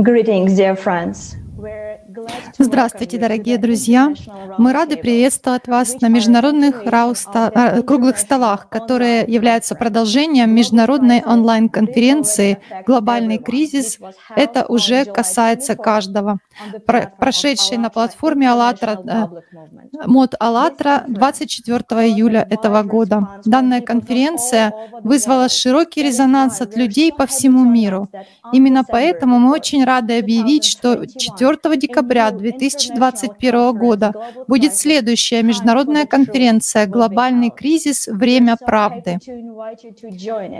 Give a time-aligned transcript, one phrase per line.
[0.00, 1.36] Greetings, dear friends.
[2.58, 4.12] Здравствуйте, дорогие друзья!
[4.58, 13.38] Мы рады приветствовать вас на международных э, круглых столах, которые являются продолжением международной онлайн-конференции «Глобальный
[13.38, 13.98] кризис».
[14.36, 16.38] Это уже касается каждого.
[17.18, 19.30] Прошедшей на платформе «АЛЛАТРА»,
[20.06, 23.40] МОД «АЛЛАТРА» 24 июля этого года.
[23.44, 28.08] Данная конференция вызвала широкий резонанс от людей по всему миру.
[28.52, 34.12] Именно поэтому мы очень рады объявить, что 4 декабря декабря 2021 года
[34.48, 38.08] будет следующая международная конференция «Глобальный кризис.
[38.08, 39.18] Время правды».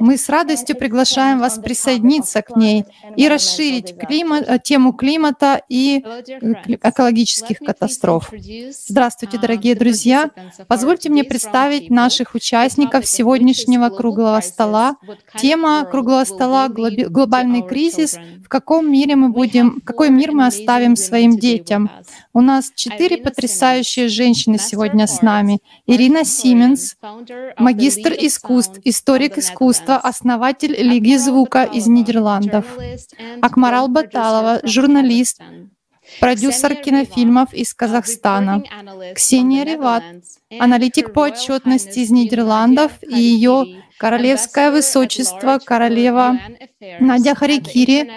[0.01, 2.85] Мы с радостью приглашаем вас присоединиться к ней
[3.17, 8.31] и расширить климат, э, тему климата и экологических катастроф.
[8.87, 10.31] Здравствуйте, дорогие друзья!
[10.69, 14.97] Позвольте мне представить наших участников сегодняшнего круглого стола.
[15.41, 18.17] Тема круглого стола «Глобальный кризис.
[18.45, 21.91] В каком мире мы будем, какой мир мы оставим своим своим детям.
[22.33, 25.61] У нас четыре потрясающие женщины сегодня с нами.
[25.87, 26.97] Ирина Сименс,
[27.59, 32.65] магистр искусств, историк искусства, основатель Лиги звука из Нидерландов.
[33.41, 35.41] Акмарал Баталова, журналист,
[36.23, 38.63] продюсер кинофильмов из Казахстана.
[39.15, 40.05] Ксения Реват,
[40.59, 46.39] аналитик по отчетности из Нидерландов и ее Королевское Высочество, королева
[47.01, 48.09] Надя Харикири,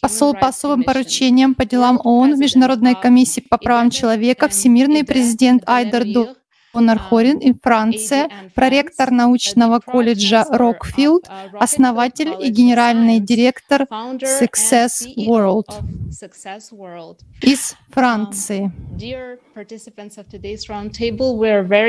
[0.00, 5.62] посол по особым поручениям по делам ООН в Международной комиссии по правам человека, всемирный президент
[5.66, 6.28] Айдар Ду
[6.72, 11.28] Онар Хорин и Франция, проректор научного колледжа Рокфилд,
[11.58, 15.66] основатель и генеральный директор Success World
[17.42, 18.72] из Франции.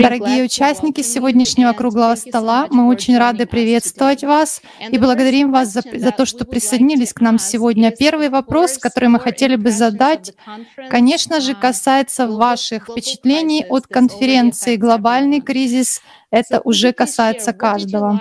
[0.01, 6.11] Дорогие участники сегодняшнего круглого стола, мы очень рады приветствовать вас и благодарим вас за, за
[6.11, 7.91] то, что присоединились к нам сегодня.
[7.91, 10.33] Первый вопрос, который мы хотели бы задать,
[10.89, 16.01] конечно же, касается ваших впечатлений от конференции и глобальный кризис,
[16.31, 18.19] это уже касается каждого.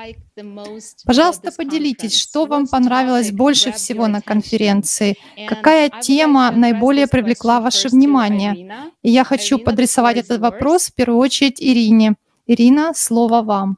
[1.05, 8.93] Пожалуйста, поделитесь, что вам понравилось больше всего на конференции, какая тема наиболее привлекла ваше внимание.
[9.03, 12.15] И я хочу подрисовать этот вопрос в первую очередь Ирине.
[12.47, 13.77] Ирина, слово вам.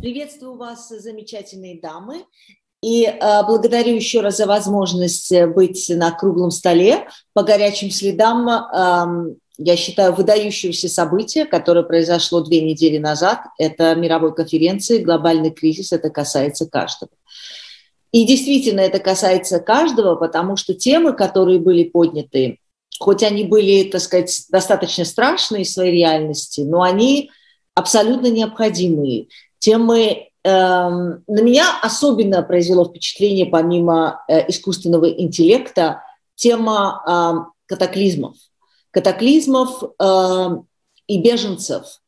[0.00, 2.24] Приветствую вас, замечательные дамы.
[2.82, 9.34] И э, благодарю еще раз за возможность быть на круглом столе по горячим следам э,
[9.62, 13.40] я считаю, выдающегося события, которое произошло две недели назад.
[13.58, 15.92] Это мировой конференции «Глобальный кризис».
[15.92, 17.10] Это касается каждого.
[18.10, 22.58] И действительно это касается каждого, потому что темы, которые были подняты,
[22.98, 27.30] хоть они были, так сказать, достаточно страшные в своей реальности, но они
[27.74, 29.26] абсолютно необходимые.
[29.58, 36.02] Темы э, на меня особенно произвело впечатление, помимо э, искусственного интеллекта,
[36.34, 38.36] тема э, катаклизмов–
[38.90, 40.48] катаклизмов э,
[41.06, 42.00] и беженцев,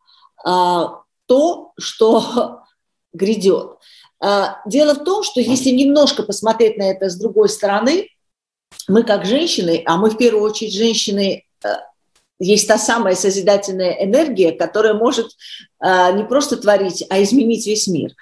[0.44, 0.84] э,
[1.26, 2.60] то, что
[3.12, 3.78] грядет.
[4.22, 8.08] Э, дело в том, что если немножко посмотреть на это с другой стороны,
[8.88, 11.68] мы как женщины, а мы в первую очередь женщины, э,
[12.38, 15.28] есть та самая созидательная энергия, которая может
[15.80, 18.12] э, не просто творить, а изменить весь мир.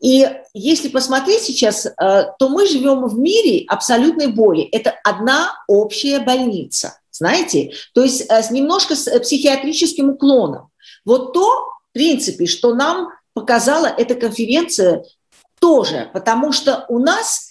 [0.00, 1.90] И если посмотреть сейчас, э,
[2.38, 4.62] то мы живем в мире абсолютной боли.
[4.72, 10.70] Это одна общая больница знаете, то есть э, с немножко с э, психиатрическим уклоном.
[11.04, 15.04] Вот то, в принципе, что нам показала эта конференция
[15.60, 17.48] тоже, потому что у нас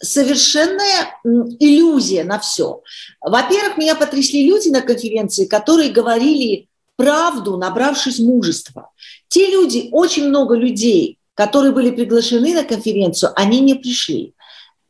[0.00, 2.82] совершенная иллюзия на все.
[3.20, 8.90] Во-первых, меня потрясли люди на конференции, которые говорили правду, набравшись мужества.
[9.28, 14.34] Те люди, очень много людей, которые были приглашены на конференцию, они не пришли.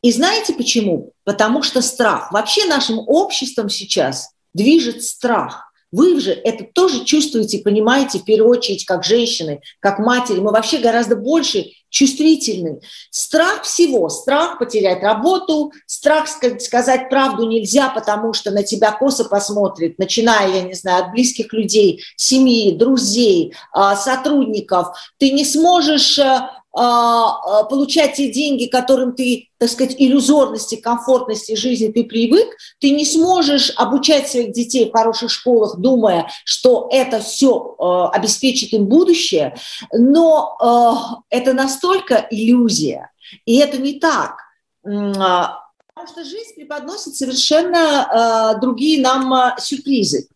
[0.01, 1.13] И знаете почему?
[1.29, 2.31] Потому что страх.
[2.31, 5.71] Вообще нашим обществом сейчас движет страх.
[5.91, 10.39] Вы же это тоже чувствуете, понимаете, в первую очередь, как женщины, как матери.
[10.39, 12.81] Мы вообще гораздо больше чувствительны.
[13.11, 14.09] Страх всего.
[14.09, 20.61] Страх потерять работу, страх сказать правду нельзя, потому что на тебя косо посмотрит, начиная, я
[20.63, 24.97] не знаю, от близких людей, семьи, друзей, а, сотрудников.
[25.19, 32.03] Ты не сможешь э, получать те деньги, которым ты, так сказать, иллюзорности, комфортности жизни ты
[32.03, 32.47] привык,
[32.79, 38.71] ты не сможешь обучать своих детей в хороших школах, думая, что это все а, обеспечит
[38.73, 39.55] им будущее,
[39.91, 43.11] но это настолько иллюзия,
[43.45, 44.37] и это не так.
[44.83, 50.29] Потому что жизнь преподносит совершенно другие нам сюрпризы.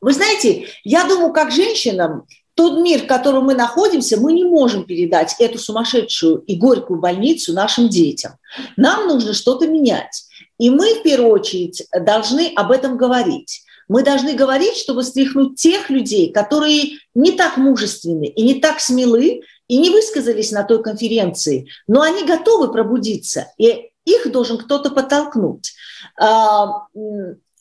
[0.00, 2.26] Вы знаете, я думаю, как женщинам
[2.58, 7.52] тот мир, в котором мы находимся, мы не можем передать эту сумасшедшую и горькую больницу
[7.52, 8.32] нашим детям.
[8.76, 10.24] Нам нужно что-то менять.
[10.58, 13.62] И мы, в первую очередь, должны об этом говорить.
[13.86, 19.42] Мы должны говорить, чтобы стряхнуть тех людей, которые не так мужественны и не так смелы,
[19.68, 25.74] и не высказались на той конференции, но они готовы пробудиться, и их должен кто-то подтолкнуть.
[26.20, 26.86] А,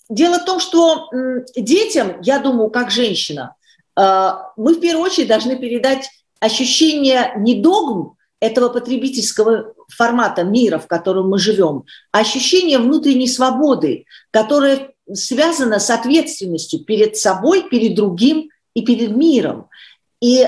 [0.10, 1.08] дело в том, что
[1.56, 3.54] детям, я думаю, как женщина,
[3.98, 6.10] мы в первую очередь должны передать
[6.40, 14.06] ощущение не догм этого потребительского формата мира, в котором мы живем, а ощущение внутренней свободы,
[14.32, 19.70] которое связано с ответственностью перед собой, перед другим и перед миром.
[20.22, 20.48] И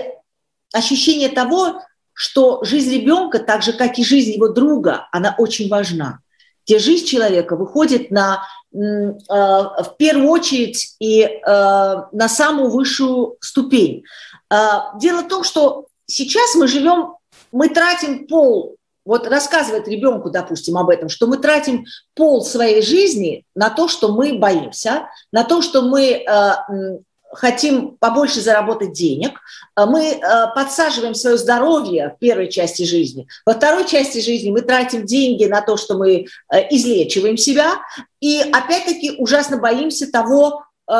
[0.73, 1.81] ощущение того,
[2.13, 6.19] что жизнь ребенка, так же как и жизнь его друга, она очень важна.
[6.65, 14.03] Где жизнь человека выходит на, э, в первую очередь и э, на самую высшую ступень.
[14.51, 17.15] Э, дело в том, что сейчас мы живем,
[17.51, 18.75] мы тратим пол
[19.05, 24.11] вот рассказывает ребенку, допустим, об этом, что мы тратим пол своей жизни на то, что
[24.11, 26.23] мы боимся, на то, что мы
[27.31, 29.39] хотим побольше заработать денег,
[29.75, 30.19] а мы э,
[30.55, 33.27] подсаживаем свое здоровье в первой части жизни.
[33.45, 36.25] Во второй части жизни мы тратим деньги на то, что мы э,
[36.71, 37.75] излечиваем себя,
[38.19, 40.93] и опять-таки ужасно боимся того э,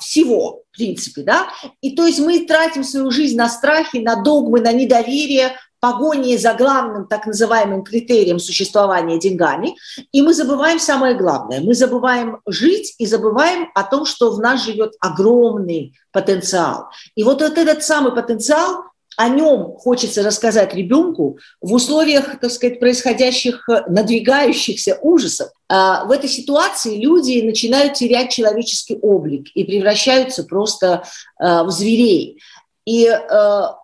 [0.00, 1.48] всего, в принципе, да.
[1.80, 6.54] И то есть мы тратим свою жизнь на страхи, на догмы, на недоверие, погони за
[6.54, 9.76] главным так называемым критерием существования деньгами,
[10.12, 11.60] и мы забываем самое главное.
[11.60, 16.86] Мы забываем жить и забываем о том, что в нас живет огромный потенциал.
[17.16, 18.84] И вот, вот этот самый потенциал,
[19.18, 25.50] о нем хочется рассказать ребенку в условиях, так сказать, происходящих, надвигающихся ужасов.
[25.68, 31.04] А в этой ситуации люди начинают терять человеческий облик и превращаются просто
[31.38, 32.40] а, в зверей.
[32.86, 33.76] И а,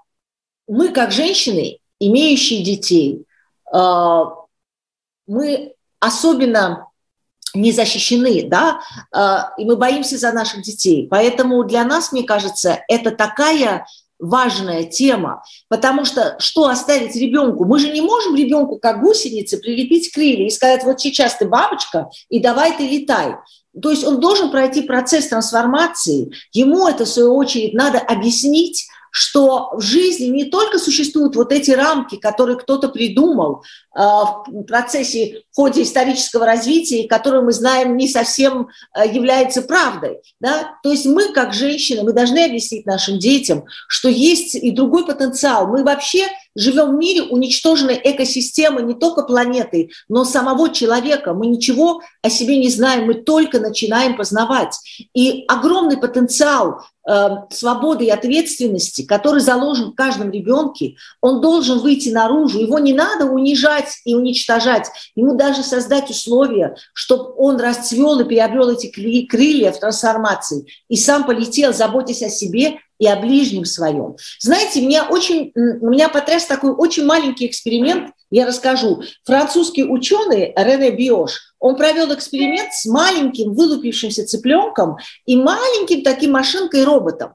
[0.67, 3.25] мы, как женщины, имеющие детей,
[3.73, 4.25] э,
[5.26, 6.88] мы особенно
[7.55, 8.81] не защищены, да,
[9.14, 11.06] э, и мы боимся за наших детей.
[11.08, 13.87] Поэтому для нас, мне кажется, это такая
[14.19, 17.64] важная тема, потому что что оставить ребенку?
[17.64, 22.11] Мы же не можем ребенку, как гусеницы, прилепить крылья и сказать, вот сейчас ты бабочка,
[22.29, 23.37] и давай ты летай.
[23.81, 29.71] То есть он должен пройти процесс трансформации, ему это, в свою очередь, надо объяснить, что
[29.75, 33.62] в жизни не только существуют вот эти рамки, которые кто-то придумал
[33.97, 40.21] э, в процессе, в ходе исторического развития, которые мы знаем не совсем э, является правдой.
[40.41, 40.75] Да?
[40.83, 45.67] То есть мы, как женщины, мы должны объяснить нашим детям, что есть и другой потенциал.
[45.67, 51.35] Мы вообще живем в мире уничтоженной экосистемы не только планеты, но самого человека.
[51.35, 54.79] Мы ничего о себе не знаем, мы только начинаем познавать.
[55.15, 56.83] И огромный потенциал
[57.51, 62.61] свободы и ответственности, который заложен в каждом ребенке, он должен выйти наружу.
[62.61, 64.89] Его не надо унижать и уничтожать.
[65.15, 68.87] Ему даже создать условия, чтобы он расцвел и приобрел эти
[69.27, 74.17] крылья в трансформации и сам полетел, заботясь о себе и о ближнем своем.
[74.39, 79.03] Знаете, меня очень, меня потряс такой очень маленький эксперимент, я расскажу.
[79.25, 84.97] Французский ученый Рене Биош, он провел эксперимент с маленьким вылупившимся цыпленком
[85.27, 87.35] и маленьким таким машинкой-роботом.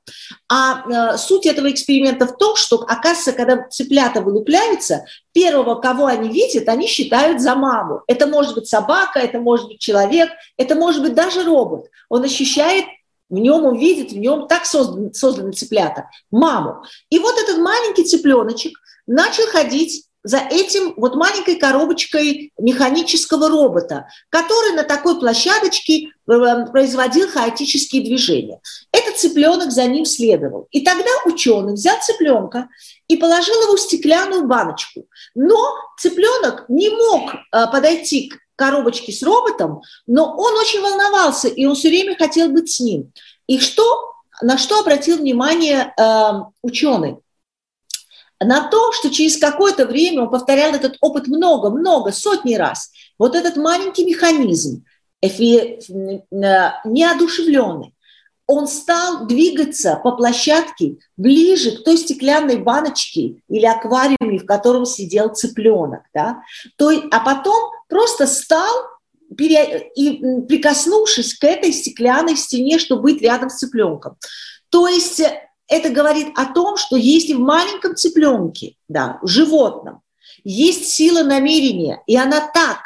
[0.50, 6.30] А э, суть этого эксперимента в том, что, оказывается, когда цыплята вылупляются, первого, кого они
[6.30, 8.02] видят, они считают за маму.
[8.08, 11.88] Это может быть собака, это может быть человек, это может быть даже робот.
[12.10, 12.86] Он ощущает
[13.30, 16.84] в нем он видит, в нем так созданы, созданы цыплята, маму.
[17.10, 18.78] И вот этот маленький цыпленочек
[19.08, 27.30] начал ходить за этим вот маленькой коробочкой механического робота, который на такой площадочке э, производил
[27.30, 28.60] хаотические движения.
[28.92, 30.68] Этот цыпленок за ним следовал.
[30.72, 32.70] И тогда ученый взял цыпленка
[33.08, 35.06] и положил его в стеклянную баночку.
[35.36, 35.58] Но
[36.00, 41.76] цыпленок не мог э, подойти к коробочке с роботом, но он очень волновался, и он
[41.76, 43.12] все время хотел быть с ним.
[43.46, 46.32] И что, на что обратил внимание э,
[46.64, 47.18] ученый?
[48.40, 52.92] На то, что через какое-то время он повторял этот опыт много-много, сотни раз.
[53.18, 54.84] Вот этот маленький механизм,
[55.22, 57.94] неодушевленный,
[58.48, 65.30] он стал двигаться по площадке ближе к той стеклянной баночке или аквариуме, в котором сидел
[65.30, 66.04] цыпленок.
[66.14, 66.44] Да?
[66.78, 68.72] То, а потом просто стал
[69.40, 74.16] и прикоснувшись к этой стеклянной стене, чтобы быть рядом с цыпленком.
[74.70, 75.24] То есть
[75.68, 80.02] это говорит о том, что если в маленьком цыпленке, да, в животном,
[80.44, 82.80] есть сила намерения, и она так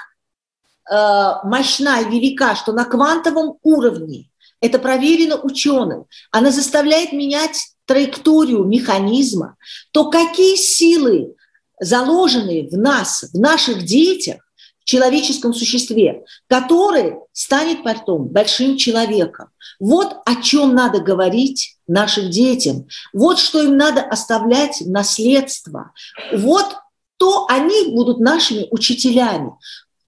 [0.89, 4.29] э, мощна и велика, что на квантовом уровне
[4.62, 9.57] это проверено ученым, она заставляет менять траекторию механизма,
[9.91, 11.36] то какие силы,
[11.79, 14.49] заложенные в нас, в наших детях,
[14.89, 19.50] человеческом существе, который станет потом большим человеком.
[19.79, 22.88] Вот о чем надо говорить нашим детям.
[23.13, 25.91] Вот что им надо оставлять в наследство.
[26.34, 26.75] Вот
[27.17, 29.51] то они будут нашими учителями.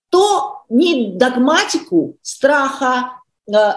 [0.09, 3.20] То не догматику страха,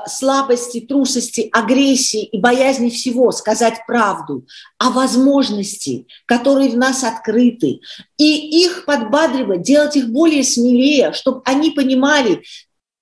[0.07, 4.47] слабости, трусости, агрессии и боязни всего сказать правду,
[4.79, 7.81] а возможности, которые в нас открыты,
[8.19, 12.43] и их подбадривать, делать их более смелее, чтобы они понимали,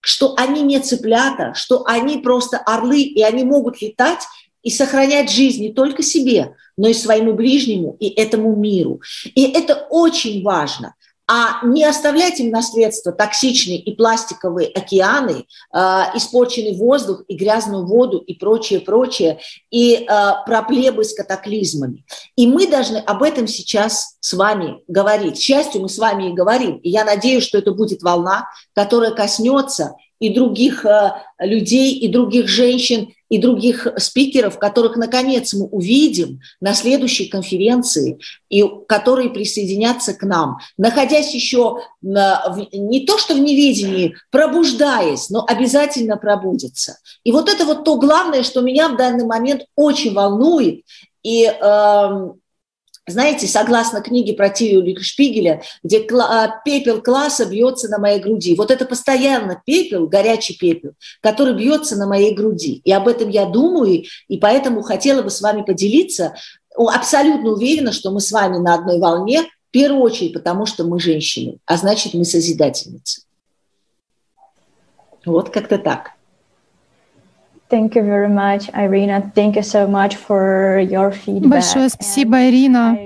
[0.01, 4.23] что они не цыплята, что они просто орлы, и они могут летать
[4.63, 9.01] и сохранять жизнь не только себе, но и своему ближнему и этому миру.
[9.35, 10.95] И это очень важно
[11.35, 15.79] а не оставлять им наследство токсичные и пластиковые океаны, э,
[16.15, 19.39] испорченный воздух и грязную воду и прочее, прочее,
[19.71, 22.05] и э, проблемы с катаклизмами.
[22.37, 25.37] И мы должны об этом сейчас с вами говорить.
[25.37, 26.77] К счастью, мы с вами и говорим.
[26.77, 32.47] И я надеюсь, что это будет волна, которая коснется и других э, людей, и других
[32.47, 38.19] женщин, и других спикеров, которых, наконец, мы увидим на следующей конференции,
[38.51, 46.19] и которые присоединятся к нам, находясь еще не то что в неведении, пробуждаясь, но обязательно
[46.19, 46.99] пробудется.
[47.25, 50.83] И вот это вот то главное, что меня в данный момент очень волнует,
[51.23, 52.29] и э,
[53.07, 58.55] знаете, согласно книге про Тилию Шпигеля, где а, пепел класса бьется на моей груди.
[58.55, 62.81] Вот это постоянно пепел, горячий пепел, который бьется на моей груди.
[62.85, 66.35] И об этом я думаю, и поэтому хотела бы с вами поделиться.
[66.77, 71.01] Абсолютно уверена, что мы с вами на одной волне, в первую очередь, потому что мы
[71.01, 73.23] женщины, а значит, мы созидательницы.
[75.25, 76.13] Вот как-то так.
[77.73, 79.33] Thank you very much, Irina.
[79.35, 81.49] Thank you so much for your feedback.
[81.49, 82.99] Большое спасибо, Ирина,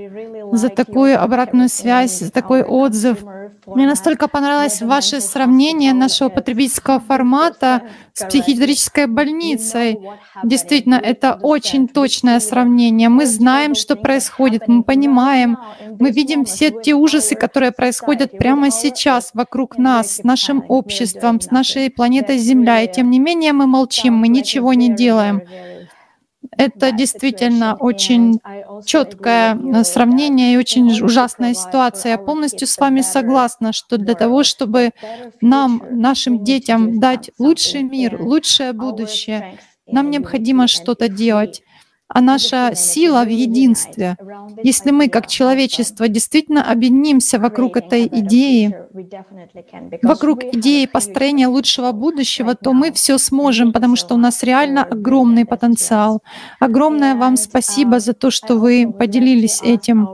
[0.53, 3.25] за такую обратную связь, за такой отзыв.
[3.67, 7.83] Мне настолько понравилось ваше сравнение нашего потребительского формата
[8.13, 9.99] с психиатрической больницей.
[10.45, 13.09] Действительно, это очень точное сравнение.
[13.09, 15.59] Мы знаем, что происходит, мы понимаем,
[15.99, 21.51] мы видим все те ужасы, которые происходят прямо сейчас вокруг нас, с нашим обществом, с
[21.51, 22.83] нашей планетой Земля.
[22.83, 25.43] И тем не менее мы молчим, мы ничего не делаем.
[26.57, 28.41] Это действительно очень
[28.85, 32.13] четкое э, сравнение и очень ужасная ситуация.
[32.13, 34.91] Я полностью с вами согласна, что для того, чтобы
[35.41, 41.63] нам, нашим детям дать лучший мир, лучшее будущее, нам необходимо что-то делать
[42.09, 44.17] а наша сила в единстве.
[44.63, 48.75] Если мы, как человечество, действительно объединимся вокруг этой идеи,
[50.03, 55.45] вокруг идеи построения лучшего будущего, то мы все сможем, потому что у нас реально огромный
[55.45, 56.23] потенциал.
[56.61, 60.09] Огромное вам спасибо за то, что вы поделились этим.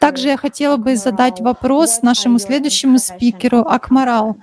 [0.00, 4.36] Также я хотела бы задать вопрос нашему следующему спикеру, Акмарал.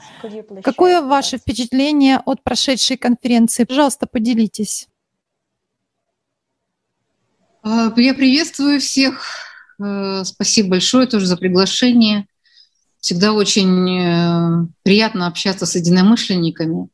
[0.63, 3.63] Какое ваше впечатление от прошедшей конференции?
[3.63, 4.90] Пожалуйста, поделитесь.
[7.63, 9.24] А, я приветствую всех.
[9.80, 12.25] Э, спасибо большое тоже за приглашение.
[13.00, 16.89] Всегда очень э, приятно общаться с единомышленниками.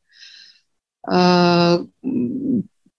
[1.06, 1.80] А,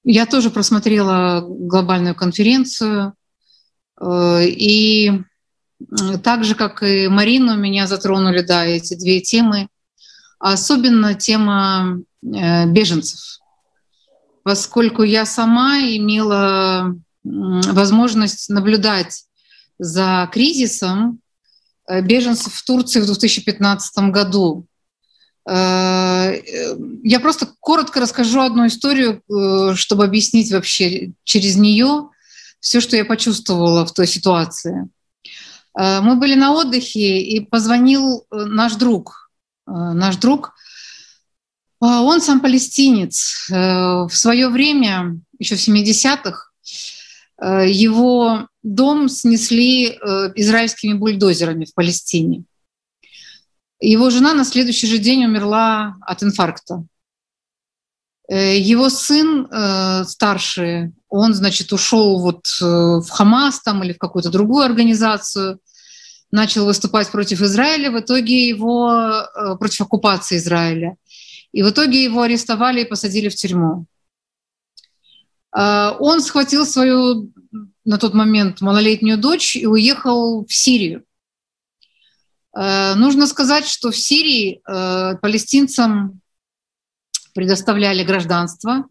[0.03, 3.13] я тоже просмотрела глобальную конференцию.
[4.01, 5.21] Э, и
[6.23, 9.67] так же, как и Марину, меня затронули да, эти две темы.
[10.39, 13.39] Особенно тема беженцев.
[14.43, 19.25] Поскольку я сама имела возможность наблюдать
[19.77, 21.19] за кризисом
[21.87, 24.65] э, беженцев в Турции в 2015 году.
[25.49, 26.33] Э,
[27.03, 32.09] я просто коротко расскажу одну историю, э, чтобы объяснить вообще через нее
[32.59, 34.89] все, что я почувствовала в той ситуации.
[35.77, 39.31] Мы были на отдыхе, и позвонил наш друг.
[39.65, 40.51] Наш друг,
[41.79, 43.47] он сам палестинец.
[43.49, 46.98] В свое время, еще в 70-х, Э,
[47.41, 52.43] его дом снесли э, израильскими бульдозерами в Палестине.
[53.79, 56.83] Его жена на следующий же день умерла от инфаркта.
[58.29, 59.47] Э, его сын
[60.05, 65.59] старший, он, значит, ушел вот в Хамас там или в какую-то другую организацию,
[66.31, 69.25] начал выступать против Израиля, в итоге его
[69.59, 70.95] против оккупации Израиля.
[71.51, 73.87] И в итоге его арестовали и посадили в тюрьму.
[75.51, 77.31] А, он схватил свою
[77.85, 81.03] на тот момент малолетнюю дочь и уехал в Сирию.
[82.53, 86.21] А, нужно сказать, что в Сирии а, палестинцам
[87.33, 88.85] предоставляли гражданство,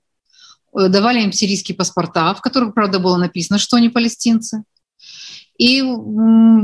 [0.73, 4.63] давали им сирийские паспорта, в которых, правда, было написано, что они палестинцы.
[5.59, 5.83] и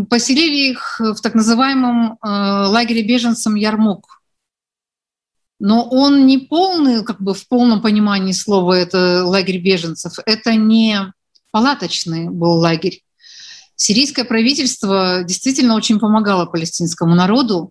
[0.08, 4.13] поселили их в так называемом э, лагере беженцам Ярмук.
[5.64, 10.18] Но он не полный, как бы в полном понимании слова, это лагерь беженцев.
[10.26, 11.10] Это не
[11.52, 13.00] палаточный был лагерь.
[13.74, 17.70] Сирийское правительство действительно очень помогало палестинскому народу.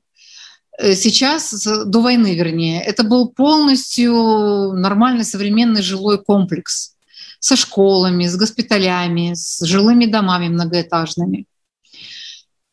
[0.79, 6.93] Э, сейчас, до войны вернее, это был полностью нормальный современный жилой комплекс–
[7.39, 11.45] со школами, с госпиталями, с жилыми домами многоэтажными.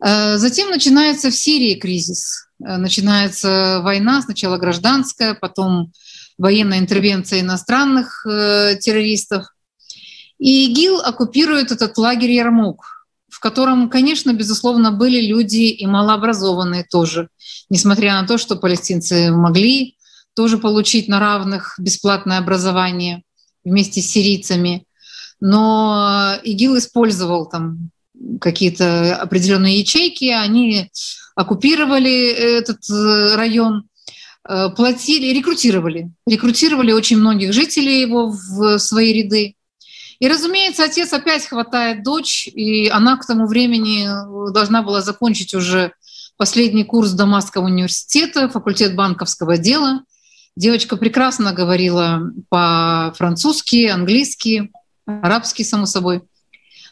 [0.04, 2.48] Э, затем начинается в Сирии кризис.
[2.64, 5.92] Э, начинается война, сначала гражданская, потом
[6.38, 9.46] военная интервенция иностранных э, террористов.
[10.38, 17.28] И ИГИЛ оккупирует этот лагерь Ярмук, в котором, конечно, безусловно, были люди и малообразованные тоже,
[17.68, 19.96] несмотря на то, что палестинцы могли
[20.34, 23.22] тоже получить на равных бесплатное образование
[23.64, 24.84] вместе с сирийцами.
[25.40, 27.90] Но ИГИЛ использовал там
[28.40, 30.90] какие-то определенные ячейки, они
[31.34, 33.84] оккупировали этот э, район,
[34.48, 39.54] э, платили, рекрутировали, рекрутировали очень многих жителей его в свои ряды.
[40.18, 44.06] И, разумеется, отец опять хватает дочь, и она к тому времени
[44.52, 45.92] должна была закончить уже
[46.36, 50.04] последний курс Дамасского университета, факультет банковского дела.
[50.56, 52.20] Девочка прекрасно говорила
[52.50, 54.70] по-французски, английски,
[55.06, 56.22] арабски, само собой.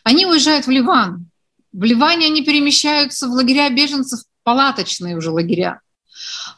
[0.05, 1.27] Они уезжают в Ливан.
[1.73, 5.81] В Ливане они перемещаются в лагеря беженцев, палаточные уже лагеря.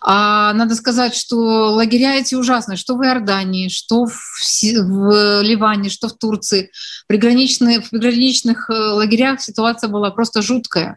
[0.00, 1.36] А надо сказать, что
[1.74, 6.70] лагеря эти ужасные, что в Иордании, что в, в Ливане, что в Турции.
[7.06, 10.96] Приграничные, в приграничных э, лагерях ситуация была просто жуткая.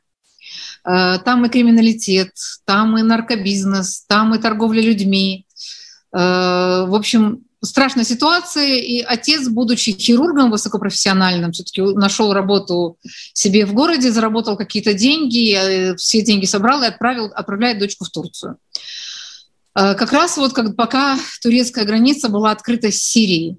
[0.85, 2.31] Э, там и криминалитет,
[2.65, 5.45] там и наркобизнес, там и торговля людьми,
[6.13, 12.98] Э, в общем, страшная ситуация, и отец, будучи хирургом высокопрофессиональным, все-таки нашел работу
[13.34, 18.09] себе в городе, заработал какие-то деньги, э, все деньги собрал и отправил, отправляет дочку в
[18.09, 18.57] Турцию.
[19.75, 23.57] Э, как раз вот как, пока турецкая граница была открыта с Сирией.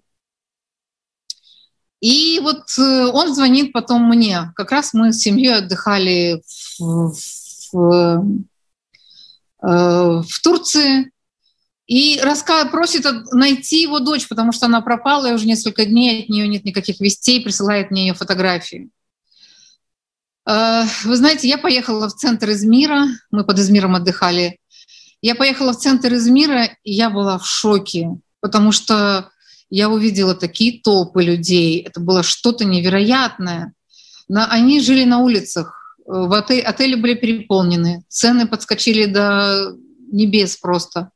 [2.01, 4.53] И вот он звонит потом мне.
[4.57, 6.43] Как раз мы с семьей отдыхали
[6.79, 7.15] в,
[7.73, 8.45] в,
[9.63, 11.14] в Турции.
[11.87, 12.65] И раска...
[12.67, 16.65] просит найти его дочь, потому что она пропала, и уже несколько дней от нее нет
[16.65, 18.89] никаких вестей, присылает мне ее фотографии.
[20.49, 24.59] Э, вы знаете, я поехала в центр Измира, мы под Измиром отдыхали.
[25.21, 28.09] Я поехала в центр Измира, и я была в шоке,
[28.41, 29.31] потому что
[29.69, 31.81] я увидела такие толпы людей.
[31.81, 33.75] Это было что-то невероятное.
[34.33, 39.75] Они жили на улицах, в отель, отели были переполнены, цены подскочили до
[40.11, 41.11] небес просто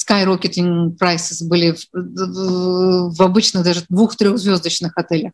[0.00, 5.32] skyrocketing prices были в, в обычных даже двух-трехзвездочных отелях.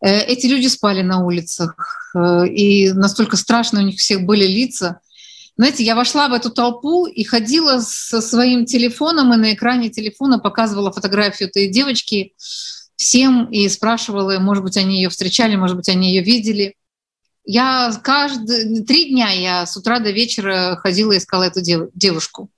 [0.00, 5.00] Э, эти люди спали на улицах, э, и настолько страшно у них всех были лица.
[5.56, 10.38] Знаете, я вошла в эту толпу и ходила со своим телефоном, и на экране телефона
[10.38, 12.34] показывала фотографию этой девочки
[12.94, 16.74] всем и спрашивала, может быть, они ее встречали, может быть, они ее видели.
[17.44, 21.60] Я каждые три дня я с утра до вечера ходила и искала эту
[21.94, 22.50] девушку.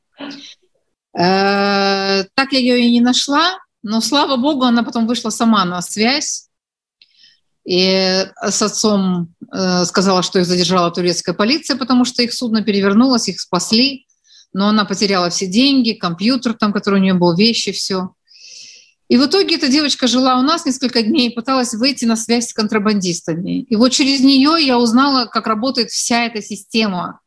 [1.16, 5.82] Э, так я ее и не нашла, но слава богу, она потом вышла сама на
[5.82, 6.46] связь.
[7.64, 13.28] И с отцом э, сказала, что их задержала турецкая полиция, потому что их судно перевернулось,
[13.28, 14.06] их спасли.
[14.52, 18.14] Но она потеряла все деньги, компьютер, там, который у нее был, вещи, все.
[19.08, 22.48] И в итоге эта девочка жила у нас несколько дней и пыталась выйти на связь
[22.48, 23.62] с контрабандистами.
[23.62, 27.20] И вот через нее я узнала, как работает вся эта система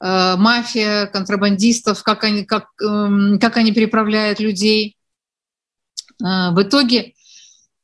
[0.00, 4.96] мафия, контрабандистов, как они, как, эм, как они переправляют людей.
[6.22, 7.14] Э, в итоге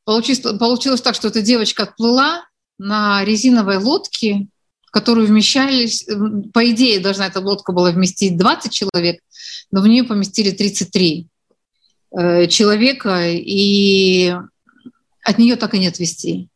[0.05, 2.45] получилось, получилось так, что эта девочка отплыла
[2.79, 4.47] на резиновой лодке,
[4.87, 6.15] в которую вмещались, э,
[6.53, 9.21] по идее, должна эта лодка была вместить 20 человек,
[9.73, 11.29] но в нее поместили 33
[12.49, 14.33] человека, и
[15.25, 16.49] от нее так и нет вестей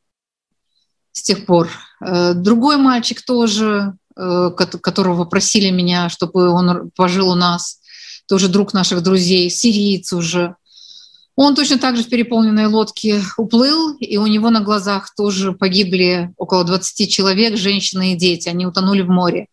[1.11, 1.69] с тех пор.
[2.01, 7.79] Другой мальчик тоже Э, которого просили меня, чтобы он пожил у нас,
[8.29, 10.57] тоже друг наших друзей, сириец уже.
[11.37, 16.33] Он точно так же в переполненной лодке уплыл, и у него на глазах тоже погибли
[16.37, 18.49] около 20 человек, женщины и дети.
[18.49, 19.47] Они утонули в море.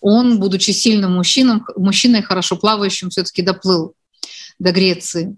[0.00, 3.94] Он, будучи сильным мужчиной, мужчиной хорошо плавающим, все-таки доплыл
[4.60, 5.36] до Греции.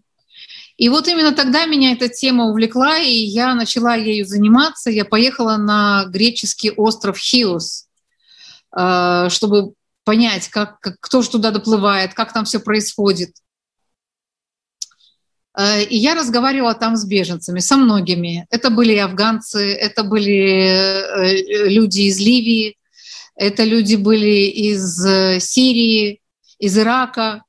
[0.77, 4.91] И вот именно тогда меня эта тема увлекла, и я начала ею заниматься.
[4.91, 7.86] Я поехала на греческий остров Хиос– Э,
[8.77, 9.73] чтобы
[10.07, 13.33] понять, как, как, кто же туда доплывает, как там все происходит.
[15.59, 18.47] Э, и я разговаривала там с беженцами, со многими.
[18.51, 22.77] Это были афганцы, это были э, люди из Ливии,
[23.35, 26.21] это люди были из э, Сирии,
[26.59, 27.43] из Ирака.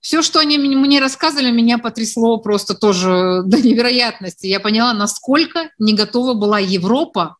[0.00, 4.46] Все, что они мне рассказывали, меня потрясло просто тоже до невероятности.
[4.46, 7.36] Я поняла, насколько не готова была Европа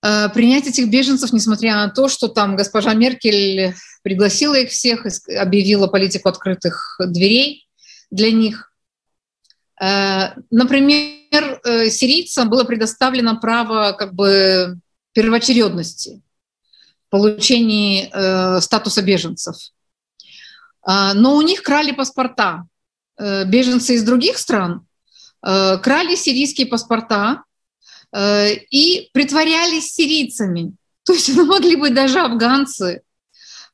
[0.00, 6.28] принять этих беженцев, несмотря на то, что там госпожа Меркель пригласила их всех, объявила политику
[6.28, 7.68] открытых дверей
[8.10, 8.70] для них.
[9.80, 14.78] Э, например, э, сирийцам было предоставлено право как бы
[15.12, 16.22] первоочередности
[17.06, 19.56] в получении э, статуса беженцев.
[20.86, 22.64] Но у них крали паспорта.
[23.18, 24.86] Беженцы из других стран
[25.42, 27.44] крали сирийские паспорта
[28.14, 30.74] и притворялись сирийцами.
[31.04, 33.02] То есть это могли быть даже афганцы.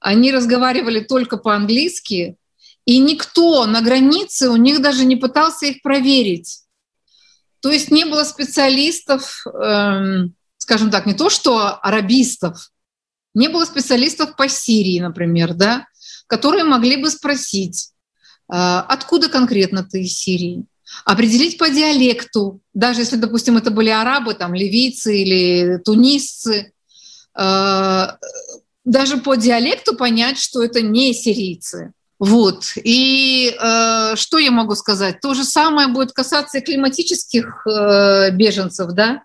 [0.01, 2.37] Они разговаривали только по-английски,
[2.85, 6.63] и никто на границе у них даже не пытался их проверить.
[7.61, 12.71] То есть не было специалистов, эм, скажем так, не то что арабистов,
[13.35, 15.87] не было специалистов по Сирии, например, да,
[16.27, 17.91] которые могли бы спросить,
[18.49, 20.65] э, откуда конкретно ты из Сирии,
[21.05, 26.73] определить по диалекту, даже если, допустим, это были арабы, там, ливийцы или тунисцы,
[27.39, 28.07] э,
[28.85, 31.93] даже по диалекту понять, что это не сирийцы.
[32.19, 32.73] Вот.
[32.77, 35.21] И э, что я могу сказать?
[35.21, 39.23] То же самое будет касаться и климатических э, беженцев, да.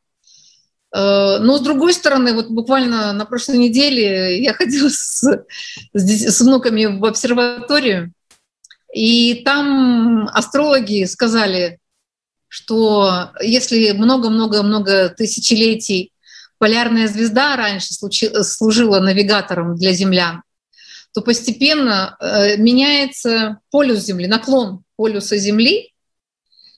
[0.94, 5.24] Э, но с другой стороны, вот буквально на прошлой неделе я ходила с,
[5.94, 8.12] с, с внуками в обсерваторию,
[8.94, 11.80] и там астрологи сказали,
[12.48, 16.12] что если много-много-много тысячелетий
[16.58, 20.44] полярная звезда раньше служила навигатором для землян,
[21.14, 25.94] то постепенно э, меняется полюс Земли, наклон полюса Земли,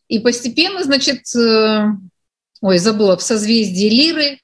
[0.07, 1.85] и постепенно, значит, э,
[2.61, 4.39] ой, забыла, в созвездии Лиры,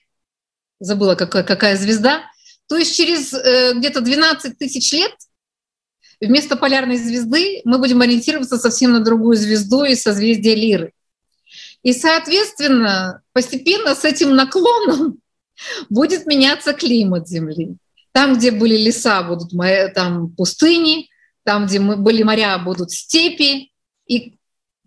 [0.80, 2.24] забыла, какая, какая звезда,
[2.68, 5.14] то есть через э, где-то 12 тысяч лет
[6.22, 10.94] вместо полярной звезды мы будем ориентироваться совсем на другую звезду из созвездия Лиры.
[11.82, 15.20] И, соответственно, постепенно с этим наклоном
[15.90, 17.78] будет меняться климат Земли.
[18.12, 19.52] Там, где были леса, будут
[19.94, 21.10] там пустыни,
[21.44, 23.72] там, где были моря, будут степи.
[24.08, 24.38] И,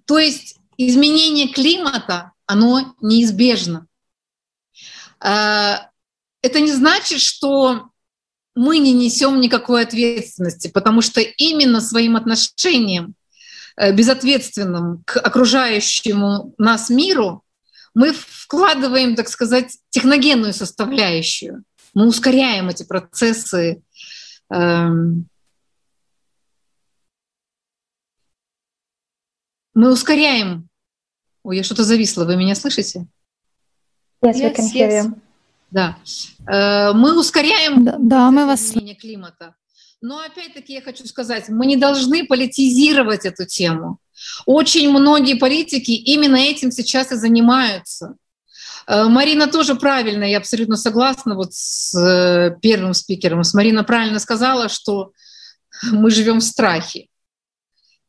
[0.05, 3.87] то есть изменение климата, оно неизбежно.
[5.21, 5.88] А,
[6.42, 7.91] это не значит, что
[8.55, 13.15] мы не несем никакой ответственности, потому что именно своим отношением
[13.77, 17.43] э, безответственным к окружающему нас миру
[17.95, 23.83] мы вкладываем, так сказать, техногенную составляющую мы ускоряем эти процессы.
[24.51, 25.29] Эм,
[29.75, 30.69] мы ускоряем.
[31.43, 32.25] Ой, я что-то зависла.
[32.25, 33.07] Вы меня слышите?
[34.25, 35.21] Yes, we can hear you.
[35.73, 35.97] Да.
[36.47, 38.63] Э, мы ускоряем да, да, мы вас...
[38.63, 39.55] изменение климата.
[40.03, 43.99] Но опять-таки я хочу сказать, мы не должны политизировать эту тему.
[44.45, 48.17] Очень многие политики именно этим сейчас и занимаются.
[48.87, 53.43] Э, Марина тоже правильно, я абсолютно согласна вот с э, первым спикером.
[53.43, 55.13] С Марина правильно сказала, что
[55.91, 57.07] мы живем в страхе.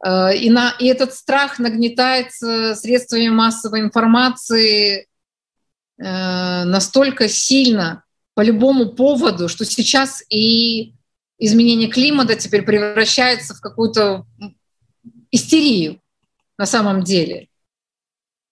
[0.05, 5.07] И, на, и этот страх нагнетается средствами массовой информации
[5.97, 8.03] настолько сильно
[8.33, 10.95] по любому поводу, что сейчас и
[11.37, 14.25] изменение климата теперь превращается в какую-то
[15.31, 15.99] истерию
[16.57, 17.47] на самом деле.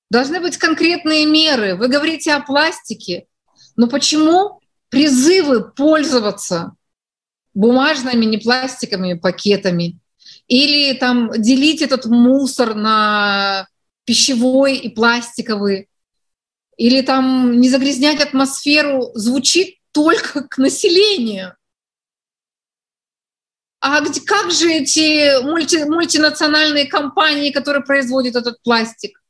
[0.09, 1.75] Должны быть конкретные меры.
[1.75, 3.27] Вы говорите о пластике,
[3.75, 6.73] но почему призывы пользоваться
[7.53, 9.99] бумажными, не пластиковыми пакетами
[10.47, 13.67] или там делить этот мусор на
[14.03, 15.87] пищевой и пластиковый,
[16.77, 21.55] или там не загрязнять атмосферу, звучит только к населению.
[23.79, 29.21] А где, как же эти мульти, мультинациональные компании, которые производят этот пластик?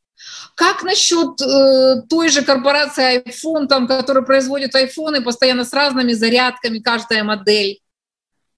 [0.55, 6.79] Как насчет э, той же корпорации iPhone, там, которая производит айфоны постоянно с разными зарядками,
[6.79, 7.79] каждая модель,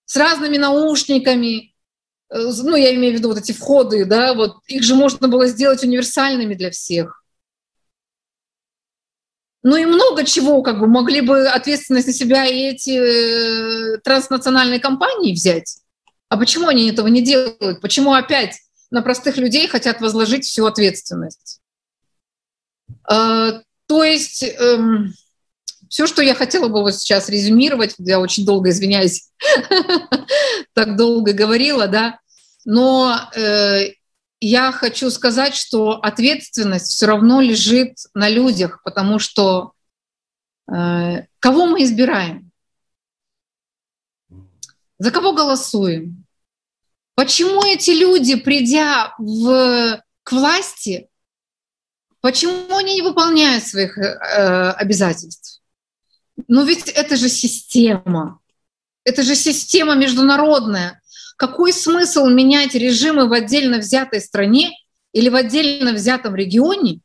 [0.06, 1.74] с разными наушниками,
[2.30, 5.46] э, ну, я имею в виду вот эти входы, да, вот их же можно было
[5.46, 7.23] сделать универсальными для всех.
[9.64, 14.80] Ну и много чего, как бы могли бы ответственность на себя и эти э, транснациональные
[14.80, 15.78] компании взять.
[16.28, 17.80] А почему они этого не делают?
[17.82, 18.58] Почему опять
[18.92, 21.62] на простых людей хотят возложить всю ответственность?
[23.10, 25.14] А, то есть эм,
[25.90, 29.30] все, что я хотела бы вот сейчас резюмировать, я очень долго извиняюсь,
[30.74, 32.20] так долго говорила, да,
[32.66, 33.92] но э,
[34.46, 39.74] я хочу сказать, что ответственность все равно лежит на людях, потому что
[40.68, 42.52] э, кого мы избираем?
[45.00, 46.26] За кого голосуем?
[47.16, 51.10] Почему эти люди, придя в, к власти,
[52.22, 55.62] почему они не выполняют своих э, обязательств?
[56.48, 58.40] Ну ведь это же система.
[59.04, 61.02] Это же система международная.
[61.38, 64.72] Какой смысл менять режимы в отдельно взятой стране
[65.12, 67.00] или в отдельно взятом регионе,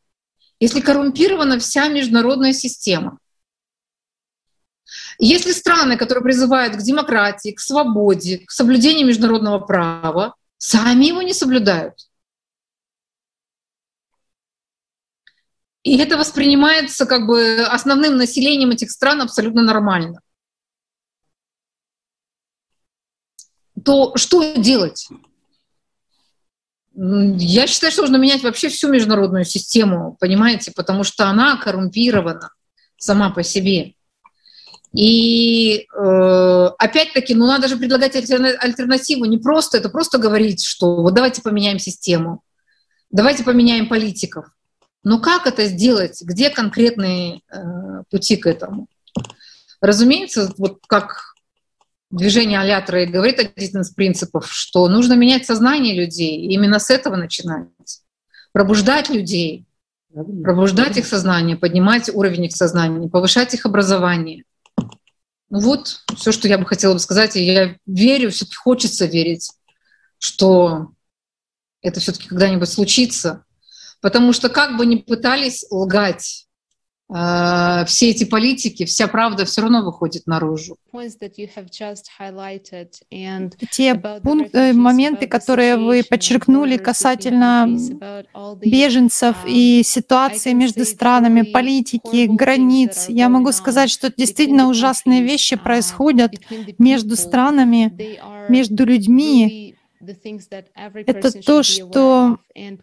[0.60, 3.18] если коррумпирована вся международная система?
[5.18, 11.34] Если страны, которые призывают к демократии, к свободе, к соблюдению международного права, сами его не
[11.34, 11.94] соблюдают,
[15.82, 20.20] и это воспринимается как бы основным населением этих стран абсолютно нормально,
[23.84, 25.08] то что делать?
[26.94, 32.50] Я считаю, что нужно менять вообще всю международную систему, понимаете, потому что она коррумпирована
[32.96, 33.94] сама по себе.
[34.92, 41.14] И э, опять-таки, ну надо же предлагать альтернативу, не просто это просто говорить, что вот
[41.14, 42.42] давайте поменяем систему,
[43.10, 44.46] давайте поменяем политиков.
[45.04, 46.20] Но как это сделать?
[46.22, 48.88] Где конкретные э, пути к этому?
[49.80, 51.34] Разумеется, вот как
[52.10, 56.90] движение Алятра и говорит один из принципов, что нужно менять сознание людей, и именно с
[56.90, 57.68] этого начинать.
[58.52, 59.66] Пробуждать людей,
[60.12, 64.44] пробуждать их сознание, поднимать уровень их сознания, повышать их образование.
[65.50, 67.36] Ну вот все, что я бы хотела бы сказать.
[67.36, 69.50] И я верю, все-таки хочется верить,
[70.18, 70.92] что
[71.80, 73.44] это все-таки когда-нибудь случится.
[74.00, 76.47] Потому что как бы ни пытались лгать
[77.10, 80.76] все эти политики, вся правда все равно выходит наружу.
[83.70, 87.66] Те пункты, э, моменты, которые вы подчеркнули касательно
[88.60, 96.34] беженцев и ситуации между странами, политики, границ, я могу сказать, что действительно ужасные вещи происходят
[96.78, 99.77] между странами, между людьми,
[101.06, 102.38] это то, что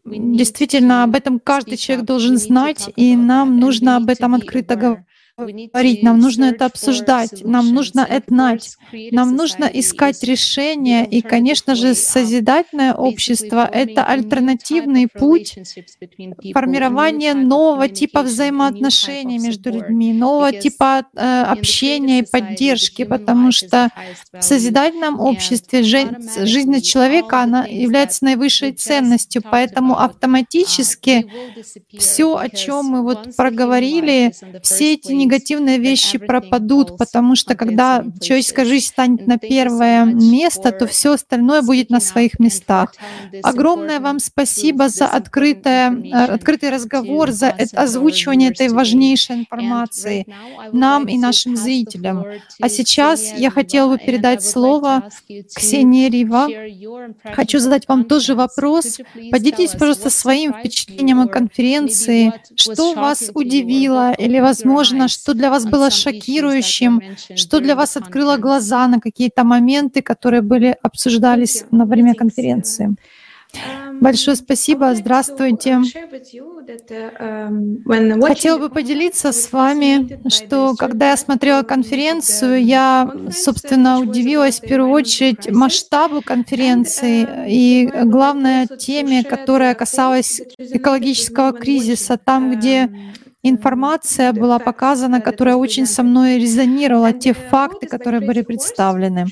[0.06, 5.06] действительно об этом каждый человек должен знать, и нам нужно об этом открыто говорить
[5.38, 8.78] говорить, нам нужно это обсуждать, нам нужно это знать,
[9.12, 15.58] нам нужно искать решения, и, конечно же, созидательное общество— это альтернативный путь
[16.54, 23.90] формирования нового типа взаимоотношений между людьми, нового типа э, общения и поддержки, потому что
[24.32, 31.30] в созидательном обществе жизнь человека она является наивысшей ценностью, поэтому автоматически
[31.98, 38.66] все, о чем мы вот проговорили, все эти негативные вещи пропадут, потому что когда человеческая
[38.66, 42.94] жизнь станет на первое место, то все остальное будет на своих местах.
[43.44, 50.26] Огромное вам спасибо за открытое, э, открытый разговор, за озвучивание этой важнейшей информации
[50.72, 52.26] нам и нашим зрителям.
[52.62, 55.10] А сейчас я хотела бы передать слово
[55.56, 56.48] Ксении Рива.
[57.34, 59.00] Хочу задать вам тоже вопрос.
[59.32, 62.34] Поделитесь, пожалуйста, своим впечатлением о конференции.
[62.56, 67.02] Что вас удивило или, возможно, что для вас было шокирующим,
[67.36, 72.96] что для вас открыло глаза на какие-то моменты, которые были обсуждались на время конференции.
[74.02, 75.80] Большое спасибо, здравствуйте.
[78.22, 84.92] Хотела бы поделиться с вами, что когда я смотрела конференцию, я, собственно, удивилась в первую
[84.92, 92.90] очередь масштабу конференции и главной теме, которая касалась экологического кризиса, там, где
[93.50, 99.26] информация была показана, которая очень со мной резонировала, те факты, которые были представлены.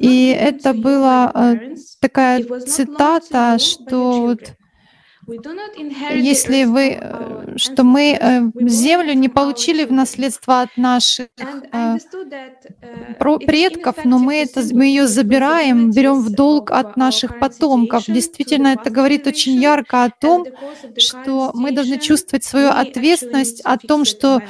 [0.00, 4.40] И это была э, такая цитата, что вот
[5.28, 11.28] если вы, э, что мы э, землю не получили в наследство от наших
[11.72, 11.96] э,
[13.18, 18.04] предков, но мы, это, мы ее забираем, берем в долг от наших потомков.
[18.08, 20.44] Действительно, это говорит очень ярко о том,
[20.98, 24.42] что мы должны чувствовать свою ответственность о том, что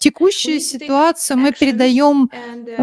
[0.00, 2.28] текущую ситуацию мы передаем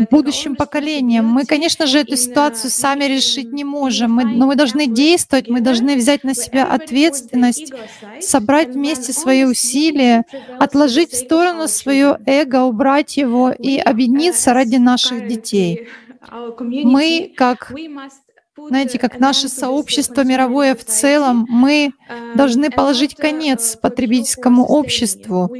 [0.09, 1.25] будущим поколениям.
[1.25, 5.59] Мы, конечно же, эту ситуацию сами решить не можем, мы, но мы должны действовать, мы
[5.59, 7.73] должны взять на себя ответственность ответственность,
[8.19, 10.25] собрать вместе свои усилия,
[10.59, 15.87] отложить в сторону свое эго, убрать его и объединиться ради наших детей.
[16.29, 17.71] Мы, как
[18.57, 21.91] знаете, как наше сообщество мировое в целом, мы
[22.35, 25.53] должны положить конец потребительскому обществу.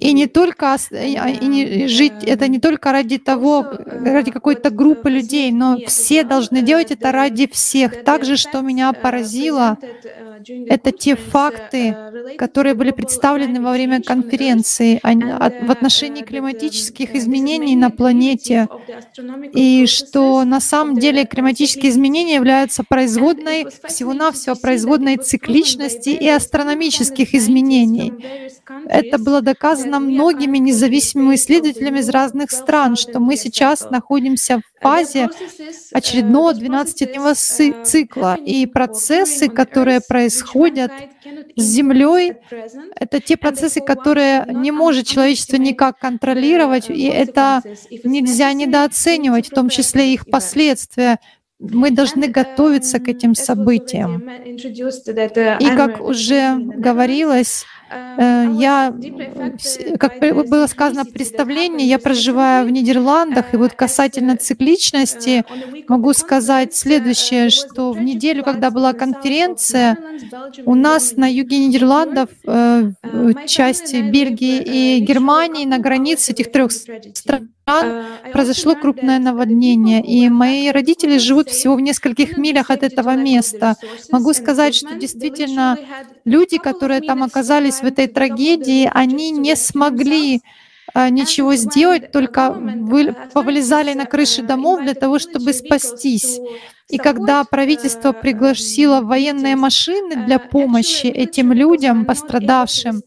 [0.00, 5.52] И не только и не жить, это не только ради того, ради какой-то группы людей,
[5.52, 8.04] но все должны делать это ради всех.
[8.04, 9.78] Также, что меня поразило,
[10.66, 11.96] это те факты,
[12.38, 18.68] которые были представлены во время конференции в отношении климатических изменений на планете,
[19.52, 28.12] и что на самом деле климатические изменения являются производной, всего-навсего производной цикличности и астрономических изменений.
[28.86, 35.28] Это было доказано многими независимыми исследователями из разных стран, что мы сейчас находимся в фазе
[35.92, 40.92] очередного 12-дневного цикла, и процессы, которые происходят
[41.56, 42.34] с Землей,
[42.96, 47.62] это те процессы, которые не может человечество никак контролировать, и это
[48.04, 51.18] нельзя недооценивать, в том числе их последствия.
[51.70, 54.28] Мы должны готовиться к этим событиям.
[55.60, 58.94] И как уже говорилось, я,
[59.98, 65.44] как было сказано в представлении, я проживаю в Нидерландах, и вот касательно цикличности
[65.88, 69.98] могу сказать следующее, что в неделю, когда была конференция,
[70.64, 72.90] у нас на юге Нидерландов, э,
[73.46, 77.50] части Бельгии и Германии, на границе этих трех стран,
[78.32, 83.76] произошло крупное наводнение, и мои родители живут всего в нескольких милях от этого места.
[84.10, 85.78] Могу сказать, что действительно
[86.24, 90.42] люди, которые там оказались в этой трагедии, они не смогли
[90.94, 96.38] а, ничего сделать, только вы, повылезали на крыши домов для того, чтобы спастись.
[96.92, 103.00] И когда правительство пригласило военные машины для помощи этим людям, пострадавшим,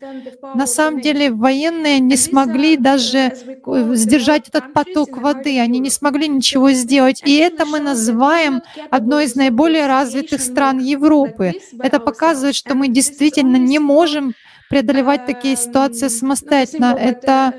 [0.56, 6.28] на самом деле военные не смогли даже э, сдержать этот поток воды, они не смогли
[6.28, 7.22] ничего сделать.
[7.24, 11.54] И это мы называем одной из наиболее развитых стран Европы.
[11.80, 14.34] Это показывает, что мы действительно не можем
[14.70, 16.96] преодолевать такие ситуации самостоятельно.
[16.98, 17.54] Это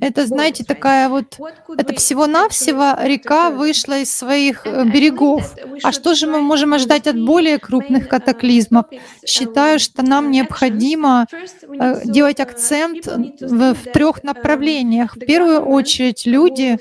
[0.00, 1.38] это, знаете, такая вот,
[1.76, 5.54] это всего-навсего река вышла из своих э, берегов.
[5.82, 8.86] А что же мы можем ожидать от более крупных катаклизмов?
[9.26, 15.16] Считаю, что нам необходимо э, делать акцент в, в трех направлениях.
[15.16, 16.78] В первую очередь, люди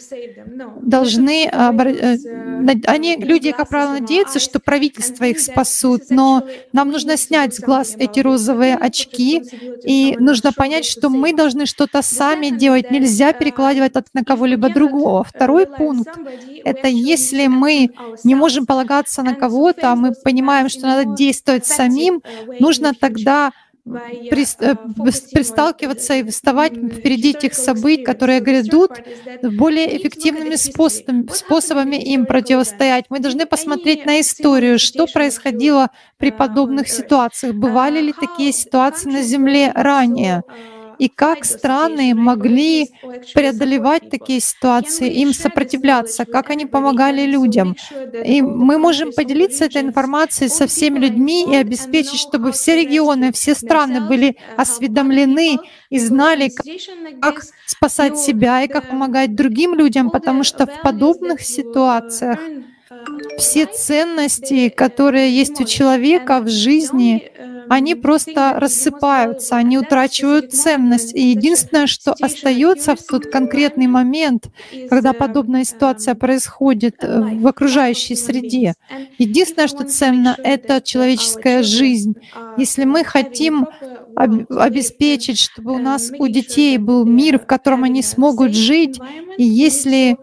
[0.81, 2.17] должны, э,
[2.85, 7.95] они, люди, как правило, надеются, что правительство их спасут, но нам нужно снять с глаз
[7.97, 9.41] эти розовые очки,
[9.83, 15.23] и нужно понять, что мы должны что-то сами делать, нельзя перекладывать это на кого-либо другого.
[15.23, 16.09] Второй пункт—
[16.65, 17.91] это если мы
[18.25, 22.21] не можем полагаться на кого-то, а мы понимаем, что надо действовать самим,
[22.59, 23.51] нужно тогда
[24.29, 28.91] присталкиваться и вставать впереди этих событий, которые грядут,
[29.43, 33.05] более эффективными способами, способами им противостоять.
[33.09, 37.55] Мы должны посмотреть на историю, что происходило при подобных ситуациях.
[37.55, 40.43] Бывали ли такие ситуации на Земле ранее?
[41.03, 42.87] И как страны могли
[43.33, 47.75] преодолевать такие ситуации, им сопротивляться, как они помогали людям.
[48.23, 53.53] И мы можем поделиться этой информацией со всеми людьми и обеспечить, чтобы все регионы, все
[53.53, 55.57] страны были осведомлены
[55.89, 56.49] и знали,
[57.21, 62.39] как спасать себя и как помогать другим людям, потому что в подобных ситуациях
[63.37, 67.31] все ценности, которые есть у человека в жизни,
[67.69, 71.15] они просто рассыпаются, они утрачивают ценность.
[71.15, 74.49] И единственное, что остается в тот конкретный момент,
[74.89, 78.75] когда подобная ситуация происходит в окружающей среде,
[79.17, 82.15] единственное, что ценно, это человеческая жизнь.
[82.57, 83.67] Если мы хотим
[84.15, 88.99] обеспечить, чтобы у нас, у детей был мир, в котором они смогут жить,
[89.37, 90.17] и если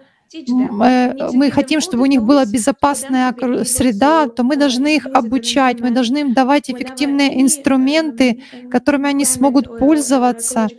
[0.46, 6.18] мы хотим, чтобы у них была безопасная среда, то мы должны их обучать, мы должны
[6.18, 8.36] им давать эффективные инструменты,
[8.68, 10.70] которыми они смогут пользоваться,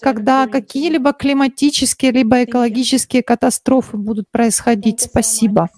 [0.00, 5.00] когда какие-либо климатические либо экологические катастрофы будут происходить.
[5.00, 5.70] Спасибо.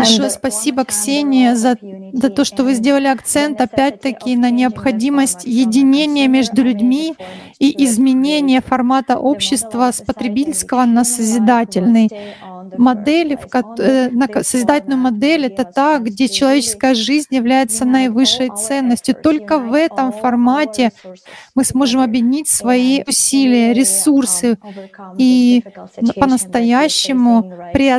[0.00, 1.76] Большое спасибо, Ксения, за,
[2.12, 7.14] за то, что вы сделали акцент опять-таки на необходимость единения между людьми
[7.58, 12.10] и изменения формата общества с потребительского на созидательный.
[12.78, 13.46] модель, в,
[13.78, 19.14] э, на созидательную модель— это та, где человеческая жизнь является наивысшей ценностью.
[19.14, 20.90] Только в этом формате
[21.54, 24.58] мы сможем объединить свои усилия, ресурсы
[25.18, 25.62] и
[26.16, 27.95] по-настоящему преодолеть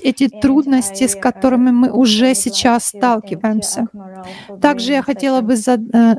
[0.00, 3.86] эти трудности, с которыми мы уже сейчас сталкиваемся.
[4.60, 5.56] Также я хотела бы э,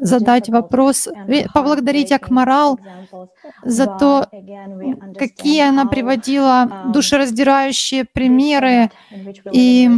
[0.02, 1.08] задать вопрос,
[1.54, 2.80] поблагодарить Акмарал
[3.64, 4.28] за то,
[5.18, 8.90] какие она приводила um, душераздирающие примеры.
[9.52, 9.90] И,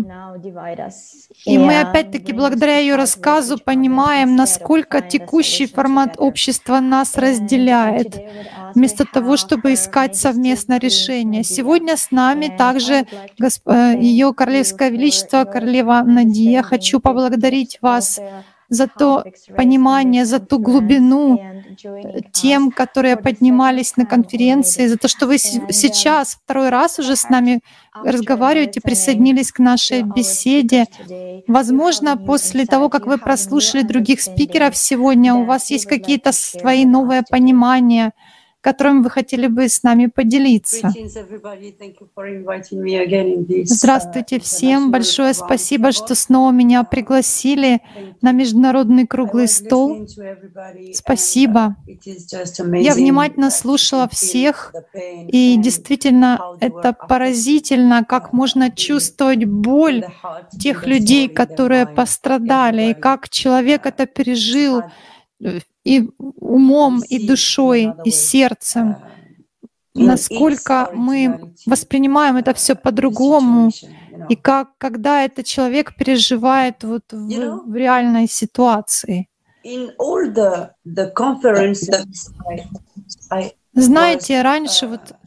[1.45, 8.17] и мы опять-таки благодаря ее рассказу понимаем, насколько текущий формат общества нас разделяет,
[8.73, 11.43] вместо того, чтобы искать совместное решение.
[11.43, 13.05] Сегодня с нами также.
[13.65, 16.61] Э, ее Королевское Величество, королева Надия.
[16.61, 18.19] Хочу поблагодарить вас
[18.69, 19.23] за то
[19.55, 21.39] понимание, за ту глубину
[22.31, 27.61] тем, которые поднимались на конференции, за то, что вы сейчас второй раз уже с нами
[27.93, 30.85] разговариваете, присоединились к нашей беседе.
[31.47, 37.23] Возможно, после того, как вы прослушали других спикеров сегодня, у вас есть какие-то свои новые
[37.29, 38.11] понимания—
[38.65, 40.91] которым вы хотели бы с нами поделиться.
[43.65, 44.89] Здравствуйте всем.
[44.89, 47.81] Большое спасибо, что снова меня пригласили
[48.23, 50.07] на международный круглый стол.
[50.93, 51.75] Спасибо.
[52.89, 54.73] Я внимательно слушала всех,
[55.27, 60.07] и действительно это поразительно, как можно чувствовать боль
[60.59, 64.81] тех людей, которые пострадали, и как человек это пережил
[65.85, 68.97] и умом, и душой, и сердцем,
[69.93, 73.71] насколько мы воспринимаем это все по-другому,
[74.29, 79.29] и как, когда этот человек переживает вот в, в реальной ситуации.
[83.73, 85.24] Знаете, раньше вот Uh,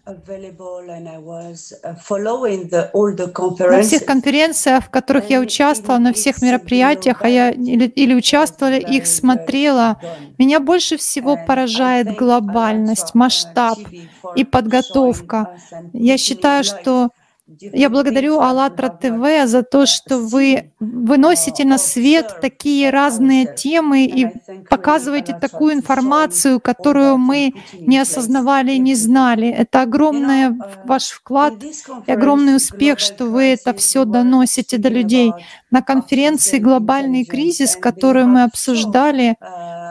[3.71, 8.75] на всех конференциях, в которых я участвовала, на всех мероприятиях, а я или, или участвовала,
[8.75, 10.01] их смотрела,
[10.39, 13.79] меня больше всего поражает глобальность, масштаб
[14.35, 15.59] и подготовка.
[15.93, 17.11] Я считаю, что
[17.61, 24.27] я благодарю АЛЛАТРА ТВ за то, что вы выносите на свет такие разные темы и
[24.69, 29.49] показываете такую информацию, которую мы не осознавали и не знали.
[29.49, 30.51] Это огромный
[30.85, 31.55] ваш вклад
[32.07, 35.33] и огромный успех, что вы это все доносите до людей.
[35.71, 39.37] На конференции «Глобальный кризис», которую мы обсуждали,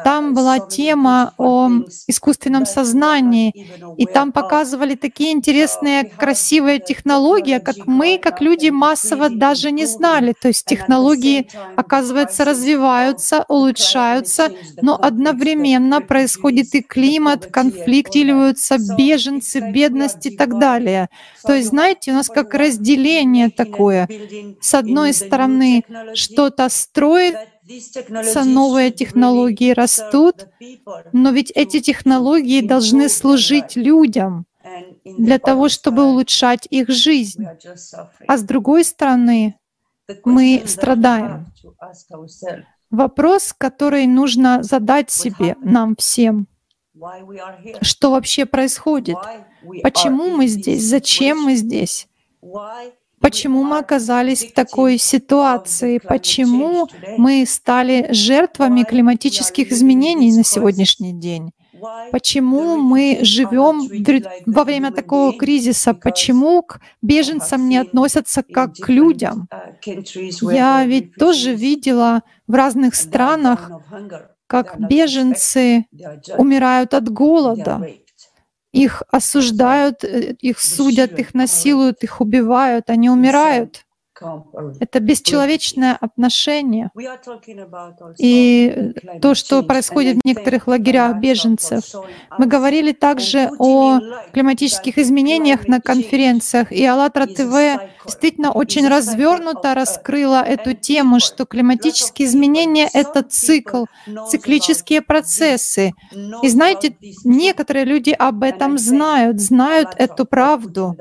[0.07, 1.69] там была тема о
[2.07, 3.51] искусственном сознании,
[3.97, 10.33] и там показывали такие интересные, красивые технологии, как мы, как люди, массово даже не знали.
[10.41, 14.51] То есть технологии, оказывается, развиваются, улучшаются,
[14.81, 21.09] но одновременно происходит и климат, конфликт, усиливаются беженцы, бедность и так далее.
[21.45, 24.07] То есть, знаете, у нас как разделение такое.
[24.61, 25.83] С одной стороны,
[26.13, 27.35] что-то строит,
[28.43, 30.47] новые технологии растут,
[31.13, 34.45] но ведь эти технологии должны служить людям
[35.03, 37.45] для того, чтобы улучшать их жизнь.
[38.27, 39.55] А с другой стороны,
[40.23, 41.47] мы страдаем.
[42.89, 46.47] Вопрос, который нужно задать себе, нам всем.
[47.81, 49.17] Что вообще происходит?
[49.83, 50.83] Почему мы здесь?
[50.83, 52.07] Зачем мы здесь?
[53.19, 55.97] Почему мы оказались в такой ситуации?
[55.97, 56.87] Почему
[57.17, 61.51] мы стали жертвами климатических изменений на сегодняшний день?
[62.11, 63.81] Почему мы живем
[64.45, 65.93] во время такого кризиса?
[65.93, 69.47] Почему к беженцам не относятся как к людям?
[70.41, 73.71] Я ведь тоже видела в разных странах,
[74.47, 75.85] как беженцы
[76.37, 77.87] умирают от голода,
[78.71, 83.86] их осуждают, э, их судят, их насилуют, их убивают, они умирают.
[84.79, 86.91] Это бесчеловечное отношение.
[88.17, 91.83] И то, что происходит в некоторых лагерях беженцев.
[92.37, 93.99] Мы говорили также о
[94.33, 102.27] климатических изменениях на конференциях, и АЛЛАТРА ТВ действительно очень развернуто раскрыла эту тему, что климатические
[102.27, 103.85] изменения— это цикл,
[104.29, 105.93] циклические процессы.
[106.41, 110.95] И знаете, некоторые люди об этом знают, знают эту правду.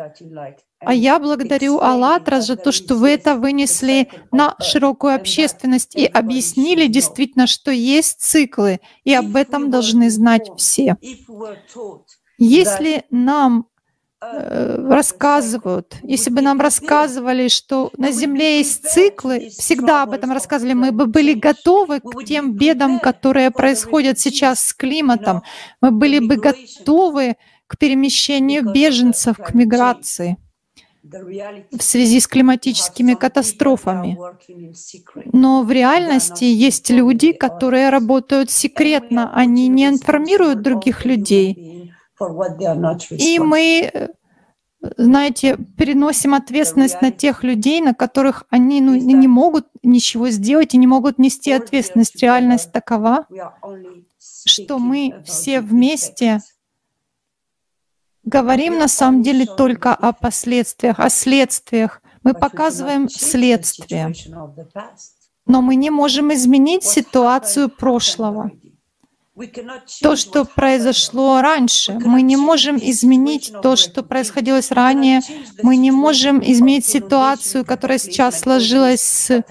[0.87, 6.87] А я благодарю АЛЛАТРА за то, что вы это вынесли на широкую общественность и объяснили
[6.87, 10.97] действительно, что есть циклы, и об этом должны знать все.
[12.39, 13.67] Если нам
[14.21, 20.75] э, рассказывают, если бы нам рассказывали, что на Земле есть циклы, всегда об этом рассказывали,
[20.75, 25.43] мы бы были готовы к тем бедам, которые происходят сейчас с климатом,
[25.81, 27.35] мы были бы готовы
[27.67, 30.37] к перемещению беженцев, к миграции
[31.73, 34.19] в связи с климатическими катастрофами.
[35.33, 41.93] Но в реальности есть люди, которые работают секретно, они не информируют других людей.
[43.11, 44.09] И мы, э,
[44.97, 50.79] знаете, переносим ответственность на тех людей, на которых они ну, не могут ничего сделать и
[50.79, 52.23] не могут нести ответственность.
[52.23, 53.27] Реальность такова,
[54.47, 56.41] что мы все вместе
[58.27, 62.03] говорим на самом деле только о последствиях, о следствиях.
[62.23, 64.13] Мы показываем следствие,
[65.47, 68.51] но мы не можем изменить ситуацию прошлого.
[70.01, 75.21] То, что произошло раньше, мы не можем изменить то, что происходило ранее.
[75.63, 79.45] Мы не можем изменить ситуацию, которая сейчас сложилась с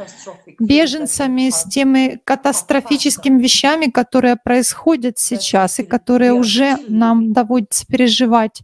[0.60, 8.64] беженцами, с теми катастрофическими вещами, которые происходят сейчас и которые уже нам доводится переживать.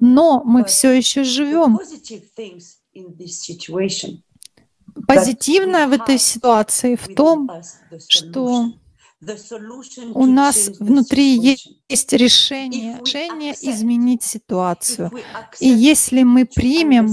[0.00, 1.78] Но мы все еще живем.
[5.06, 7.50] Позитивное в этой ситуации в том,
[8.08, 8.72] что
[10.14, 11.58] у нас внутри
[11.88, 15.10] есть решение, решение изменить ситуацию.
[15.58, 17.08] И если мы примем,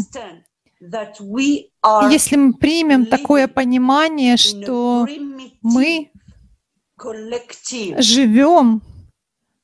[2.12, 5.08] если мы примем такое понимание, что
[5.62, 6.12] мы
[7.97, 8.82] живем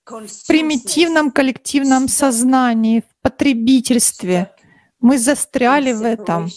[0.05, 4.53] в примитивном коллективном сознании, в потребительстве,
[5.01, 6.49] мы застряли в этом,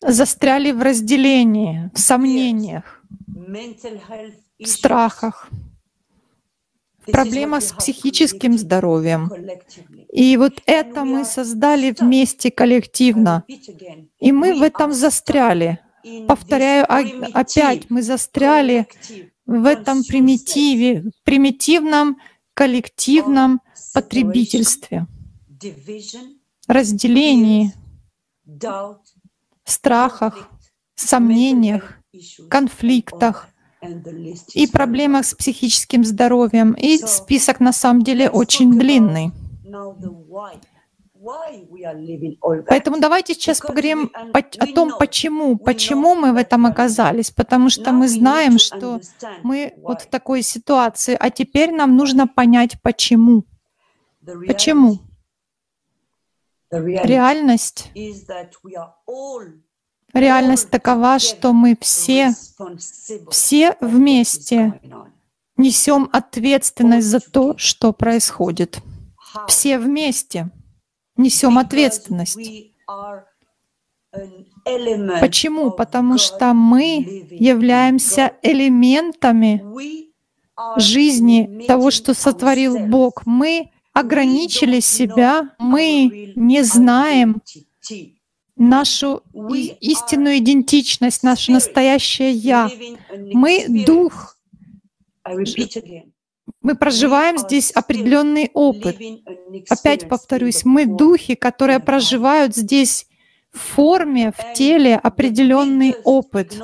[0.00, 3.01] застряли в разделении, в сомнениях
[4.58, 5.48] в страхах,
[7.06, 9.30] проблемах с психическим здоровьем.
[10.12, 13.44] И вот это мы создали вместе коллективно.
[14.18, 15.78] И мы в этом застряли.
[16.26, 18.86] Повторяю опять, мы застряли
[19.46, 22.18] в этом примитиве, примитивном
[22.54, 23.60] коллективном
[23.94, 25.06] потребительстве,
[26.66, 27.72] разделении,
[29.64, 30.48] страхах,
[30.94, 32.01] сомнениях,
[32.48, 33.48] конфликтах
[34.54, 36.72] и проблемах с психическим здоровьем.
[36.72, 39.32] И список на самом деле очень длинный.
[42.66, 47.30] Поэтому давайте сейчас поговорим о том, почему, почему мы в этом оказались.
[47.30, 49.00] Потому что мы знаем, что
[49.42, 53.44] мы вот в такой ситуации, а теперь нам нужно понять, почему.
[54.46, 54.98] Почему?
[56.70, 57.90] Реальность
[60.12, 62.34] Реальность такова, что мы все,
[63.30, 64.80] все вместе
[65.56, 68.80] несем ответственность за то, что происходит.
[69.48, 70.50] Все вместе
[71.16, 72.38] несем ответственность.
[75.20, 75.70] Почему?
[75.70, 79.64] Потому что мы являемся элементами
[80.76, 83.22] жизни того, что сотворил Бог.
[83.24, 87.40] Мы ограничили себя, мы не знаем
[88.56, 89.22] нашу
[89.80, 92.70] истинную идентичность, наше настоящее «Я».
[93.32, 94.36] Мы— Дух.
[96.60, 98.96] Мы проживаем здесь определенный опыт.
[99.68, 103.06] Опять повторюсь, мы духи, которые проживают здесь
[103.52, 106.56] в форме, в теле определенный опыт.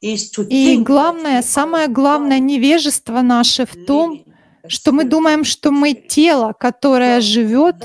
[0.00, 4.24] И главное, самое главное невежество наше в том,
[4.66, 7.76] что мы думаем, что мы тело, которое живет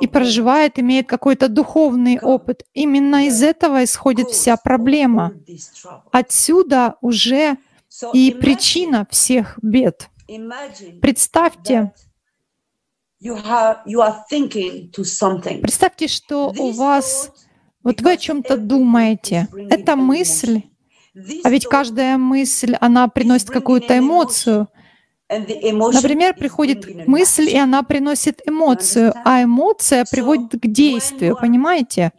[0.00, 2.64] и проживает, имеет какой-то духовный опыт.
[2.72, 5.32] Именно из этого исходит вся проблема.
[6.10, 7.56] Отсюда уже
[8.12, 10.08] и причина всех бед.
[11.00, 11.92] Представьте,
[15.60, 17.32] представьте, что у вас,
[17.82, 19.48] вот вы о чем-то думаете.
[19.68, 20.62] Эта мысль,
[21.44, 24.68] а ведь каждая мысль, она приносит какую-то эмоцию—
[25.30, 32.12] Например, приходит мысль, и она приносит эмоцию, а эмоция приводит к действию, понимаете?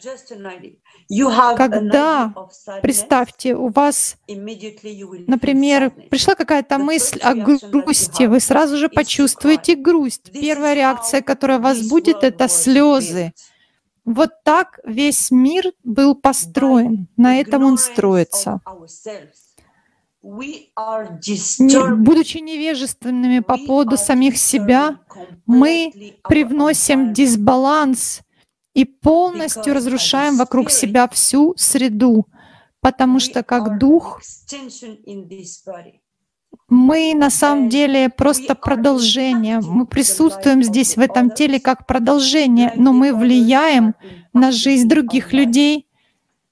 [1.58, 2.34] Когда,
[2.82, 10.32] представьте, у вас, например, пришла какая-то мысль о грусти, вы сразу же почувствуете грусть.
[10.32, 13.34] Первая реакция, которая вас будет, это слезы.
[14.06, 18.62] Вот так весь мир был построен, на этом он строится
[21.98, 25.00] будучи невежественными по поводу самих себя,
[25.46, 25.92] мы
[26.24, 28.22] привносим дисбаланс
[28.74, 32.28] и полностью разрушаем вокруг себя всю среду,
[32.82, 34.22] потому что как дух
[36.70, 39.60] мы на самом деле просто продолжение.
[39.60, 43.94] Мы присутствуем здесь, в этом теле, как продолжение, но мы влияем
[44.34, 45.88] на жизнь других людей,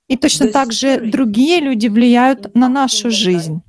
[0.09, 3.61] и точно так же другие люди влияют на нашу жизнь.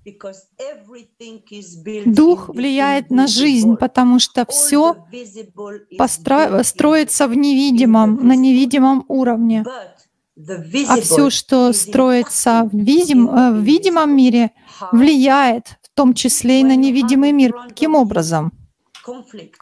[2.07, 4.97] Дух влияет на жизнь, потому что все
[5.99, 6.63] постро...
[6.65, 9.65] строится в невидимом, на невидимом уровне.
[10.89, 13.29] А все, что строится в, видим...
[13.29, 14.53] Э, в видимом мире,
[14.91, 17.53] влияет в том числе и на невидимый мир.
[17.69, 18.53] Каким образом?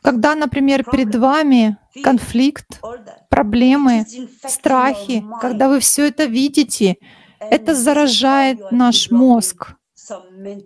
[0.03, 2.81] Когда, например, перед вами конфликт,
[3.29, 4.05] проблемы,
[4.47, 6.97] страхи, когда вы все это видите,
[7.41, 9.75] это заражает наш мозг.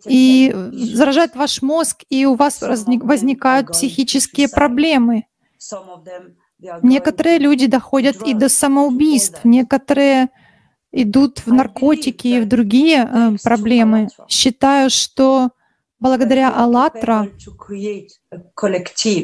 [0.07, 5.27] и заражает ваш мозг, и у вас возникают психические проблемы.
[6.83, 10.29] Некоторые люди доходят и до самоубийств, некоторые
[10.93, 14.09] идут в наркотики и в другие э, проблемы.
[14.29, 15.51] Считаю, что
[16.03, 17.29] благодаря «АЛЛАТРА»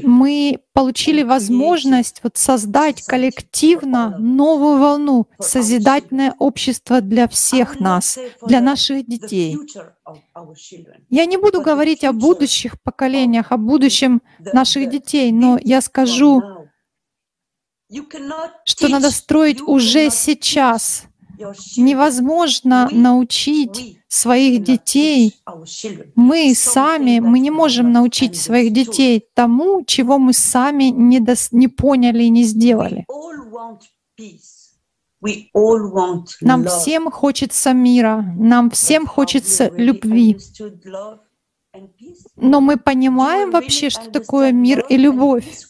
[0.04, 9.06] мы получили возможность вот создать коллективно новую волну, созидательное общество для всех нас, для наших
[9.06, 9.58] детей.
[11.10, 16.42] Я не буду говорить о будущих поколениях, о будущем наших детей, но я скажу,
[18.64, 21.08] что надо строить уже сейчас.
[21.76, 25.36] Невозможно научить своих детей.
[26.14, 31.68] Мы сами, мы не можем научить своих детей тому, чего мы сами не, дос, не
[31.68, 33.06] поняли и не сделали.
[36.40, 40.38] Нам всем хочется мира, нам всем хочется любви.
[42.36, 45.66] Но мы понимаем вообще, что такое мир и любовь.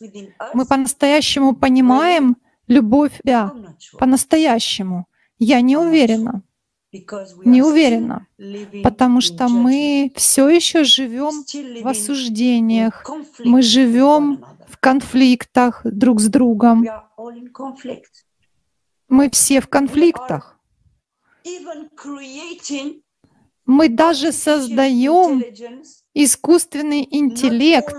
[0.55, 3.53] Мы по-настоящему понимаем любовь, да,
[3.99, 5.07] по-настоящему.
[5.39, 6.43] Я не уверена.
[7.45, 8.26] Не уверена,
[8.82, 11.45] потому что мы все еще живем
[11.82, 13.05] в осуждениях,
[13.45, 16.86] мы живем в конфликтах друг с другом.
[19.09, 20.59] Мы все в конфликтах.
[23.66, 25.45] Мы даже создаем
[26.14, 27.95] искусственный интеллект.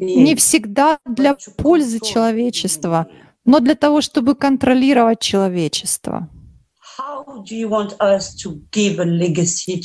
[0.00, 3.06] не всегда для пользы человечества,
[3.44, 6.28] но для того, чтобы контролировать человечество.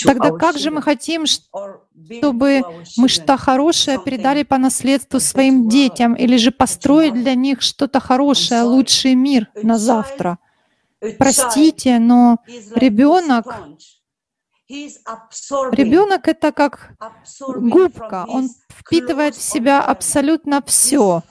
[0.04, 2.64] Тогда как же мы хотим, чтобы
[2.98, 8.64] мы что хорошее передали по наследству своим детям или же построить для них что-то хорошее,
[8.64, 10.38] лучший мир на завтра?
[11.18, 12.38] Простите, но
[12.76, 13.46] ребенок
[14.70, 16.92] Ребенок это как
[17.40, 21.24] губка, он впитывает в себя абсолютно все,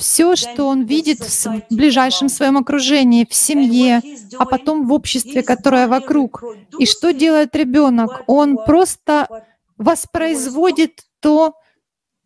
[0.00, 4.02] все, что он видит в ближайшем своем окружении, в семье,
[4.36, 6.42] а потом в обществе, которое вокруг.
[6.80, 8.24] И что делает ребенок?
[8.26, 9.28] Он просто
[9.76, 11.54] воспроизводит то,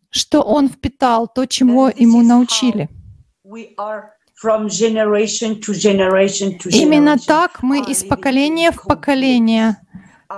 [0.09, 2.89] что он впитал, то, чему ему научили.
[6.65, 9.77] Именно так мы из поколения в поколение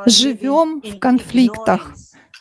[0.05, 1.93] живем в конфликтах,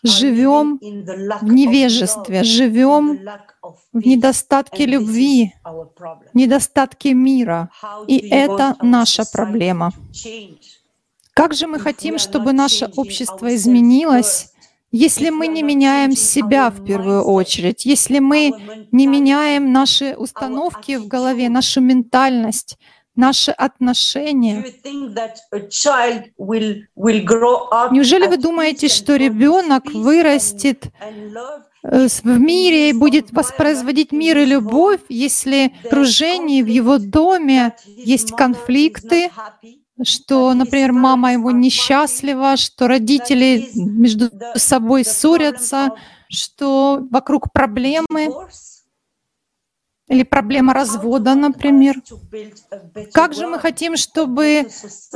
[0.03, 3.20] живем в невежестве, живем
[3.92, 5.55] в недостатке любви,
[6.34, 7.70] недостатке мира.
[8.07, 9.92] И это наша проблема.
[11.34, 14.53] Как же мы хотим, чтобы наше общество изменилось,
[14.90, 18.53] если мы не меняем себя в первую очередь, если мы
[18.90, 22.78] не меняем наши установки в голове, нашу ментальность,
[23.19, 24.64] наши отношения.
[27.91, 30.87] Неужели вы думаете, что ребенок вырастет
[31.83, 37.75] э, в мире и будет воспроизводить мир и любовь, если в окружении, в его доме
[37.87, 39.31] есть конфликты,
[40.05, 45.91] что, например, мама его несчастлива, что родители между собой ссорятся,
[46.31, 48.29] что вокруг проблемы
[50.09, 51.96] или проблема развода, например.
[53.12, 54.66] Как же мы хотим, чтобы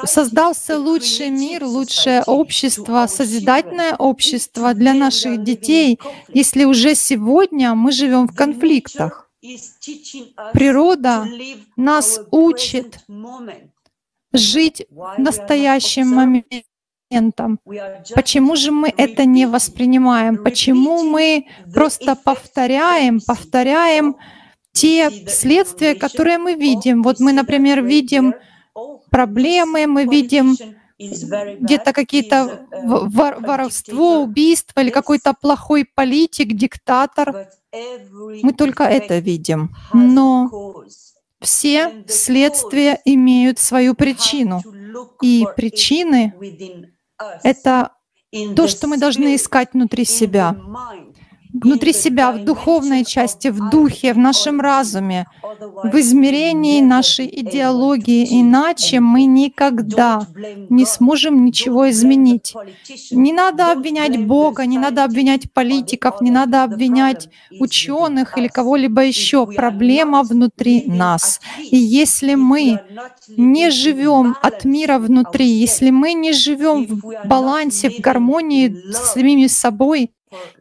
[0.05, 8.29] создался лучший мир, лучшее общество, созидательное общество для наших детей, если уже сегодня мы живем
[8.29, 9.31] в конфликтах?
[10.53, 11.27] Природа
[11.77, 12.99] нас учит
[14.33, 16.65] жить в настоящем моменте
[18.15, 20.43] Почему же мы это не воспринимаем?
[20.43, 24.17] Почему мы просто повторяем, повторяем
[24.73, 27.03] те следствия, которые мы видим.
[27.03, 28.35] Вот мы, например, видим
[29.11, 30.57] проблемы, мы видим
[30.99, 37.49] где-то какие-то воровство, убийство или какой-то плохой политик, диктатор.
[38.43, 39.75] Мы только это видим.
[39.93, 40.51] Но
[41.41, 44.63] все следствия имеют свою причину.
[45.21, 46.35] И причины—
[47.43, 47.93] это
[48.57, 50.57] то, что мы должны искать внутри себя
[51.53, 55.27] внутри себя, в духовной части, в духе, в нашем разуме,
[55.85, 58.41] в измерении нашей идеологии.
[58.41, 60.27] Иначе мы никогда
[60.71, 62.55] не сможем ничего изменить.
[63.11, 67.29] Не надо обвинять Бога, не надо обвинять политиков, не надо обвинять
[67.61, 69.47] ученых или кого-либо еще.
[69.47, 71.41] Проблема внутри нас.
[71.59, 72.81] И если мы
[73.37, 79.47] не живем от мира внутри, если мы не живем в балансе, в гармонии с самими
[79.47, 80.11] собой,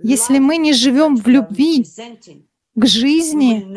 [0.03, 1.85] если мы не живем в любви
[2.75, 3.67] к жизни,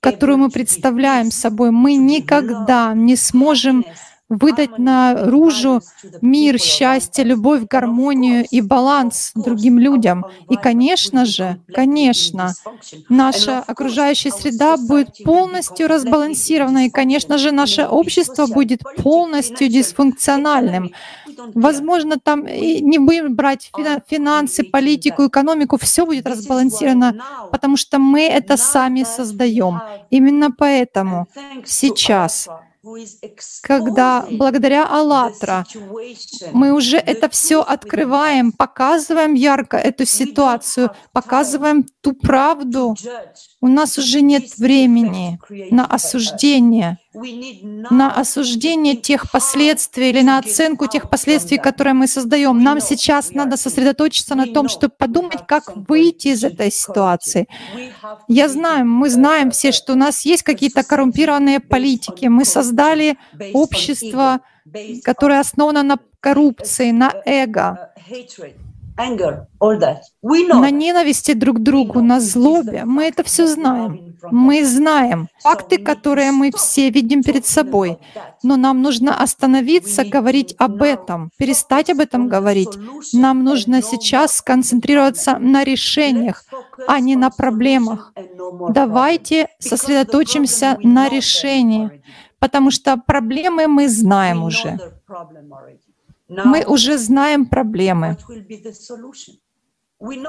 [0.00, 3.84] которую мы представляем собой, мы никогда не сможем
[4.28, 5.80] выдать наружу
[6.20, 10.24] мир, счастье, любовь, гармонию и баланс другим людям.
[10.50, 12.52] И, конечно же, конечно,
[13.08, 20.92] наша окружающая среда будет полностью разбалансирована, и, конечно же, наше общество будет полностью дисфункциональным.
[21.54, 23.70] Возможно, там не будем брать
[24.08, 27.14] финансы, политику, экономику, все будет разбалансировано,
[27.52, 29.80] потому что мы это сами создаем.
[30.10, 31.26] Именно поэтому
[31.64, 32.48] сейчас
[33.62, 35.64] когда благодаря «АЛЛАТРА»
[36.52, 42.94] мы уже это все открываем, показываем ярко эту ситуацию, показываем ту правду,
[43.66, 45.40] у нас уже нет времени
[45.70, 46.98] на осуждение,
[47.90, 52.62] на осуждение тех последствий или на оценку тех последствий, которые мы создаем.
[52.62, 57.48] Нам сейчас надо сосредоточиться на том, чтобы подумать, как выйти из этой ситуации.
[58.28, 62.26] Я знаю, мы знаем все, что у нас есть какие-то коррумпированные политики.
[62.26, 63.18] Мы создали
[63.52, 64.40] общество,
[65.02, 67.92] которое основано на коррупции, на эго
[70.60, 72.84] на ненависти друг к другу, на злобе.
[72.84, 74.16] Мы это все знаем.
[74.30, 77.98] Мы знаем факты, которые мы все видим перед собой.
[78.42, 82.70] Но нам нужно остановиться, говорить об этом, перестать об этом говорить.
[83.12, 86.44] Нам нужно сейчас сконцентрироваться на решениях,
[86.86, 88.12] а не на проблемах.
[88.70, 92.02] Давайте сосредоточимся на решении,
[92.38, 94.78] потому что проблемы мы знаем уже.
[96.28, 98.16] Мы уже знаем проблемы.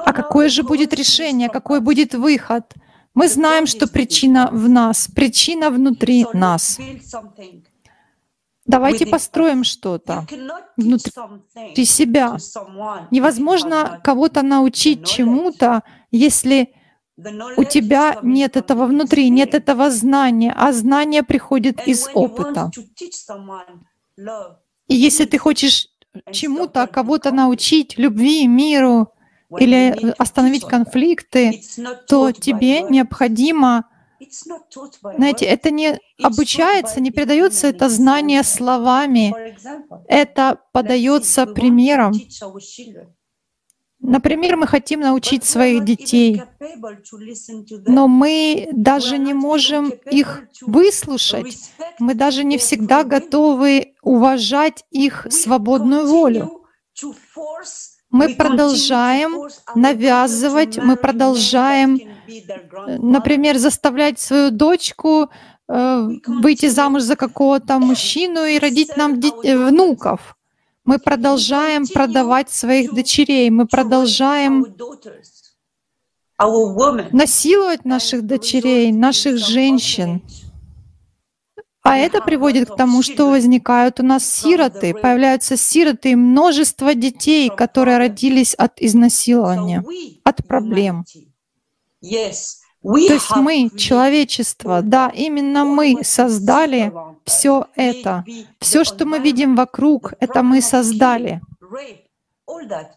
[0.04, 2.74] А какое же будет решение, какой будет выход?
[3.14, 6.78] Мы знаем, что причина в нас, причина внутри нас.
[8.64, 10.26] Давайте построим что-то
[10.76, 12.36] внутри себя.
[13.10, 16.74] Невозможно кого-то научить чему-то, если
[17.56, 22.70] у тебя нет этого внутри, нет этого знания, а знание приходит из опыта.
[24.86, 25.87] И если ты хочешь
[26.32, 29.12] чему-то, кого-то научить, любви, миру
[29.58, 31.62] или остановить конфликты,
[32.06, 33.84] то тебе необходимо,
[35.16, 39.34] знаете, это не обучается, не передается это знание словами,
[40.08, 42.12] это подается примером.
[44.00, 46.42] Например, мы хотим научить своих детей,
[47.86, 51.58] но мы даже не можем их выслушать.
[51.98, 56.62] Мы даже не всегда готовы уважать их свободную волю.
[58.10, 61.98] Мы продолжаем навязывать, мы продолжаем,
[62.86, 65.28] например, заставлять свою дочку
[65.68, 70.37] э, выйти замуж за какого-то мужчину и родить нам внуков.
[70.88, 74.64] Мы продолжаем продавать своих дочерей, мы продолжаем
[77.12, 80.22] насиловать наших дочерей, наших женщин.
[81.82, 87.50] А это приводит к тому, что возникают у нас сироты, появляются сироты и множество детей,
[87.50, 89.84] которые родились от изнасилования,
[90.24, 91.04] от проблем.
[92.82, 96.92] То есть мы, человечество, да, именно мы создали
[97.24, 98.24] все это.
[98.60, 101.40] Все, что мы видим вокруг, это мы создали.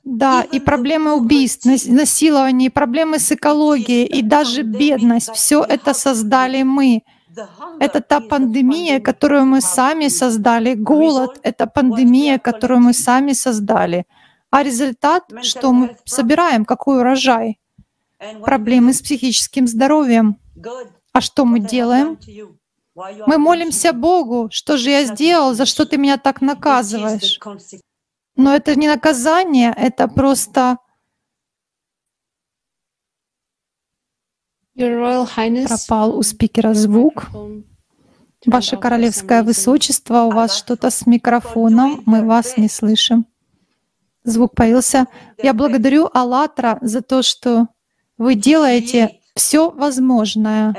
[0.03, 6.63] Да, и проблемы убийств, насилования, и проблемы с экологией, и даже бедность, все это создали
[6.63, 7.01] мы.
[7.79, 10.75] Это та пандемия, которую мы сами создали.
[10.75, 14.05] Голод— это пандемия, которую мы сами создали.
[14.51, 17.60] А результат, что мы собираем, какой урожай?
[18.43, 20.37] Проблемы с психическим здоровьем.
[21.13, 22.17] А что мы делаем?
[22.95, 27.39] Мы молимся Богу, что же я сделал, за что ты меня так наказываешь?
[28.35, 30.77] Но это не наказание, это просто
[34.75, 37.29] пропал у спикера звук.
[38.45, 43.27] Ваше Королевское Высочество, у вас что-то с микрофоном, мы вас не слышим.
[44.23, 45.07] Звук появился.
[45.41, 47.67] Я благодарю Аллатра за то, что
[48.21, 50.75] вы делаете все возможное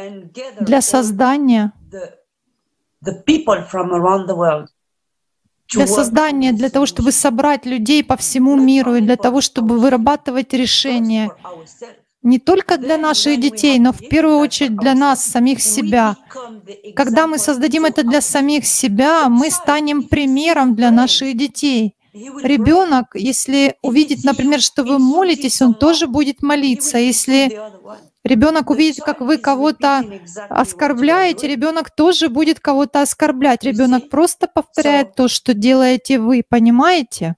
[0.61, 1.73] для создания
[5.75, 10.53] для создания, для того, чтобы собрать людей по всему миру и для того, чтобы вырабатывать
[10.53, 11.31] решения
[12.23, 16.17] не только для наших детей, но в первую очередь для нас, самих себя.
[16.95, 21.97] Когда мы создадим это для самих себя, мы станем примером для наших детей.
[22.13, 26.99] Ребенок, если увидит, например, что вы молитесь, он тоже будет молиться.
[26.99, 27.59] Если
[28.23, 30.05] ребенок увидит, как вы кого-то
[30.51, 33.65] оскорбляете, ребенок тоже будет кого-то оскорблять.
[33.65, 37.37] Ребенок просто повторяет то, что делаете вы, понимаете?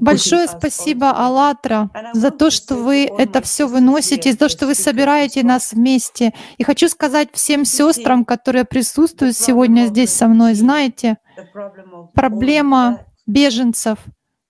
[0.00, 5.42] Большое спасибо, Аллатра, за то, что вы это все выносите, за то, что вы собираете
[5.44, 6.32] нас вместе.
[6.56, 11.18] И хочу сказать всем сестрам, которые присутствуют сегодня здесь со мной, знаете,
[12.14, 13.98] проблема беженцев,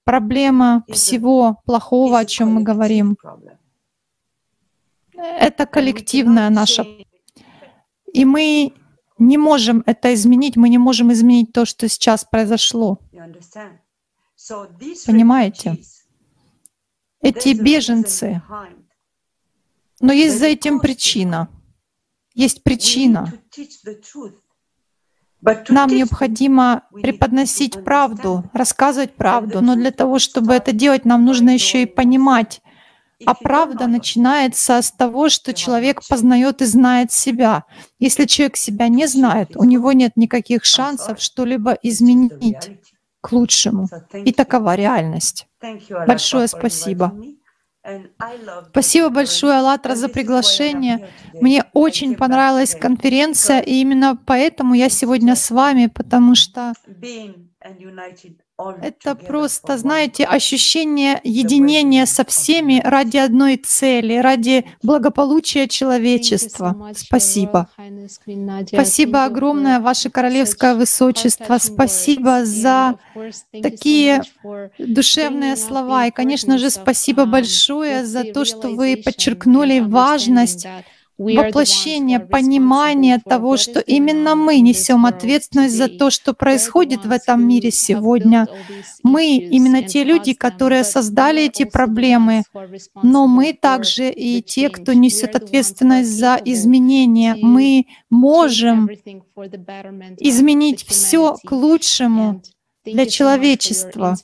[0.04, 3.16] проблема всего плохого, о чем мы говорим,
[5.14, 6.86] это коллективная наша.
[8.12, 8.72] И мы
[9.18, 13.00] не можем это изменить, мы не можем изменить то, что сейчас произошло.
[15.06, 15.78] Понимаете?
[17.20, 18.40] Эти беженцы.
[20.00, 21.48] Но есть за этим причина.
[22.34, 23.32] Есть причина.
[25.40, 31.82] Нам необходимо преподносить правду, рассказывать правду, но для того, чтобы это делать, нам нужно еще
[31.82, 32.60] и понимать,
[33.24, 37.64] а правда начинается с того, что человек познает и знает себя.
[37.98, 42.78] Если человек себя не знает, у него нет никаких шансов что-либо изменить
[43.20, 43.88] к лучшему.
[44.12, 45.48] И такова реальность.
[46.06, 47.12] Большое спасибо.
[48.70, 51.08] Спасибо большое, Аллатра, за приглашение.
[51.34, 56.72] Мне очень понравилась конференция, и именно поэтому я сегодня с вами, потому что
[58.82, 66.92] это просто, знаете, ощущение единения со всеми ради одной цели, ради благополучия человечества.
[66.96, 67.68] Спасибо.
[68.66, 71.58] Спасибо огромное, Ваше Королевское Высочество.
[71.58, 72.98] Спасибо за
[73.62, 74.22] такие
[74.78, 76.06] душевные слова.
[76.06, 80.66] И, конечно же, спасибо большое за то, что вы подчеркнули важность
[81.18, 87.70] воплощение, понимание того, что именно мы несем ответственность за то, что происходит в этом мире
[87.72, 88.46] сегодня.
[89.02, 92.44] Мы именно те люди, которые создали эти проблемы,
[93.02, 97.36] но мы также и те, кто несет ответственность за изменения.
[97.40, 98.88] Мы можем
[100.18, 102.42] изменить все к лучшему
[102.84, 104.16] для человечества.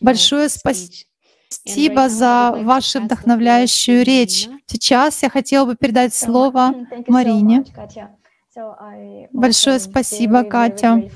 [0.00, 1.07] Большое спасибо
[1.48, 4.48] Спасибо за вашу вдохновляющую речь.
[4.66, 6.74] Сейчас я хотела бы передать слово
[7.06, 7.64] Марине.
[9.32, 11.08] Большое спасибо, Катя.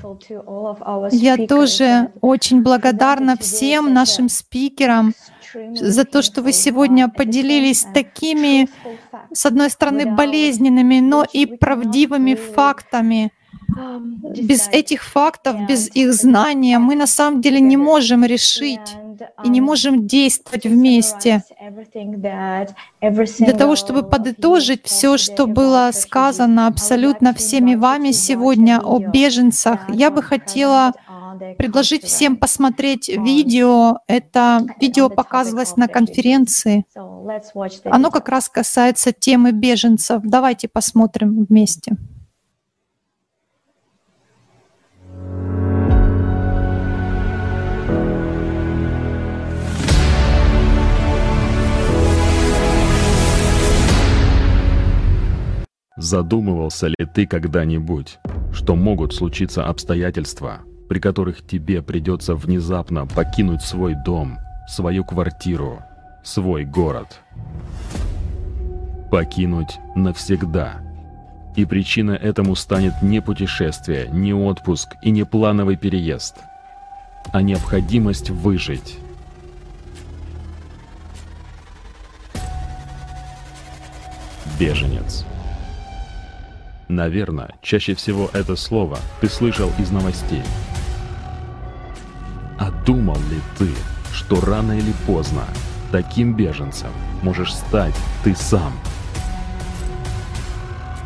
[1.11, 5.13] Я тоже очень благодарна всем нашим спикерам
[5.73, 8.69] за то, что вы сегодня поделились такими,
[9.33, 13.31] с одной стороны, болезненными, но и правдивыми фактами.
[14.41, 18.97] Без этих фактов, без их знания мы на самом деле не можем решить
[19.43, 21.43] и не можем действовать вместе.
[23.39, 30.09] Для того, чтобы подытожить все, что было сказано абсолютно всеми вами сегодня о беженцах, я
[30.09, 30.93] бы хотела
[31.57, 33.99] предложить всем посмотреть видео.
[34.07, 36.85] Это видео показывалось на конференции.
[37.85, 40.21] Оно как раз касается темы беженцев.
[40.23, 41.97] Давайте посмотрим вместе.
[56.03, 58.19] Задумывался ли ты когда-нибудь,
[58.51, 64.37] что могут случиться обстоятельства, при которых тебе придется внезапно покинуть свой дом,
[64.67, 65.79] свою квартиру,
[66.21, 67.21] свой город?
[69.11, 70.81] Покинуть навсегда.
[71.55, 76.35] И причина этому станет не путешествие, не отпуск и не плановый переезд,
[77.31, 78.97] а необходимость выжить.
[84.59, 85.25] Беженец.
[86.89, 90.43] Наверное, чаще всего это слово ты слышал из новостей.
[92.59, 93.69] А думал ли ты,
[94.13, 95.43] что рано или поздно
[95.91, 98.73] таким беженцем можешь стать ты сам?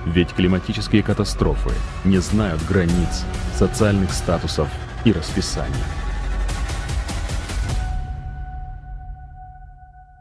[0.05, 1.71] Ведь климатические катастрофы
[2.05, 4.69] не знают границ, социальных статусов
[5.03, 5.75] и расписаний.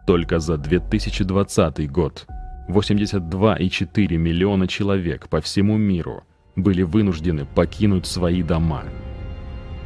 [0.07, 2.27] Только за 2020 год
[2.69, 6.25] 82,4 миллиона человек по всему миру
[6.57, 8.85] были вынуждены покинуть свои дома.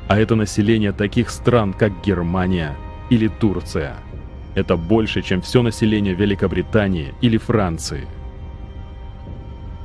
[0.08, 2.76] А это население таких стран, как Германия
[3.10, 3.96] или Турция.
[4.54, 8.06] Это больше, чем все население Великобритании или Франции.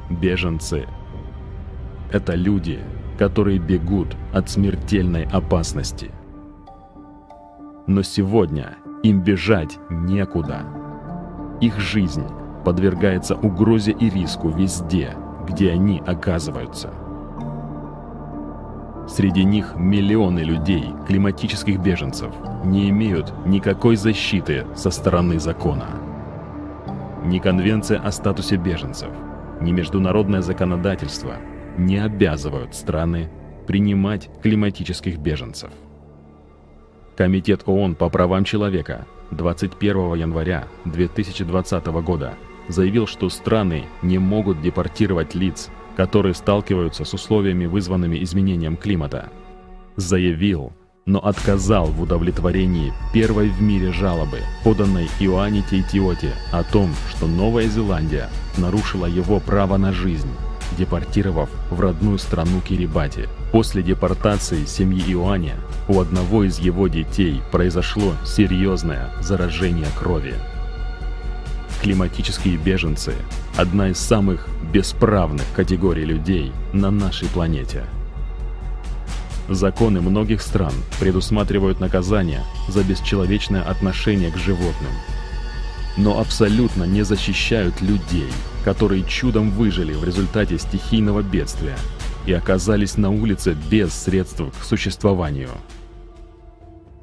[0.09, 0.87] Беженцы–
[2.11, 2.79] это люди,
[3.19, 6.11] которые бегут от смертельной опасности.
[7.87, 10.65] Но сегодня им бежать некуда.
[11.61, 12.25] Их жизнь–
[12.65, 15.15] подвергается угрозе и риску везде,
[15.47, 16.89] где они оказываются.
[19.07, 22.33] Среди них миллионы людей, климатических беженцев,
[22.65, 25.85] не имеют никакой защиты со стороны закона.
[27.23, 29.09] Ни Конвенция о статусе беженцев,
[29.61, 31.35] ни международное законодательство
[31.77, 33.29] не обязывают страны
[33.67, 35.69] принимать климатических беженцев–
[37.15, 42.33] Комитет ООН по правам человека 21 января 2020 года
[42.67, 49.29] заявил, что страны не могут депортировать лиц, которые сталкиваются с условиями, вызванными изменением климата.
[49.95, 50.73] Заявил,
[51.05, 57.67] но отказал в удовлетворении первой в мире жалобы, поданной Иоанне Тейтиоте о том, что Новая
[57.67, 60.31] Зеландия нарушила его право на жизнь,
[60.77, 63.29] депортировав в родную страну Кирибати.
[63.51, 65.55] После депортации семьи Иоанне
[65.87, 70.33] у одного из его детей произошло серьезное заражение крови.
[71.85, 73.13] Климатические беженцы–
[73.57, 77.83] одна из самых бесправных категорий людей на нашей планете–
[79.49, 84.91] Законы многих стран предусматривают наказание за бесчеловечное отношение к животным,
[85.97, 88.31] но абсолютно не защищают людей,
[88.63, 91.77] которые чудом выжили в результате стихийного бедствия
[92.25, 95.51] и оказались на улице без средств к существованию.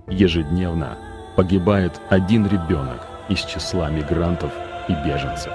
[0.09, 0.99] Ежедневно
[1.37, 4.51] погибает один ребенок из числа мигрантов
[4.89, 5.53] и беженцев.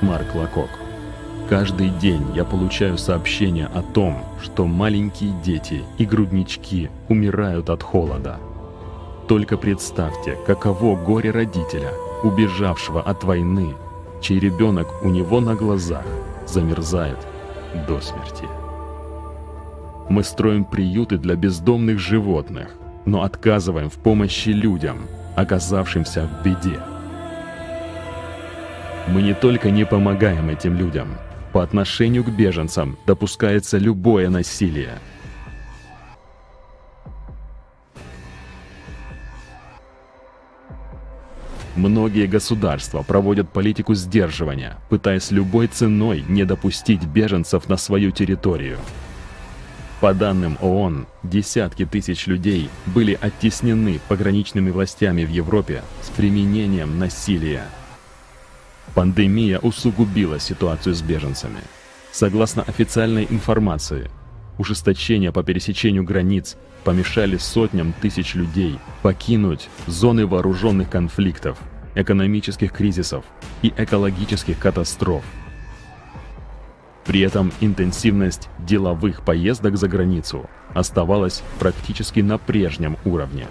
[0.00, 0.70] Марк Лакок
[1.50, 8.38] Каждый день я получаю сообщения о том, что маленькие дети и груднички умирают от холода.
[9.26, 11.90] Только представьте, каково горе родителя,
[12.22, 13.74] убежавшего от войны,
[14.20, 16.04] чей ребенок у него на глазах
[16.46, 17.18] замерзает
[17.88, 18.44] до смерти.
[20.08, 22.76] Мы строим приюты для бездомных животных,
[23.06, 24.98] но отказываем в помощи людям,
[25.36, 26.80] оказавшимся в беде.
[29.08, 31.08] Мы не только не помогаем этим людям–
[31.52, 34.98] по отношению к беженцам допускается любое насилие.
[41.76, 48.78] Многие государства проводят политику сдерживания, пытаясь любой ценой не допустить беженцев на свою территорию.
[50.00, 57.64] По данным ООН, десятки тысяч людей были оттеснены пограничными властями в Европе с применением насилия.
[58.94, 61.60] Пандемия усугубила ситуацию с беженцами.
[62.12, 64.10] Согласно официальной информации,
[64.56, 71.58] ужесточения по пересечению границ помешали сотням тысяч людей покинуть зоны вооруженных конфликтов,
[71.94, 73.22] экономических кризисов
[73.60, 75.24] и экологических катастроф.
[77.10, 83.48] При этом интенсивность деловых поездок за границу оставалась практически на прежнем уровне.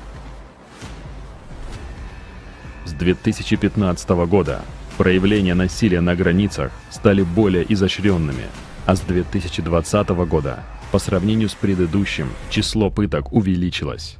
[2.85, 4.61] С 2015 года
[4.97, 8.45] проявления насилия на границах стали более изощренными,
[8.85, 14.15] а с 2020 года по сравнению с предыдущим число пыток увеличилось.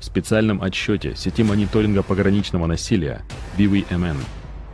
[0.00, 3.26] В специальном отчете сети мониторинга пограничного насилия
[3.58, 4.16] BVMN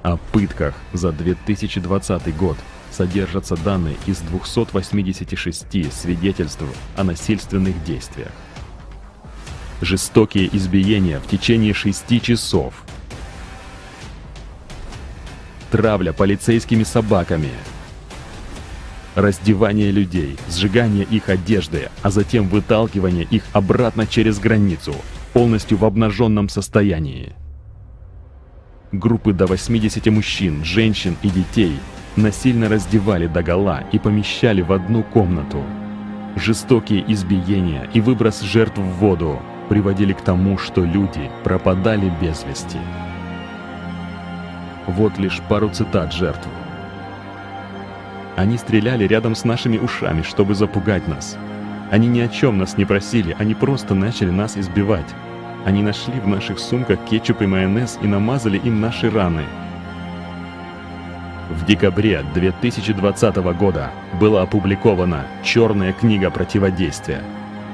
[0.04, 2.56] о пытках за 2020 год
[2.96, 6.64] содержатся данные из 286 свидетельств
[6.96, 8.32] о насильственных действиях.
[9.82, 12.74] Жестокие избиения в течение 6 часов–
[15.70, 17.50] травля полицейскими собаками,
[19.14, 24.94] раздевание людей, сжигание их одежды, а затем выталкивание их обратно через границу,
[25.32, 27.34] полностью в обнаженном состоянии.
[28.92, 31.76] Группы до 80 мужчин, женщин и детей
[32.16, 35.62] насильно раздевали догола и помещали в одну комнату.
[36.36, 42.78] Жестокие избиения и выброс жертв в воду приводили к тому, что люди пропадали без вести.
[44.86, 46.48] Вот лишь пару цитат жертв.
[48.36, 51.36] Они стреляли рядом с нашими ушами, чтобы запугать нас.
[51.90, 55.14] Они ни о чем нас не просили, они просто начали нас избивать.
[55.64, 59.44] Они нашли в наших сумках кетчуп и майонез и намазали им наши раны.
[61.50, 67.22] В декабре 2020 года была опубликована «Черная книга противодействия».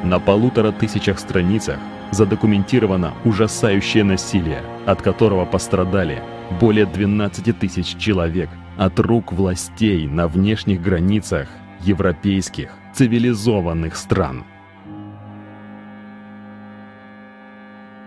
[0.05, 1.79] На полутора тысячах страницах
[2.11, 6.23] задокументировано ужасающее насилие, от которого пострадали
[6.61, 11.49] более 12 тысяч человек от рук властей на внешних границах
[11.81, 14.45] европейских цивилизованных стран.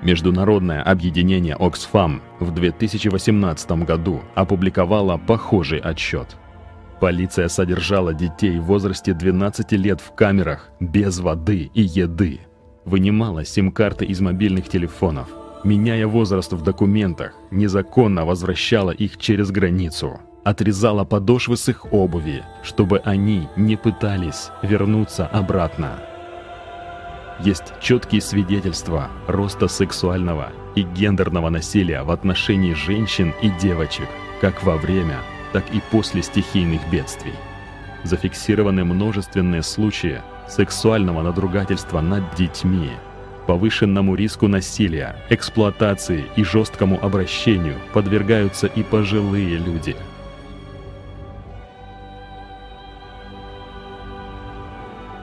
[0.05, 6.37] Международное объединение Oxfam в 2018 году опубликовало похожий отчет.
[7.01, 12.39] Полиция содержала детей в возрасте 12 лет в камерах без воды и еды,
[12.85, 15.27] вынимала сим-карты из мобильных телефонов–
[15.65, 22.99] меняя возраст в документах, незаконно возвращала их через границу, отрезала подошвы с их обуви, чтобы
[22.99, 25.99] они не пытались вернуться обратно.
[27.39, 34.07] Есть четкие свидетельства роста сексуального и гендерного насилия в отношении женщин и девочек,
[34.41, 35.17] как во время,
[35.51, 37.33] так и после стихийных бедствий.
[38.03, 42.91] Зафиксированы множественные случаи сексуального надругательства над детьми,
[43.47, 49.95] Повышенному риску насилия, эксплуатации и жесткому обращению подвергаются и пожилые люди.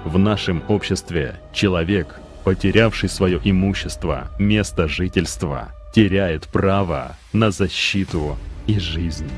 [0.04, 8.36] В нашем обществе человек, потерявший свое имущество, место жительства, теряет право на защиту
[8.66, 9.30] и жизнь.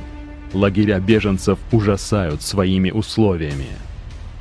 [0.55, 3.69] Лагеря беженцев ужасают своими условиями.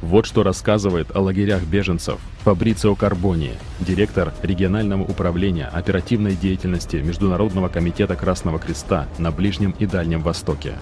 [0.02, 8.16] Вот что рассказывает о лагерях беженцев Фабрицио Карбони, директор регионального управления оперативной деятельности Международного комитета
[8.16, 10.74] Красного Креста на Ближнем и Дальнем Востоке.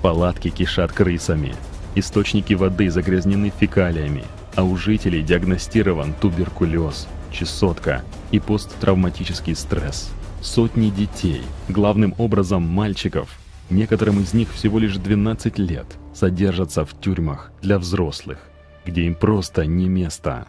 [0.00, 1.56] Палатки кишат крысами,
[1.96, 4.24] источники воды загрязнены фекалиями,
[4.56, 10.10] а у жителей диагностирован туберкулез, чесотка и посттравматический стресс.
[10.40, 13.28] Сотни детей, главным образом мальчиков,
[13.70, 18.38] некоторым из них всего лишь 12 лет, содержатся в тюрьмах для взрослых,
[18.84, 20.46] где им просто не место.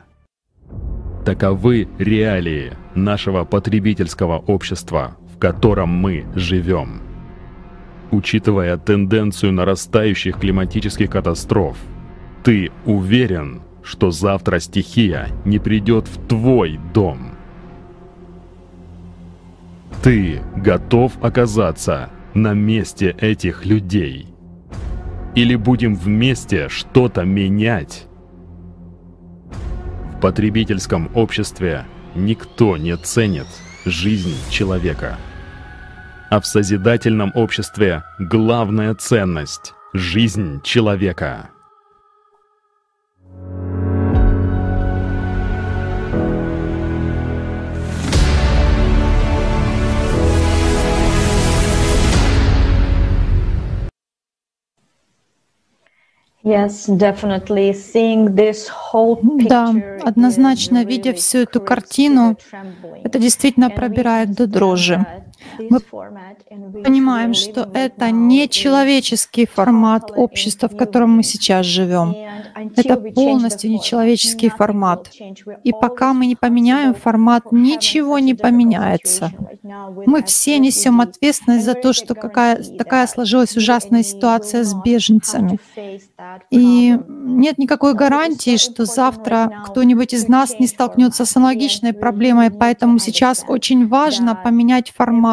[1.26, 7.02] Таковы реалии нашего потребительского общества, в котором мы живем.
[8.12, 11.78] Учитывая тенденцию нарастающих климатических катастроф,
[12.44, 17.32] ты уверен, что завтра стихия не придет в твой дом.
[20.04, 24.28] Ты готов оказаться на месте этих людей?
[25.36, 28.08] Или будем вместе что-то менять?
[30.16, 33.48] В потребительском обществе никто не ценит
[33.86, 35.18] жизнь человека.
[36.30, 41.52] А в созидательном обществе главная ценность– жизнь человека.
[59.50, 59.74] Да,
[60.04, 62.38] однозначно, видя всю эту картину,
[63.04, 65.06] это действительно пробирает до дрожи.
[65.60, 65.80] Мы
[66.84, 72.16] понимаем, что это не человеческий формат общества, в котором мы сейчас живем.
[72.76, 75.10] Это полностью нечеловеческий формат.
[75.64, 79.32] И пока мы не поменяем формат, ничего не поменяется.
[80.06, 85.60] Мы все несем ответственность за то, что какая, такая сложилась ужасная ситуация с беженцами.
[86.50, 93.00] И нет никакой гарантии, что завтра кто-нибудь из нас не столкнется с аналогичной проблемой, поэтому
[93.00, 95.27] сейчас очень важно поменять формат.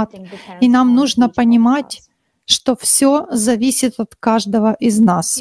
[0.61, 2.03] И нам нужно понимать,
[2.47, 5.41] что все зависит от каждого из нас.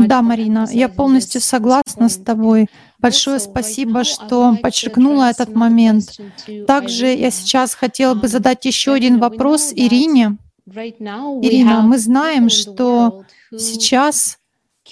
[0.00, 2.66] Да, Марина, я полностью согласна с тобой.
[2.98, 6.18] Большое спасибо, что подчеркнула этот момент.
[6.66, 10.36] Также я сейчас хотела бы задать еще один вопрос Ирине.
[10.66, 13.24] Ирина, мы знаем, что
[13.56, 14.38] сейчас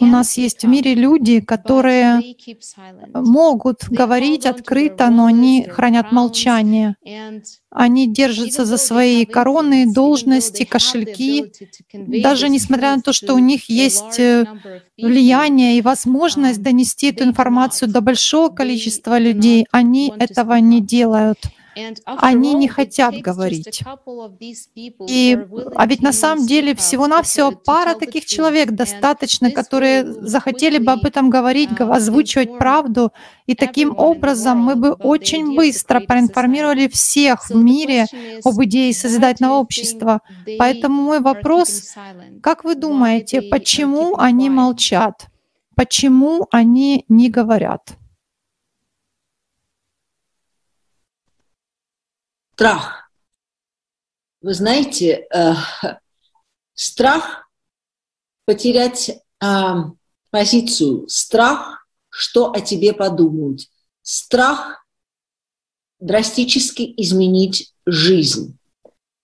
[0.01, 2.21] у нас есть в мире люди, которые
[3.15, 6.97] могут говорить открыто, но они хранят молчание.
[7.71, 11.53] Они держатся за свои короны, должности, кошельки.
[11.93, 14.47] Даже несмотря на то, что у них есть э,
[14.97, 21.39] влияние и возможность донести эту информацию до большого количества людей, они этого не делают
[22.05, 23.83] они не хотят говорить.
[25.09, 25.39] И,
[25.75, 31.31] а ведь на самом деле всего-навсего пара таких человек достаточно, которые захотели бы об этом
[31.31, 33.12] говорить, uh, озвучивать правду.
[33.47, 38.07] И таким образом мы бы очень быстро проинформировали всех в мире
[38.45, 40.20] об идее созидательного общества.
[40.59, 41.95] Поэтому мой вопрос,
[42.43, 45.27] как вы думаете, почему они молчат?
[45.77, 47.97] Почему они не говорят?
[52.55, 53.11] Страх.
[54.41, 55.55] Вы знаете, э,
[56.75, 57.51] страх
[58.45, 59.11] потерять
[59.43, 59.47] э,
[60.31, 63.63] позицию, страх, что о тебе подумают,
[64.03, 64.87] страх
[65.99, 68.57] драстически изменить жизнь.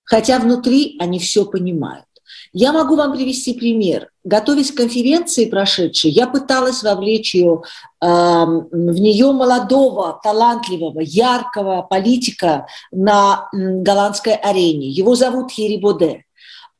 [0.03, 2.10] Хотя внутри они все понимают.
[2.53, 4.11] Я могу вам привести пример.
[4.25, 7.63] Готовясь к конференции прошедшей, я пыталась вовлечь ее,
[8.01, 14.89] э, в нее молодого, талантливого, яркого политика на голландской арене.
[14.89, 16.25] Его зовут Хири Боде.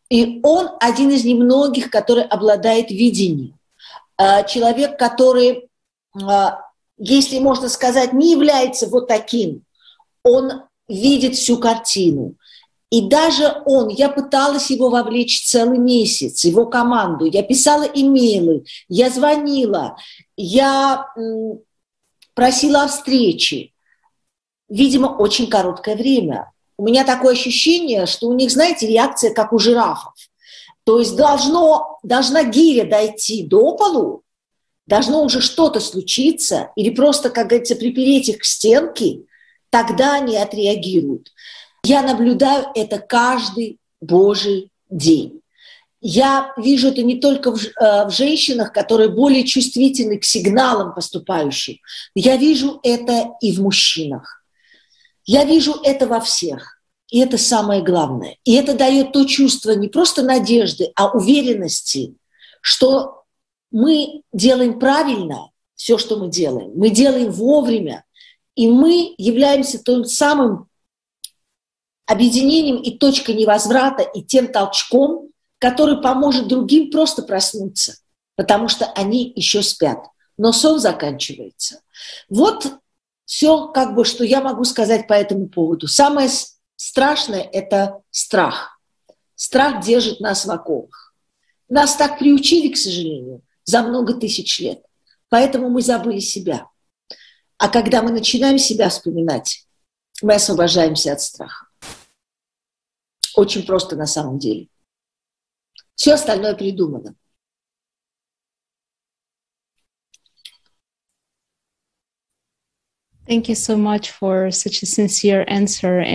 [0.09, 3.55] И он один из немногих, который обладает видением.
[4.19, 5.69] Э, человек, который,
[6.21, 6.51] э,
[6.99, 9.63] если можно сказать, не является вот таким.
[10.25, 12.35] Он видит всю картину.
[12.91, 17.25] И даже он, я пыталась его вовлечь целый месяц, его команду.
[17.25, 19.97] Я писала имейлы, я звонила,
[20.37, 21.07] я
[22.35, 23.71] просила о встрече.
[24.69, 26.53] Видимо, очень короткое время.
[26.77, 30.15] У меня такое ощущение, что у них, знаете, реакция как у жирафов.
[30.85, 34.23] То есть должно, должна гиря дойти до полу,
[34.87, 39.21] должно уже что-то случиться, или просто, как говорится, припереть их к стенке,
[39.69, 41.31] тогда они отреагируют.
[41.85, 45.41] Я наблюдаю это каждый Божий день.
[46.03, 51.77] Я вижу это не только в, э, в женщинах, которые более чувствительны к сигналам поступающим.
[52.15, 54.43] Я вижу это и в мужчинах.
[55.27, 56.81] Я вижу это во всех.
[57.11, 58.37] И это самое главное.
[58.45, 62.15] И это дает то чувство не просто надежды, а уверенности,
[62.63, 63.25] что
[63.71, 66.73] мы делаем правильно все, что мы делаем.
[66.75, 68.05] Мы делаем вовремя.
[68.55, 70.70] И мы являемся тем самым
[72.11, 75.29] объединением и точкой невозврата, и тем толчком,
[75.59, 77.95] который поможет другим просто проснуться,
[78.35, 79.99] потому что они еще спят.
[80.37, 81.83] Но сон заканчивается.
[82.29, 82.67] Вот
[83.27, 85.87] все, как бы, что я могу сказать по этому поводу.
[85.87, 86.29] Самое
[86.75, 88.81] страшное– это страх.
[89.37, 91.15] Страх держит нас в оковах.
[91.69, 94.83] Нас так приучили, к сожалению, за много тысяч лет.
[95.29, 96.67] Поэтому мы забыли себя.
[97.57, 99.65] А когда мы начинаем себя вспоминать,
[100.23, 101.70] мы освобождаемся от страха.
[103.37, 104.69] Очень просто на самом деле.
[105.95, 107.15] Все остальное придумано.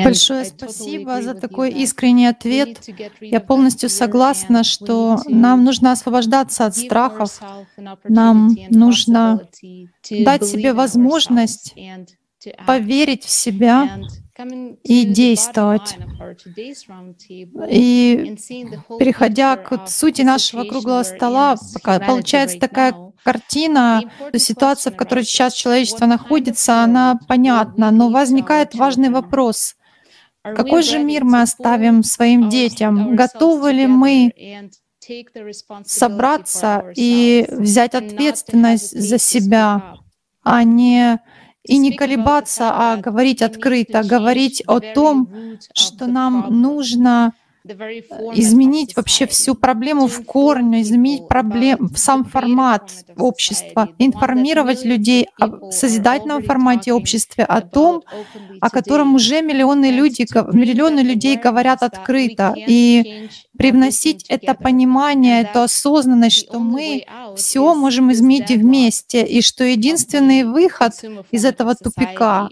[0.04, 2.82] Большое спасибо за такой искренний ответ.
[3.22, 7.40] Я полностью согласна, что нам нужно освобождаться от страхов,
[8.04, 9.48] нам нужно
[10.10, 11.74] дать себе возможность
[12.68, 14.02] поверить в себя
[14.84, 15.98] и действовать.
[17.70, 18.36] И
[19.00, 22.94] переходя к сути нашего круглого стола, получается такая
[23.24, 24.02] картина,
[24.36, 29.76] ситуация, в которой сейчас человечество находится, она понятна, но возникает важный вопрос.
[30.44, 33.16] Какой же мир мы оставим своим детям?
[33.16, 34.32] Готовы ли мы
[35.86, 39.96] собраться и взять ответственность за себя,
[40.44, 41.20] а не
[41.68, 45.30] и не колебаться, а говорить открыто, говорить о том,
[45.74, 47.34] что нам нужно
[48.36, 56.44] изменить вообще всю проблему в корне, изменить проблем, сам формат общества, информировать людей о созидательном
[56.44, 58.04] формате общества, о том,
[58.62, 66.38] о котором уже миллионы, люди, миллионы людей говорят открыто, и привносить это понимание, эту осознанность,
[66.38, 67.06] что мы
[67.36, 70.94] все можем изменить вместе, и что единственный выход
[71.32, 72.50] из этого тупика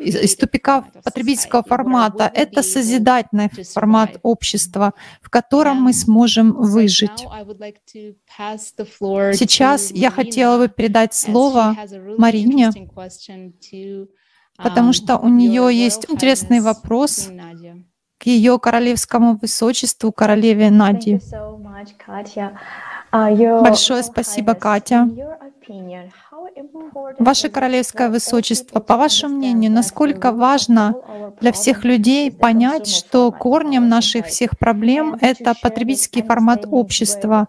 [0.00, 2.30] из, из тупика потребительского формата.
[2.32, 7.26] Это созидательный формат общества, в котором мы сможем выжить.
[9.34, 11.76] Сейчас я хотела бы передать слово
[12.16, 12.70] Марине,
[14.56, 17.28] потому что у нее есть интересный вопрос
[18.26, 21.20] ее королевскому высочеству, королеве Нади.
[23.62, 25.08] Большое спасибо, Катя.
[27.18, 30.94] Ваше Королевское Высочество, по вашему мнению, насколько важно
[31.40, 37.48] для всех людей понять, что корнем наших всех проблем— это потребительский формат общества,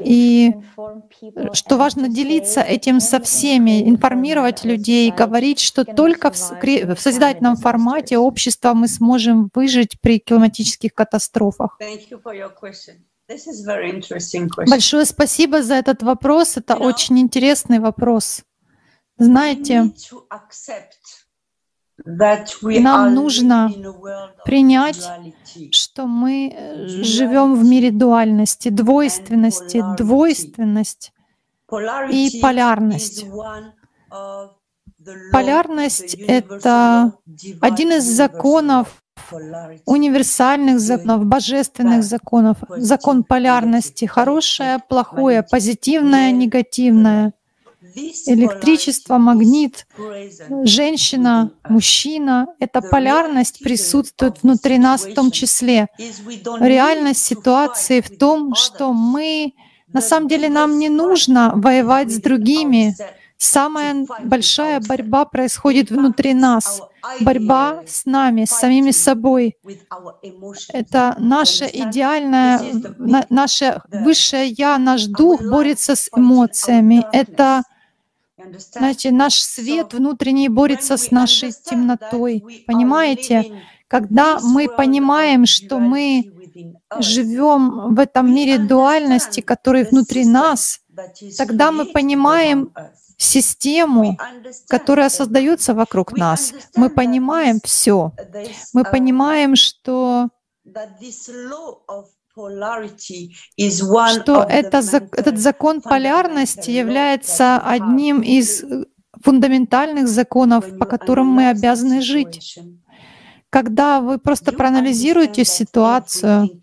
[0.00, 0.52] и
[1.52, 8.18] что важно делиться этим со всеми, информировать людей, говорить, что только в, в созидательном формате
[8.18, 11.78] общества мы сможем выжить при климатических катастрофах.
[14.68, 16.56] Большое спасибо за этот вопрос.
[16.56, 18.42] Это очень интересный вопрос.
[19.16, 19.92] Знаете,
[22.04, 23.70] нам нужно
[24.44, 25.08] принять,
[25.70, 31.12] что мы э, живем в мире дуальности, двойственности, двойственность
[32.10, 33.26] и полярность.
[35.30, 37.12] Полярность— это
[37.60, 39.03] один из законов
[39.86, 47.32] универсальных законов, божественных законов, закон полярности, хорошее, плохое, позитивное, негативное,
[48.26, 49.86] электричество, магнит,
[50.64, 52.46] женщина, мужчина.
[52.58, 55.88] Эта полярность присутствует внутри нас в том числе.
[56.60, 59.54] Реальность ситуации в том, что мы,
[59.92, 62.96] на самом деле, нам не нужно воевать с другими,
[63.44, 66.80] Самая большая борьба происходит внутри нас.
[67.20, 69.58] Борьба с нами, с самими собой.
[70.72, 72.58] Это наше идеальное,
[73.28, 77.04] наше высшее Я, наш дух борется с эмоциями.
[77.12, 77.64] Это
[78.72, 82.64] знаете, наш свет внутренний борется с нашей темнотой.
[82.66, 83.62] Понимаете?
[83.88, 86.32] Когда мы понимаем, что мы
[86.98, 90.80] живем в этом мире дуальности, который внутри нас,
[91.36, 92.70] тогда мы понимаем
[93.16, 94.18] систему,
[94.68, 96.52] которая создается вокруг нас.
[96.76, 98.12] Мы понимаем все.
[98.72, 100.30] Мы понимаем, что
[104.10, 104.78] что это,
[105.12, 108.64] этот закон полярности является одним из
[109.22, 112.58] фундаментальных законов, по которым мы обязаны жить.
[113.50, 116.60] Когда вы просто проанализируете ситуацию,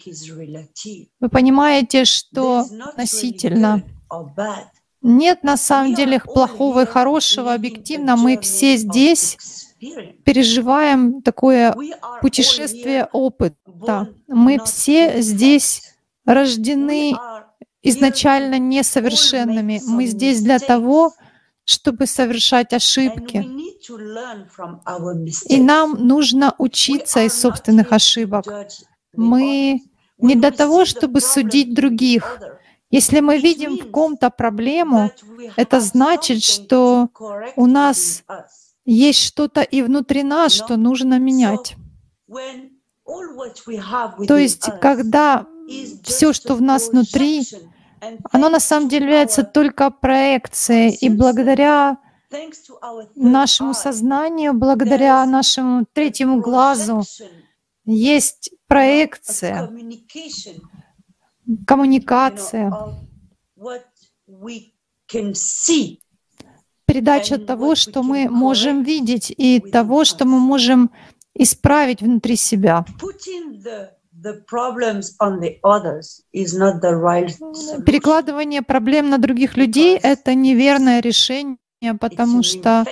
[1.21, 3.83] вы понимаете, что относительно
[5.01, 7.53] нет на самом деле плохого и хорошего.
[7.53, 9.37] Объективно мы все здесь
[10.23, 11.75] переживаем такое
[12.21, 14.09] путешествие опыта.
[14.27, 15.95] Мы все здесь
[16.25, 17.15] рождены
[17.81, 19.81] изначально несовершенными.
[19.87, 21.13] Мы здесь для того,
[21.65, 23.47] чтобы совершать ошибки.
[25.47, 28.45] И нам нужно учиться из собственных ошибок.
[29.15, 29.81] Мы
[30.19, 32.39] не для того, чтобы судить других.
[32.91, 35.11] Если мы видим в ком-то проблему,
[35.55, 37.09] это значит, что
[37.55, 38.23] у нас
[38.85, 41.75] есть что-то и внутри нас, что нужно менять.
[44.27, 45.45] То есть, когда
[46.03, 47.43] все, что в нас внутри,
[48.31, 51.97] оно на самом деле является только проекцией, и благодаря
[53.15, 57.03] нашему сознанию, благодаря нашему третьему глазу
[57.85, 59.69] есть проекция,
[61.65, 62.73] коммуникация,
[66.85, 70.91] передача того, что мы можем видеть, и того, что мы можем
[71.33, 72.85] исправить внутри себя.
[77.85, 81.57] Перекладывание проблем на других людей— это неверное решение,
[81.99, 82.85] потому что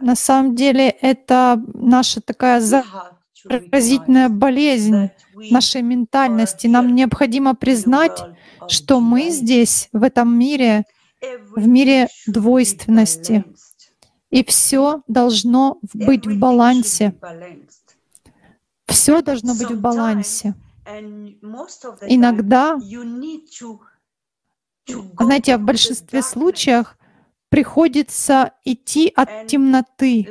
[0.00, 2.60] на самом деле это наша такая
[3.44, 5.10] заразительная болезнь
[5.50, 6.66] нашей ментальности.
[6.66, 8.20] Нам необходимо признать,
[8.68, 10.84] что мы здесь, в этом мире,
[11.54, 13.44] в мире двойственности,
[14.30, 17.14] и все должно быть в балансе.
[18.86, 20.54] Все должно быть в балансе.
[22.06, 22.78] Иногда,
[25.18, 26.97] знаете, в большинстве случаев
[27.48, 30.26] приходится идти от темноты.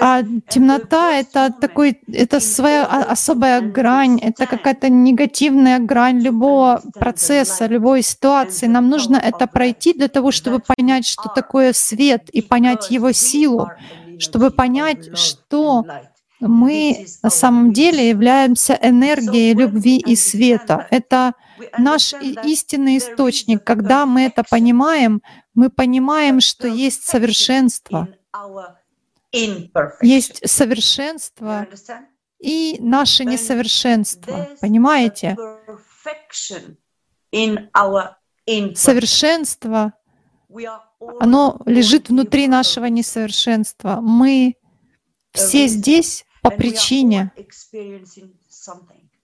[0.00, 8.02] А темнота— это такой, это своя особая грань, это какая-то негативная грань любого процесса, любой
[8.02, 8.66] ситуации.
[8.66, 13.68] Нам нужно это пройти для того, чтобы понять, что такое свет, и понять его силу,
[14.18, 15.84] чтобы понять, что
[16.48, 20.86] мы на самом деле являемся энергией любви и света.
[20.90, 21.34] Это
[21.78, 22.14] наш
[22.44, 23.64] истинный источник.
[23.64, 25.22] Когда мы это понимаем,
[25.54, 28.08] мы понимаем, что есть совершенство.
[30.02, 31.66] Есть совершенство
[32.38, 34.48] и наше несовершенство.
[34.60, 35.36] Понимаете?
[38.74, 39.92] Совершенство,
[41.20, 44.00] оно лежит внутри нашего несовершенства.
[44.00, 44.56] Мы
[45.32, 47.32] все здесь по причине,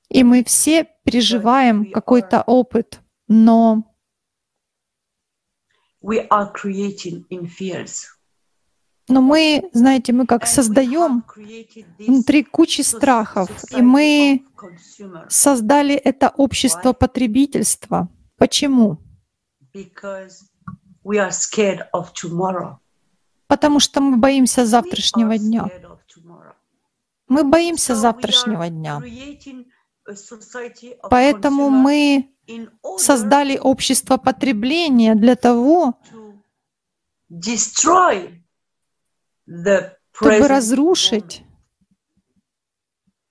[0.09, 3.85] и мы все переживаем какой-то опыт, но
[9.09, 11.25] но мы, знаете, мы как создаем
[11.99, 14.47] внутри кучи страхов, и мы
[15.29, 18.09] создали это общество потребительства.
[18.39, 18.99] Почему?
[23.47, 25.69] Потому что мы боимся завтрашнего дня.
[27.31, 29.01] Мы боимся завтрашнего дня.
[31.09, 32.35] Поэтому мы
[32.99, 35.95] создали общество потребления для того,
[40.13, 41.45] чтобы разрушить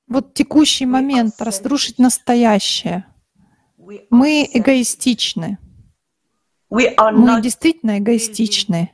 [0.08, 3.06] вот текущий момент, разрушить настоящее.
[4.10, 5.58] Мы эгоистичны.
[6.70, 8.94] Мы действительно эгоистичны.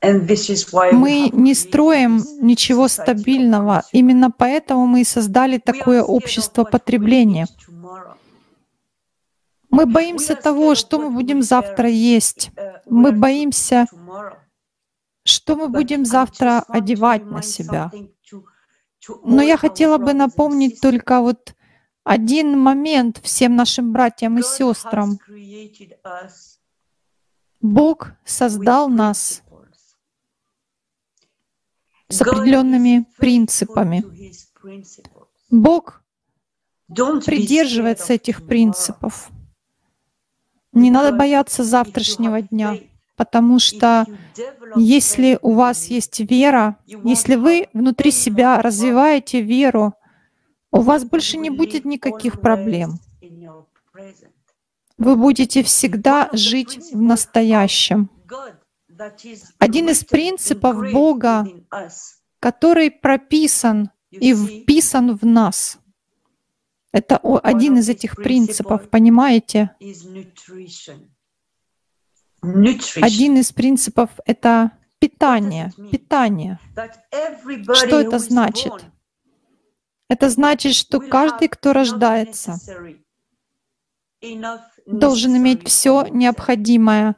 [0.00, 3.82] Мы не строим ничего стабильного.
[3.92, 7.46] Именно поэтому мы и создали такое общество потребления.
[9.70, 12.50] Мы боимся того, что мы будем завтра есть.
[12.86, 13.86] Мы боимся,
[15.24, 17.90] что мы будем завтра одевать на себя.
[19.24, 21.54] Но я хотела бы напомнить только вот
[22.04, 25.18] один момент всем нашим братьям и сестрам.
[27.60, 29.42] Бог создал нас
[32.08, 34.04] с определенными принципами.
[35.50, 36.02] Бог
[36.88, 39.30] придерживается этих принципов.
[40.72, 42.78] Не надо бояться завтрашнего дня,
[43.16, 44.06] потому что
[44.76, 49.94] если у вас есть вера, если вы внутри себя развиваете веру,
[50.70, 53.00] у вас больше не будет никаких проблем.
[54.98, 58.10] Вы будете всегда жить в настоящем.
[59.58, 61.46] Один из принципов Бога,
[62.40, 65.78] который прописан и вписан в нас.
[66.92, 69.70] Это один из этих принципов, понимаете?
[72.40, 75.72] Один из принципов— это питание.
[75.90, 76.58] Питание.
[77.72, 78.72] Что это значит?
[80.08, 82.58] Это значит, что каждый, кто рождается,
[84.86, 87.16] должен иметь все необходимое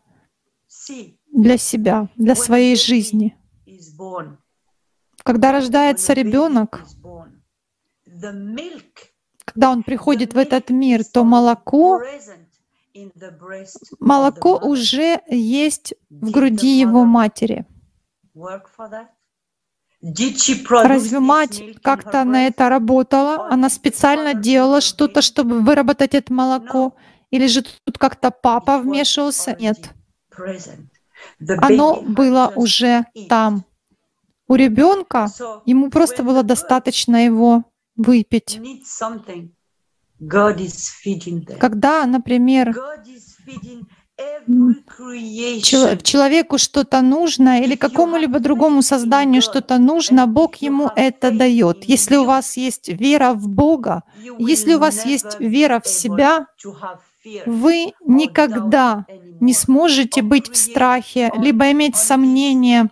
[1.32, 3.36] для себя, для своей жизни.
[5.23, 6.85] Когда рождается ребенок,
[9.44, 12.02] когда он приходит в этот мир, то молоко,
[13.98, 17.66] молоко уже есть в груди его матери.
[20.70, 23.48] Разве мать как-то на это работала?
[23.51, 26.94] Она специально делала что-то, чтобы выработать это молоко?
[27.31, 29.57] Или же тут как-то папа вмешивался?
[29.61, 29.90] Нет.
[31.49, 33.65] Оно было уже там.
[34.49, 35.29] У ребенка
[35.65, 37.65] ему просто было достаточно его
[37.97, 38.61] выпить.
[41.59, 42.75] Когда, например,
[46.03, 51.85] человеку что-то нужно или какому-либо другому созданию что-то нужно, Бог ему это дает.
[51.85, 54.03] Если у вас есть вера в Бога,
[54.39, 56.47] если у вас есть вера в себя,
[57.47, 59.07] вы никогда
[59.41, 62.91] не сможете быть в страхе, либо иметь сомнения,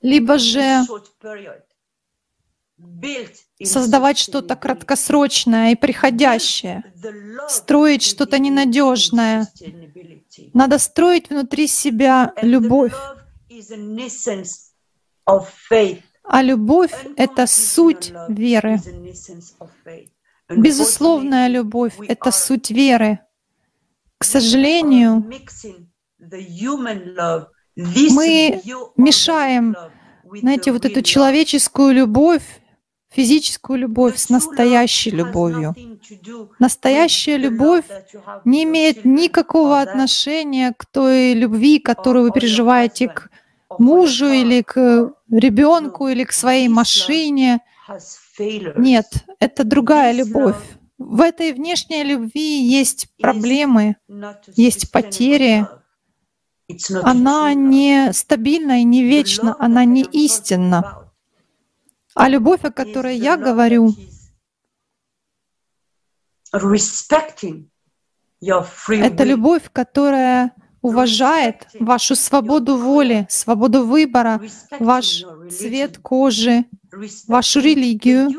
[0.00, 0.82] либо же
[3.62, 6.84] создавать что-то краткосрочное и приходящее,
[7.48, 9.48] строить что-то ненадежное.
[10.52, 12.94] Надо строить внутри себя любовь.
[16.28, 18.80] А любовь— это суть веры.
[20.48, 23.20] Безусловная любовь— это суть веры.
[24.18, 25.24] К сожалению,
[27.76, 28.62] мы
[28.96, 29.76] мешаем,
[30.24, 32.42] знаете, вот эту человеческую любовь
[33.16, 35.74] физическую любовь с настоящей любовью.
[36.58, 37.84] Настоящая любовь
[38.44, 43.30] не имеет никакого отношения к той любви, которую вы переживаете к
[43.78, 47.60] мужу или к ребенку или к своей машине.
[48.38, 49.06] Нет,
[49.40, 50.56] это другая любовь.
[50.98, 53.96] В этой внешней любви есть проблемы,
[54.56, 55.66] есть потери.
[57.02, 61.10] Она не стабильна и не вечна, она не истинна.
[62.14, 63.94] А любовь, о которой я говорю,
[68.88, 70.52] это любовь, которая
[70.86, 74.40] уважает вашу свободу воли, свободу выбора,
[74.78, 76.64] ваш цвет кожи,
[77.26, 78.30] вашу религию,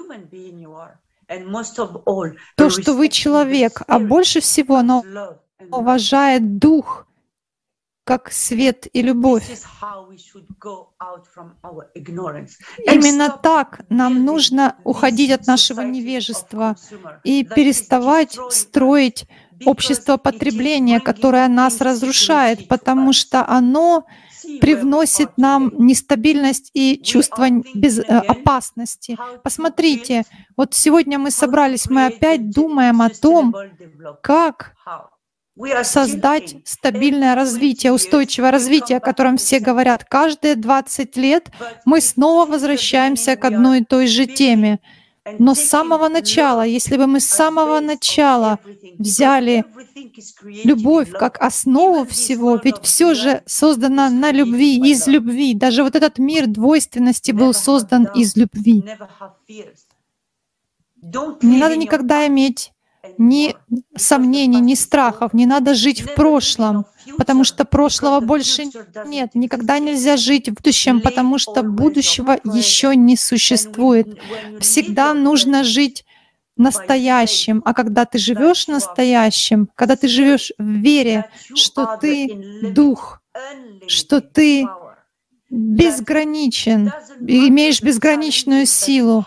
[2.55, 5.03] то, что вы человек, а больше всего она
[5.71, 7.05] уважает дух,
[8.05, 9.43] как свет и любовь.
[12.95, 16.77] Именно так нам нужно уходить от нашего невежества
[17.25, 19.27] и переставать строить
[19.65, 24.05] общество потребления, которое нас разрушает, потому что оно
[24.61, 29.17] привносит нам нестабильность и чувство без, э, опасности.
[29.43, 30.23] Посмотрите,
[30.55, 33.53] вот сегодня мы собрались, мы опять думаем о том,
[34.21, 34.73] как
[35.83, 40.03] создать стабильное развитие, устойчивое развитие, о котором все говорят.
[40.03, 41.49] Каждые 20 лет
[41.83, 44.79] мы снова возвращаемся к одной и той же теме.
[45.39, 48.59] Но с самого начала, если бы мы с самого начала
[48.97, 49.65] взяли
[50.63, 55.53] любовь как основу всего, ведь все же создано на любви, из любви.
[55.53, 58.83] Даже вот этот мир двойственности был создан из любви.
[61.01, 62.71] Не надо никогда иметь
[63.17, 63.55] ни
[63.95, 65.33] сомнений, ни страхов.
[65.33, 66.85] Не надо жить в прошлом,
[67.17, 68.63] потому что прошлого больше
[69.05, 69.31] нет.
[69.33, 74.19] Никогда нельзя жить в будущем, потому что будущего еще не существует.
[74.59, 76.05] Всегда нужно жить
[76.55, 77.61] настоящим.
[77.65, 83.21] А когда ты живешь настоящим, когда ты живешь в вере, что ты дух,
[83.87, 84.67] что ты
[85.49, 86.91] безграничен,
[87.21, 89.25] имеешь безграничную силу,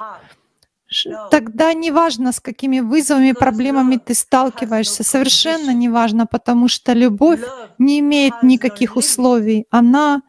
[1.31, 7.41] тогда неважно, с какими вызовами, проблемами ты сталкиваешься, совершенно неважно, потому что любовь
[7.79, 10.23] не имеет никаких условий, она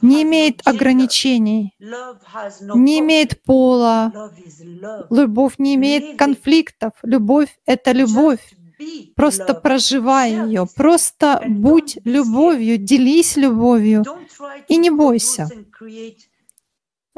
[0.00, 4.32] не имеет ограничений, не имеет пола,
[5.10, 8.40] любовь не имеет конфликтов, любовь— это любовь.
[9.16, 14.04] Просто проживай ее, просто будь любовью, делись любовью
[14.68, 15.48] и не бойся.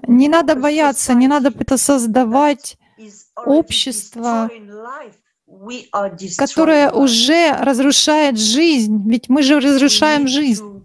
[0.07, 2.79] Не надо бояться, не надо это создавать
[3.37, 4.51] общество,
[6.37, 10.85] которое уже разрушает жизнь, ведь мы же разрушаем жизнь.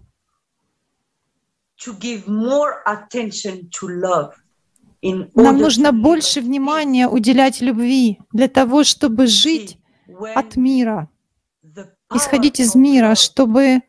[5.02, 9.78] Нам нужно больше внимания уделять любви для того, чтобы жить
[10.34, 11.08] от мира,
[12.12, 13.82] исходить из мира, чтобы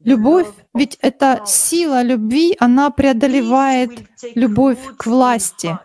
[0.00, 3.90] любовь, ведь эта сила любви, она преодолевает
[4.34, 5.78] любовь к власти.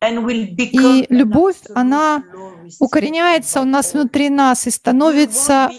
[0.00, 2.22] И любовь, она
[2.78, 5.70] укореняется у нас внутри нас и становится,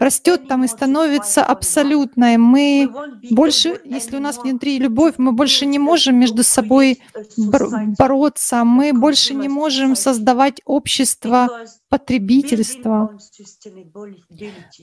[0.00, 2.36] растет там и становится абсолютной.
[2.36, 2.90] Мы
[3.30, 7.00] больше, если у нас внутри любовь, мы больше не можем между собой
[7.98, 13.16] бороться, мы больше не можем создавать общество потребительства,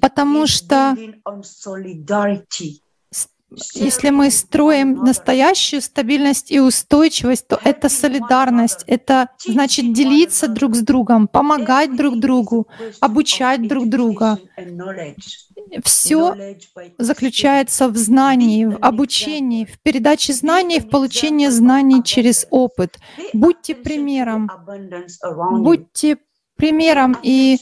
[0.02, 0.95] потому что
[3.74, 10.82] если мы строим настоящую стабильность и устойчивость, то это солидарность, это значит делиться друг с
[10.82, 12.68] другом, помогать друг другу,
[13.00, 14.40] обучать друг друга.
[15.84, 16.58] Все
[16.98, 22.98] заключается в знании, в обучении, в передаче знаний, в получении знаний через опыт.
[23.34, 24.50] Будьте примером,
[25.52, 26.18] будьте
[26.56, 27.60] примером и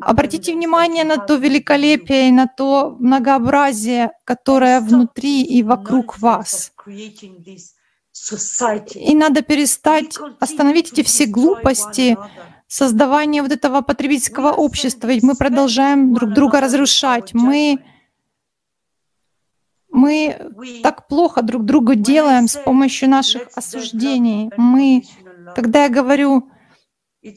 [0.00, 6.72] обратите внимание на то великолепие и на то многообразие, которое внутри и вокруг вас.
[8.94, 12.16] И надо перестать остановить эти все глупости,
[12.66, 17.34] создавание вот этого потребительского общества, ведь мы продолжаем друг друга разрушать.
[17.34, 17.78] Мы
[19.92, 20.52] мы
[20.82, 24.50] так плохо друг другу делаем с помощью наших осуждений.
[24.56, 25.02] Мы,
[25.56, 26.48] когда я говорю,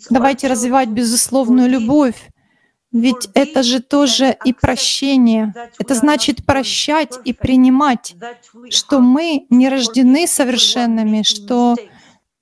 [0.10, 2.30] Давайте развивать безусловную любовь,
[2.92, 5.54] ведь это же тоже и прощение.
[5.80, 8.16] Это значит прощать и принимать,
[8.70, 11.76] что мы не рождены совершенными, что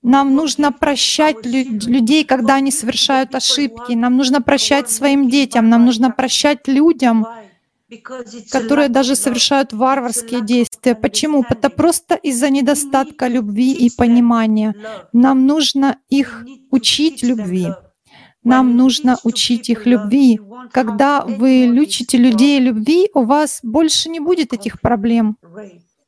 [0.03, 3.93] нам нужно прощать людей, когда они совершают ошибки.
[3.93, 7.25] Нам нужно прощать своим детям, нам нужно прощать людям,
[8.51, 10.95] которые даже совершают варварские действия.
[10.95, 11.43] Почему?
[11.49, 14.75] Это просто из-за недостатка любви и понимания.
[15.13, 17.67] Нам нужно их учить любви.
[18.43, 20.39] Нам нужно учить их любви.
[20.71, 25.37] Когда вы учите людей любви, у вас больше не будет этих проблем,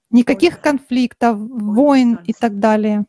[0.09, 3.05] никаких конфликтов, войн и так далее.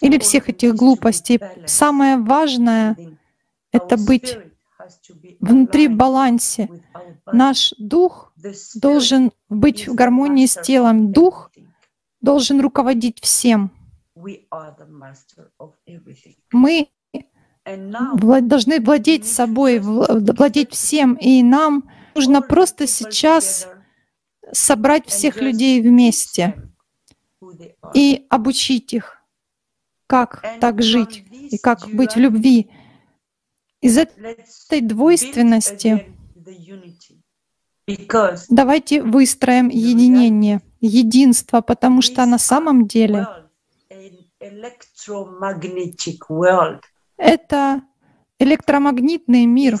[0.00, 1.40] Или всех этих глупостей.
[1.66, 2.96] Самое важное—
[3.72, 4.38] это быть
[5.40, 6.68] внутри балансе.
[7.32, 8.32] Наш дух
[8.74, 11.12] должен быть в гармонии с телом.
[11.12, 11.50] Дух
[12.20, 13.70] должен руководить всем.
[16.52, 16.88] Мы
[17.64, 23.68] должны владеть собой, владеть всем, и нам нужно просто сейчас
[24.52, 26.54] собрать всех людей вместе
[27.92, 29.18] и обучить их,
[30.06, 32.70] как так жить и как быть в любви.
[33.80, 36.06] Из этой двойственности
[38.48, 43.26] давайте выстроим единение, единство, потому что на самом деле
[47.16, 47.82] это
[48.38, 49.74] электромагнитный мир.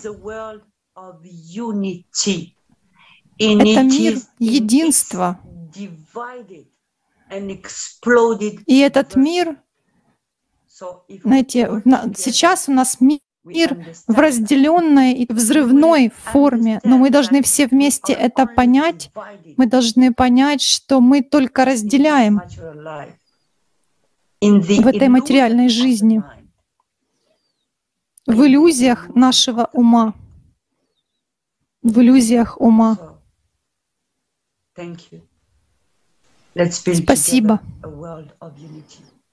[3.38, 5.40] Это мир единства.
[8.66, 9.56] И этот мир,
[11.22, 11.82] знаете,
[12.16, 18.12] сейчас у нас мир мир в разделенной и взрывной форме, но мы должны все вместе
[18.12, 19.10] это понять.
[19.56, 22.40] Мы должны понять, что мы только разделяем
[24.40, 26.22] в этой материальной жизни,
[28.26, 30.14] в иллюзиях нашего ума,
[31.82, 32.98] в иллюзиях ума.
[36.94, 37.60] Спасибо.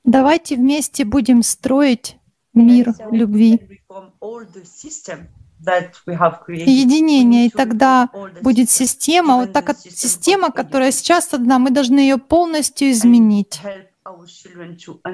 [0.04, 2.18] Давайте вместе будем строить
[2.54, 3.83] мир любви,
[6.48, 8.10] единение, и тогда
[8.42, 13.62] будет система, вот так система, которая сейчас одна, мы должны ее полностью изменить.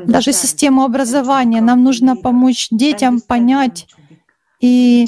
[0.05, 1.61] Даже систему образования.
[1.61, 3.87] Нам нужно помочь детям понять,
[4.59, 5.05] и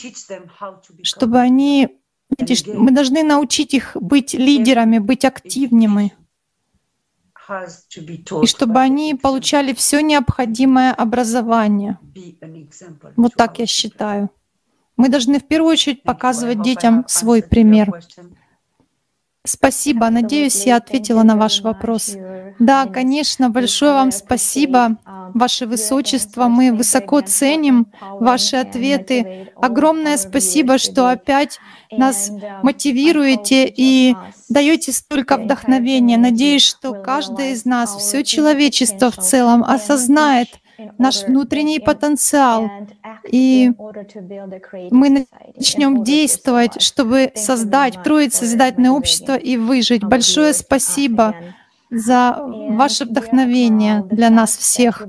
[1.02, 1.98] чтобы они,
[2.39, 6.14] мы должны научить их быть лидерами, быть активными
[8.41, 11.99] и чтобы они получали все необходимое образование.
[13.15, 14.30] Вот так я считаю.
[14.98, 17.91] Мы должны в первую очередь показывать детям свой пример.
[19.43, 20.09] Спасибо.
[20.09, 22.15] Надеюсь, я ответила на ваш вопрос.
[22.59, 24.97] Да, конечно, большое вам спасибо,
[25.34, 26.47] Ваше Высочество.
[26.47, 29.51] Мы высоко ценим ваши ответы.
[29.55, 31.59] Огромное спасибо, что опять
[31.89, 32.31] нас
[32.61, 34.15] мотивируете и
[34.47, 36.18] даете столько вдохновения.
[36.18, 40.49] Надеюсь, что каждый из нас, все человечество в целом осознает
[40.98, 42.69] наш внутренний потенциал.
[43.30, 43.72] и
[44.91, 50.03] мы начнем действовать, чтобы создать, строить созидательное общество и выжить.
[50.03, 51.35] Большое спасибо
[51.91, 52.38] за
[52.69, 55.03] ваше вдохновение для нас всех.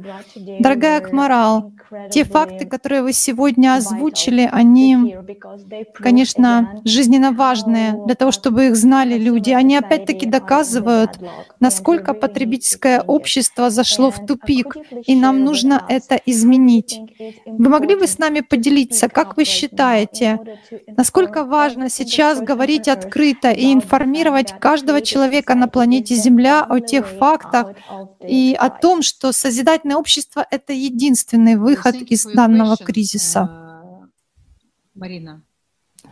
[0.59, 1.73] Дорогая Акмарал,
[2.11, 5.17] те факты, которые вы сегодня озвучили, они,
[5.95, 9.51] конечно, жизненно важные для того, чтобы их знали люди.
[9.51, 11.19] Они опять-таки доказывают,
[11.61, 14.77] насколько потребительское общество зашло в тупик,
[15.07, 16.99] и нам нужно это изменить.
[17.47, 20.41] Вы могли бы с нами поделиться, как вы считаете,
[20.97, 27.77] насколько важно сейчас говорить открыто и информировать каждого человека на планете Земля о тех фактах
[28.27, 33.41] и о том, что созидательное общество— это единственный выход из данного кризиса.
[33.41, 34.09] Uh,
[34.95, 35.43] Марина.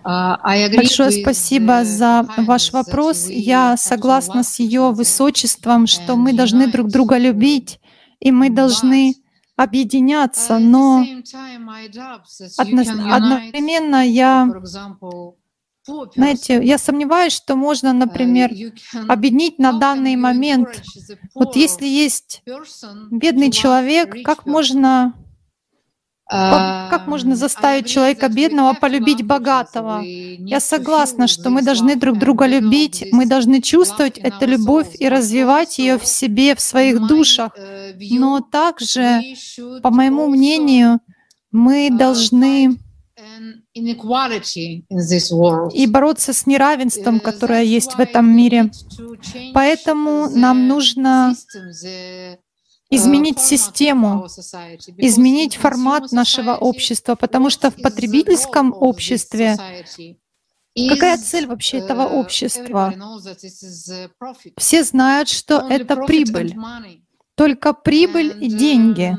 [0.05, 3.27] Uh, Большое спасибо за ваш вопрос.
[3.29, 7.81] Я согласна с ее высочеством, что мы должны друг друга любить,
[8.19, 9.15] и мы должны
[9.57, 11.07] объединяться, но
[12.59, 14.47] одновременно я
[16.15, 18.51] знаете, я сомневаюсь, что можно, например,
[19.09, 20.83] объединить на данный момент.
[21.35, 22.43] Вот если есть
[23.11, 25.15] бедный человек, как можно
[26.31, 30.01] как можно заставить человека бедного полюбить богатого?
[30.05, 35.79] Я согласна, что мы должны друг друга любить, мы должны чувствовать эту любовь и развивать
[35.79, 37.57] ее в себе, в своих душах.
[38.11, 39.23] Но также,
[39.83, 41.01] по моему мнению,
[41.51, 42.79] мы должны
[45.73, 48.71] и бороться с неравенством, которое есть в этом мире.
[49.55, 51.35] Поэтому нам нужно
[52.91, 54.27] изменить систему,
[54.97, 59.57] изменить формат нашего общества, потому что в потребительском обществе
[60.89, 62.95] Какая цель вообще этого общества?
[64.57, 66.55] Все знают, что это прибыль.
[67.35, 69.17] Только прибыль и деньги.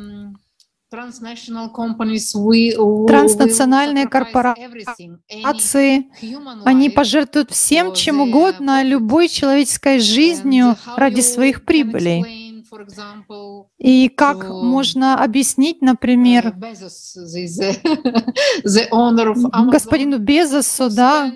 [3.07, 6.05] Транснациональные корпорации,
[6.65, 12.40] они пожертвуют всем, чем угодно, любой человеческой жизнью ради своих прибылей.
[13.77, 16.53] И как можно объяснить, например,
[19.69, 21.31] господину Безосу, да,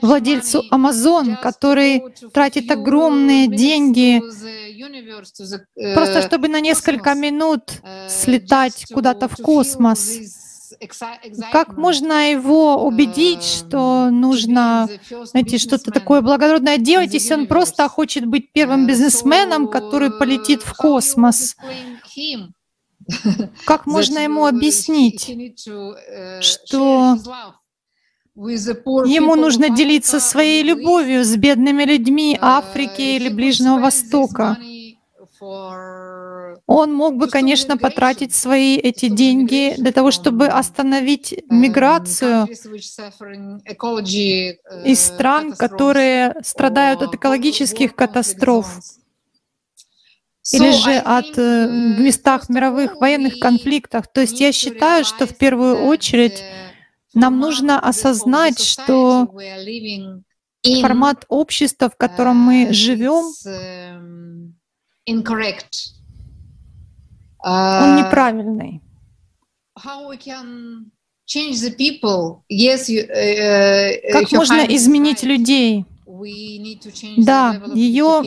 [0.00, 4.22] владельцу Amazon, который тратит огромные деньги
[5.94, 10.41] просто чтобы на несколько минут слетать куда-то в космос.
[11.52, 14.88] Как можно его убедить, что нужно,
[15.24, 20.74] знаете, что-то такое благородное делать, если он просто хочет быть первым бизнесменом, который полетит в
[20.74, 21.56] космос?
[23.64, 25.30] Как можно ему объяснить,
[26.40, 27.16] что
[28.34, 34.56] Ему нужно делиться своей любовью с бедными людьми Африки или Ближнего Востока.
[36.74, 42.46] Он мог бы, конечно, потратить свои эти деньги для того, чтобы остановить миграцию
[44.86, 48.80] из стран, которые страдают от экологических катастроф.
[50.50, 51.68] или же от э,
[52.00, 54.08] местах мировых военных конфликтов.
[54.12, 56.42] То есть я считаю, что в первую очередь
[57.14, 59.28] нам нужно осознать, что
[60.80, 63.24] формат общества, в котором мы живем,
[67.42, 68.80] он неправильный.
[74.12, 75.86] Как можно изменить людей?
[77.16, 78.22] Да, ее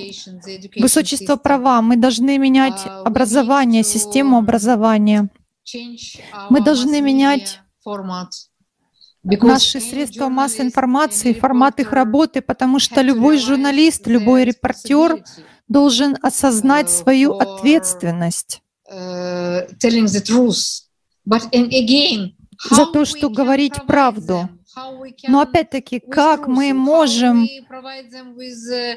[0.77, 1.81] высочество права.
[1.81, 5.29] Мы должны менять образование, систему образования.
[6.49, 7.59] Мы должны менять
[9.23, 15.23] наши средства массовой информации, формат их работы, потому что любой журналист, любой репортер
[15.67, 18.61] должен осознать свою ответственность
[22.69, 24.49] за то, что говорить правду.
[25.27, 27.47] Но опять-таки, как мы можем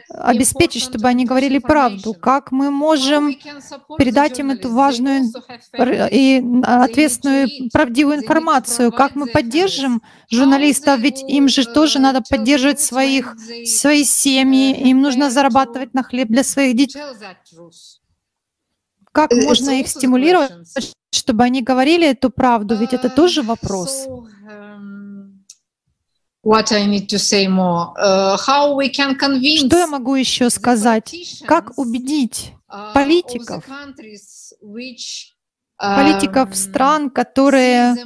[0.09, 2.15] обеспечить, чтобы они говорили правду?
[2.15, 3.33] Как мы можем
[3.97, 5.27] передать им эту важную
[6.11, 8.91] и ответственную, правдивую информацию?
[8.91, 10.99] Как мы поддержим журналистов?
[10.99, 16.43] Ведь им же тоже надо поддерживать своих, свои семьи, им нужно зарабатывать на хлеб для
[16.43, 17.01] своих детей.
[19.13, 20.53] Как можно их стимулировать,
[21.13, 22.77] чтобы они говорили эту правду?
[22.77, 24.07] Ведь это тоже вопрос.
[26.45, 27.93] What I need to say more.
[27.99, 31.15] Uh, how we can convince Что я могу еще сказать?
[31.47, 32.53] Как убедить
[32.95, 33.65] политиков,
[35.77, 37.97] политиков стран, которые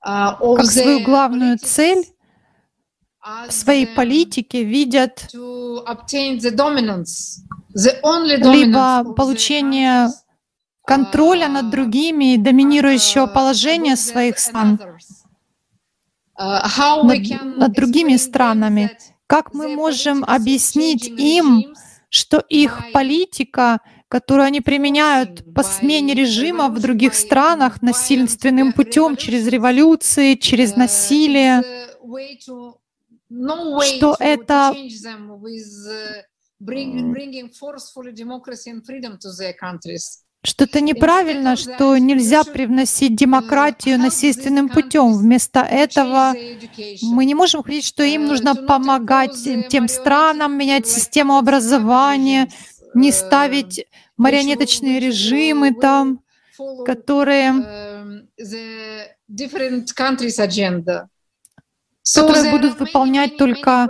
[0.00, 2.04] как свою главную цель
[3.48, 5.28] в своей политике видят
[8.52, 10.08] либо получение
[10.86, 14.80] контроля над другими, доминирующего положения своих стран,
[16.38, 18.96] над, над другими странами,
[19.26, 21.74] как мы можем объяснить им,
[22.08, 29.46] что их политика, которую они применяют по смене режима в других странах насильственным путем, через
[29.46, 31.62] революции, через насилие,
[33.30, 34.74] что это
[40.44, 45.12] что это неправильно, что нельзя привносить демократию насильственным путем.
[45.14, 46.32] Вместо этого
[47.02, 49.36] мы не можем говорить, что им нужно помогать
[49.68, 52.48] тем странам, менять систему образования,
[52.94, 53.86] не ставить
[54.16, 56.20] марионеточные режимы там,
[56.86, 57.52] которые
[62.14, 63.88] которые будут выполнять только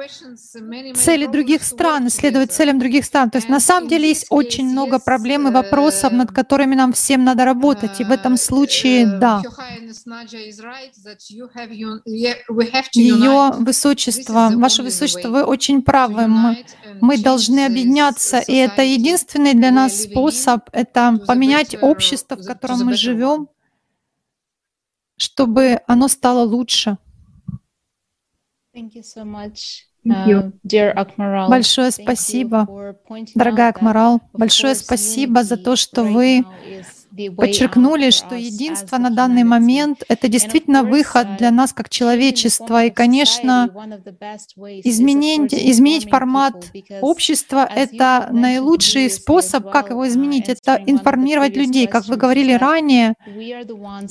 [0.95, 3.31] цели других стран, исследовать целям других стран.
[3.31, 7.25] То есть на самом деле есть очень много проблем и вопросов, над которыми нам всем
[7.25, 8.01] надо работать.
[8.01, 9.43] И в этом случае, да,
[12.93, 16.27] Ее Высочество, Ваше Высочество, вы очень правы.
[16.27, 16.65] Мы,
[17.01, 22.95] мы должны объединяться, и это единственный для нас способ, это поменять общество, в котором мы
[22.95, 23.49] живем,
[25.17, 26.99] чтобы оно стало лучше.
[31.49, 32.67] Большое спасибо,
[33.35, 34.21] дорогая Акмарал.
[34.33, 36.45] Большое спасибо за то, что вы
[37.37, 42.85] подчеркнули, что единство на данный момент— это действительно выход для нас как человечества.
[42.85, 43.69] И, конечно,
[44.85, 50.49] изменить, изменить формат общества— это наилучший способ, как его изменить.
[50.49, 51.87] Это информировать людей.
[51.87, 53.15] Как вы говорили ранее,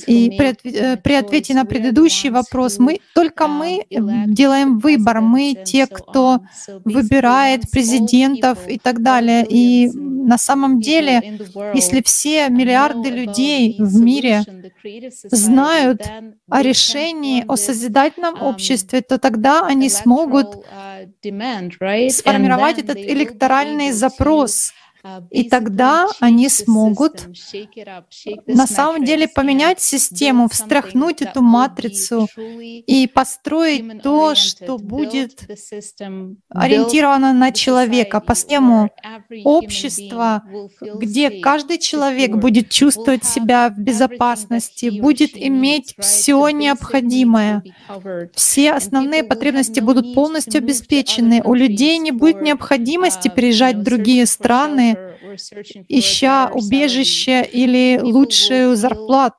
[0.08, 5.22] и при, э, при ответе на предыдущий вопрос, мы, только мы делаем выбор.
[5.22, 6.42] Мы те, кто
[6.86, 9.46] выбирает президентов и так далее.
[9.50, 11.40] И на самом деле,
[11.74, 14.44] если все миллиарды людей в мире
[15.32, 16.02] знают
[16.50, 20.66] о решении о созидательном обществе, то тогда они смогут
[21.22, 24.72] сформировать этот электоральный запрос
[25.30, 27.28] и тогда они смогут
[28.46, 35.42] на самом деле поменять систему, встряхнуть эту матрицу и построить то, что будет
[36.50, 38.90] ориентировано на человека, по схему
[39.44, 40.44] общества,
[40.82, 47.64] где каждый человек будет чувствовать себя в безопасности, будет иметь все необходимое.
[48.34, 51.42] Все основные потребности будут полностью обеспечены.
[51.44, 54.97] У людей не будет необходимости переезжать в другие страны,
[55.88, 59.38] ища убежище или лучшую зарплату.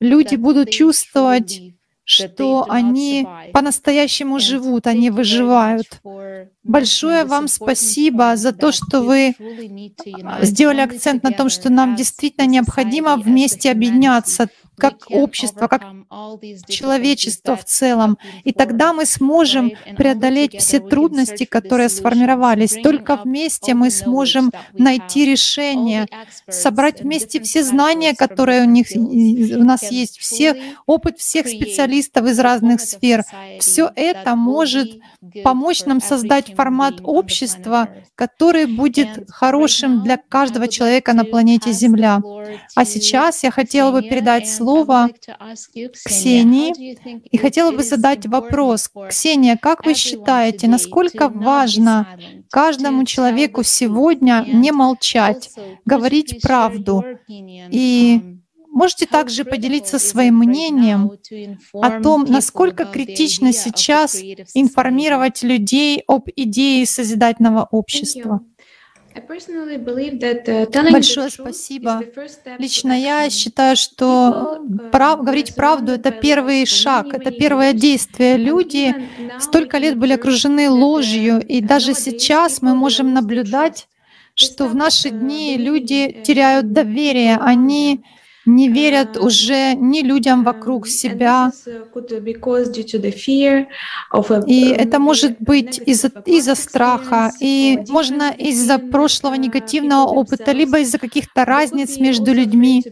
[0.00, 1.60] Люди будут чувствовать,
[2.04, 6.00] что они по-настоящему живут, они выживают.
[6.62, 9.34] Большое вам спасибо за то, что вы
[10.40, 14.48] сделали акцент на том, что нам действительно необходимо вместе объединяться
[14.78, 15.82] как общество, как
[16.68, 18.18] человечество в целом.
[18.44, 22.78] И тогда мы сможем преодолеть все трудности, которые сформировались.
[22.82, 26.06] Только вместе мы сможем найти решение,
[26.48, 32.38] собрать вместе все знания, которые у, них, у нас есть, все, опыт всех специалистов из
[32.38, 33.24] разных сфер.
[33.60, 34.98] Все это может
[35.42, 42.20] помочь нам создать формат общества, который будет хорошим для каждого человека на планете Земля.
[42.74, 45.08] А сейчас я хотела бы передать слово слово
[46.04, 48.90] Ксении и хотела бы задать вопрос.
[49.08, 52.18] Ксения, как вы считаете, насколько важно
[52.50, 55.50] каждому человеку сегодня не молчать,
[55.84, 58.38] говорить правду и um,
[58.70, 61.10] Можете также поделиться своим мнением
[61.72, 64.20] о том, насколько критично сейчас
[64.54, 68.40] информировать людей об идее созидательного общества.
[69.14, 72.02] Uh, Большое спасибо.
[72.58, 78.36] Лично я считаю, что uh, прав, говорить правду— это первый шаг, это первое действие.
[78.36, 78.94] Люди
[79.40, 83.88] столько лет были окружены ложью, и даже сейчас мы можем наблюдать,
[84.34, 88.04] что в наши uh, дни люди теряют доверие, они
[88.48, 91.52] не верят уже ни людям вокруг себя.
[94.46, 100.98] И это может быть из-за из страха, и можно из-за прошлого негативного опыта, либо из-за
[100.98, 102.82] каких-то разниц между людьми.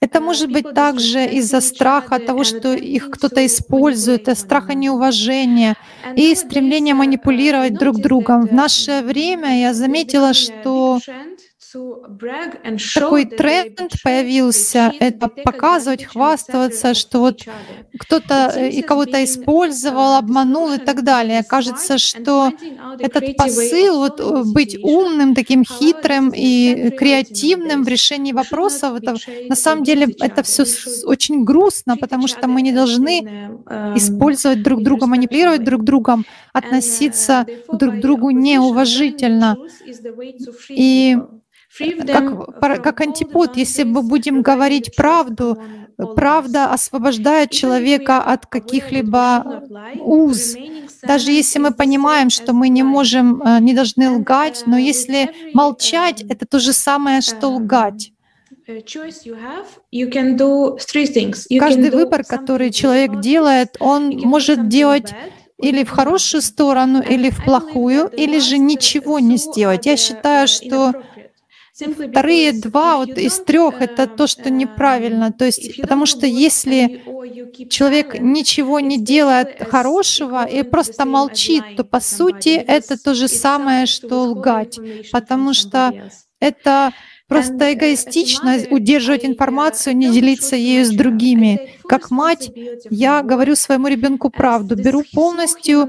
[0.00, 5.76] Это может быть также из-за страха того, что их кто-то использует, страха неуважения
[6.14, 8.46] и стремления манипулировать друг другом.
[8.46, 10.98] В наше время я заметила, что
[12.94, 17.40] такой тренд появился, это показывать, хвастаться, что вот
[17.98, 21.42] кто-то э, и кого-то использовал, обманул и так далее.
[21.42, 22.52] Кажется, что
[22.98, 29.16] этот посыл вот э, быть умным, таким хитрым и креативным в решении вопросов, это
[29.48, 30.64] на самом деле это все
[31.04, 33.20] очень грустно, потому что мы не должны
[33.96, 39.56] использовать друг друга, манипулировать друг другом, относиться друг к другу неуважительно.
[40.68, 41.16] И
[42.06, 45.58] как, как антипод, если мы будем говорить правду,
[46.16, 49.62] правда освобождает человека от каких-либо
[50.00, 50.56] уз.
[51.02, 56.22] Даже если мы понимаем, что мы не можем, э, не должны лгать, но если молчать,
[56.28, 58.12] это то же самое, что лгать.
[61.58, 65.14] Каждый выбор, который человек делает, он может делать
[65.58, 69.86] или в хорошую сторону, или в плохую, или же ничего не сделать.
[69.86, 70.94] Я считаю, что
[71.74, 75.32] Вторые два вот из трех— это то, что неправильно.
[75.32, 77.02] То есть, потому что если
[77.68, 83.86] человек ничего не делает хорошего и просто молчит, то по сути это то же самое,
[83.86, 84.78] что лгать,
[85.10, 86.92] потому что это
[87.26, 91.70] Просто эгоистично удерживать информацию, не делиться ею с другими.
[91.88, 92.50] Как мать,
[92.90, 95.88] я говорю своему ребенку правду, беру полностью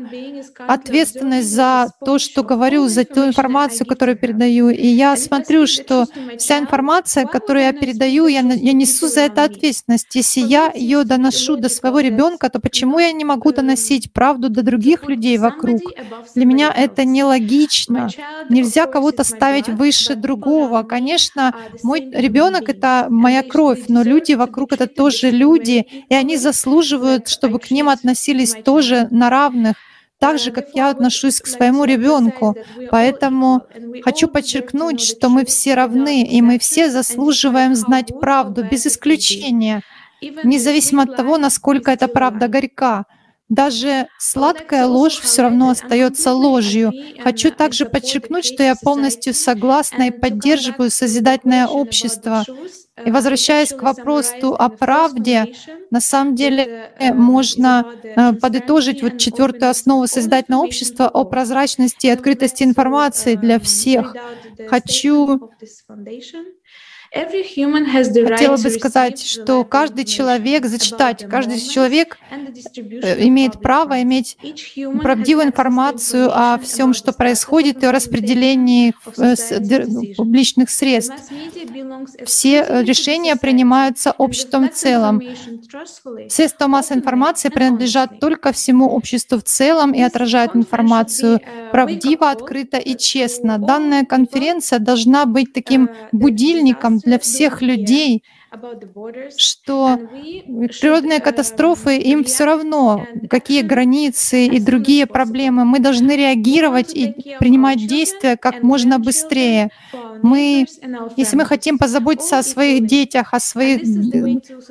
[0.57, 4.69] ответственность за то, что говорю, за ту информацию, которую передаю.
[4.69, 6.05] И я смотрю, что
[6.37, 10.15] вся информация, которую я передаю, я, я несу за это ответственность.
[10.15, 14.63] Если я ее доношу до своего ребенка, то почему я не могу доносить правду до
[14.63, 15.81] других людей вокруг?
[16.33, 18.09] Для меня это нелогично.
[18.49, 20.83] Нельзя кого-то ставить выше другого.
[20.83, 26.37] Конечно, конечно, мой ребенок— это моя кровь, но люди вокруг— это тоже люди, и они
[26.37, 29.75] заслуживают, чтобы к ним относились тоже на равных,
[30.19, 32.55] так же, как я отношусь к своему ребенку.
[32.89, 33.63] Поэтому
[34.03, 39.81] хочу подчеркнуть, что мы все равны, и мы все заслуживаем знать правду без исключения,
[40.21, 43.05] независимо от того, насколько эта правда горька.
[43.49, 46.91] Даже сладкая ложь все равно остается ложью.
[47.21, 52.43] Хочу также подчеркнуть, что я полностью согласна и поддерживаю созидательное общество.
[53.05, 55.53] И возвращаясь к вопросу о правде,
[55.91, 62.63] на самом деле можно э, подытожить вот четвертую основу созидательного общества о прозрачности и открытости
[62.63, 64.15] информации для всех.
[64.69, 65.51] Хочу
[67.15, 72.17] Хотела бы сказать, что каждый человек, зачитать, каждый человек
[72.75, 74.37] э, имеет право иметь
[75.01, 81.15] правдивую информацию о всем, что происходит, и о распределении э, публичных средств.
[82.25, 85.21] Все э, решения принимаются обществом в целом.
[86.27, 91.39] Средства массовой информации принадлежат только всему обществу в целом и отражают информацию
[91.71, 93.57] правдиво, открыто и честно.
[93.57, 98.23] Данная конференция должна быть таким будильником для всех людей,
[99.37, 99.97] что
[100.79, 105.65] природные катастрофы, им все равно, какие границы и другие проблемы.
[105.65, 109.69] Мы должны реагировать и принимать действия как можно быстрее.
[110.21, 110.65] Мы,
[111.17, 113.81] если мы хотим позаботиться о своих детях, о своих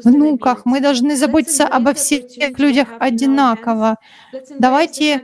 [0.05, 3.99] внуках, мы должны заботиться обо всех людях одинаково.
[4.59, 5.23] Давайте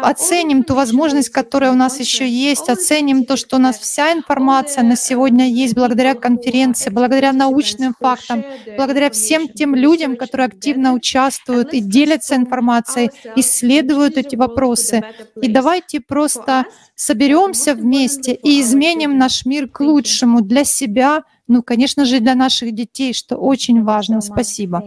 [0.00, 4.84] оценим ту возможность, которая у нас еще есть, оценим то, что у нас вся информация
[4.84, 8.44] на сегодня есть благодаря конференции, благодаря научным фактам,
[8.76, 15.02] благодаря всем тем людям, которые активно участвуют и делятся информацией, исследуют эти вопросы.
[15.40, 16.64] И давайте просто
[16.94, 22.72] соберемся вместе и изменим наш мир к лучшему для себя, ну, конечно же, для наших
[22.74, 24.20] детей, что очень важно.
[24.20, 24.82] Спасибо.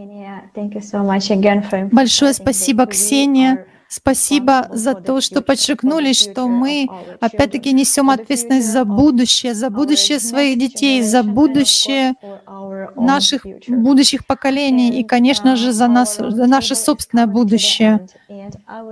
[1.92, 3.66] Большое спасибо, Ксения.
[3.88, 6.88] Спасибо за то, что подчеркнули, что мы
[7.20, 12.14] опять-таки несем ответственность за будущее, за будущее своих детей, за будущее
[12.96, 18.08] наших будущих поколений и, конечно же, за, нас, за наше собственное будущее.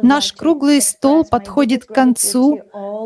[0.03, 2.61] Наш круглый стол подходит к концу,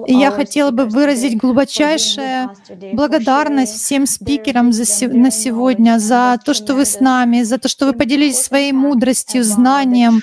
[0.06, 2.51] и я хотела бы выразить глубочайшую
[2.93, 7.86] благодарность всем спикерам за, на сегодня за то, что вы с нами, за то, что
[7.86, 10.20] вы поделились своей мудростью, знанием,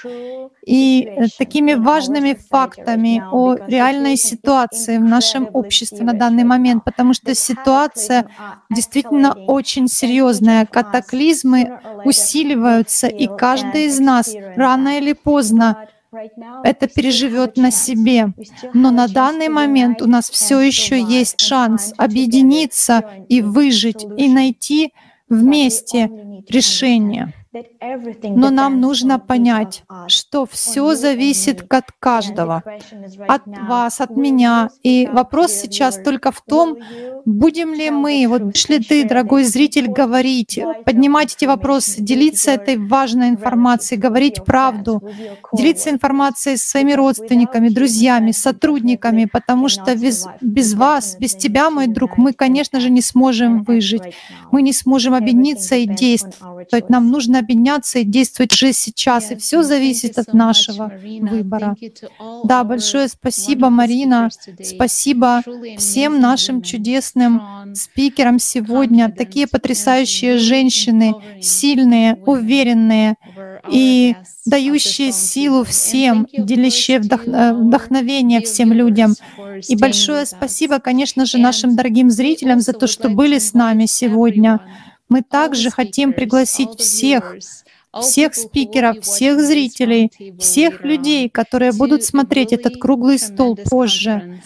[0.65, 7.13] и э, такими важными фактами о реальной ситуации в нашем обществе на данный момент, потому
[7.13, 8.27] что ситуация
[8.69, 10.65] действительно очень серьезная.
[10.65, 15.87] Катаклизмы усиливаются, и каждый из нас рано или поздно
[16.65, 18.33] это переживет на себе.
[18.73, 24.91] Но на данный момент у нас все еще есть шанс объединиться и выжить, и найти
[25.29, 26.09] вместе
[26.49, 27.33] решение.
[28.23, 32.63] Но нам нужно понять, что все зависит от каждого,
[33.27, 34.69] от вас, от меня.
[34.83, 36.77] И вопрос сейчас только в том,
[37.25, 42.77] будем ли мы, вот будешь ли ты, дорогой зритель, говорить, поднимать эти вопросы, делиться этой
[42.77, 45.01] важной информацией, говорить правду,
[45.53, 51.87] делиться информацией с своими родственниками, друзьями, сотрудниками, потому что без, без вас, без тебя, мой
[51.87, 54.03] друг, мы, конечно же, не сможем выжить.
[54.51, 56.89] Мы не сможем объединиться и действовать.
[56.89, 60.91] Нам нужно объединяться и действовать уже сейчас, и все зависит от нашего
[61.21, 61.75] выбора.
[62.43, 64.29] Да, большое спасибо, Марина.
[64.61, 65.41] Спасибо
[65.77, 67.41] всем нашим чудесным
[67.73, 69.11] спикерам сегодня.
[69.11, 73.15] Такие потрясающие женщины, сильные, уверенные
[73.71, 74.15] и
[74.45, 79.13] дающие силу всем, делящие э, вдохновение всем людям.
[79.67, 84.59] И большое спасибо, конечно же, нашим дорогим зрителям за то, что были с нами сегодня.
[85.09, 87.35] Мы также хотим пригласить всех,
[88.01, 94.41] всех спикеров, всех зрителей, всех людей, которые будут смотреть этот круглый стол позже,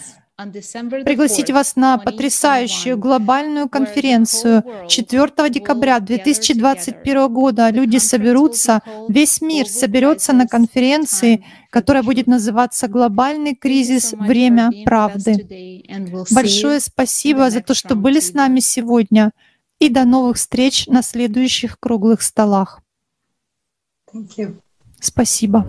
[1.04, 7.68] пригласить вас на потрясающую глобальную конференцию 4 декабря 2021 года.
[7.70, 14.12] Люди соберутся, весь мир соберется на конференции, которая будет называться «Глобальный кризис.
[14.12, 15.84] Время правды».
[16.30, 19.32] Большое спасибо за то, что были с нами сегодня,
[19.80, 22.80] и до новых встреч на следующих круглых столах.
[25.00, 25.66] Спасибо.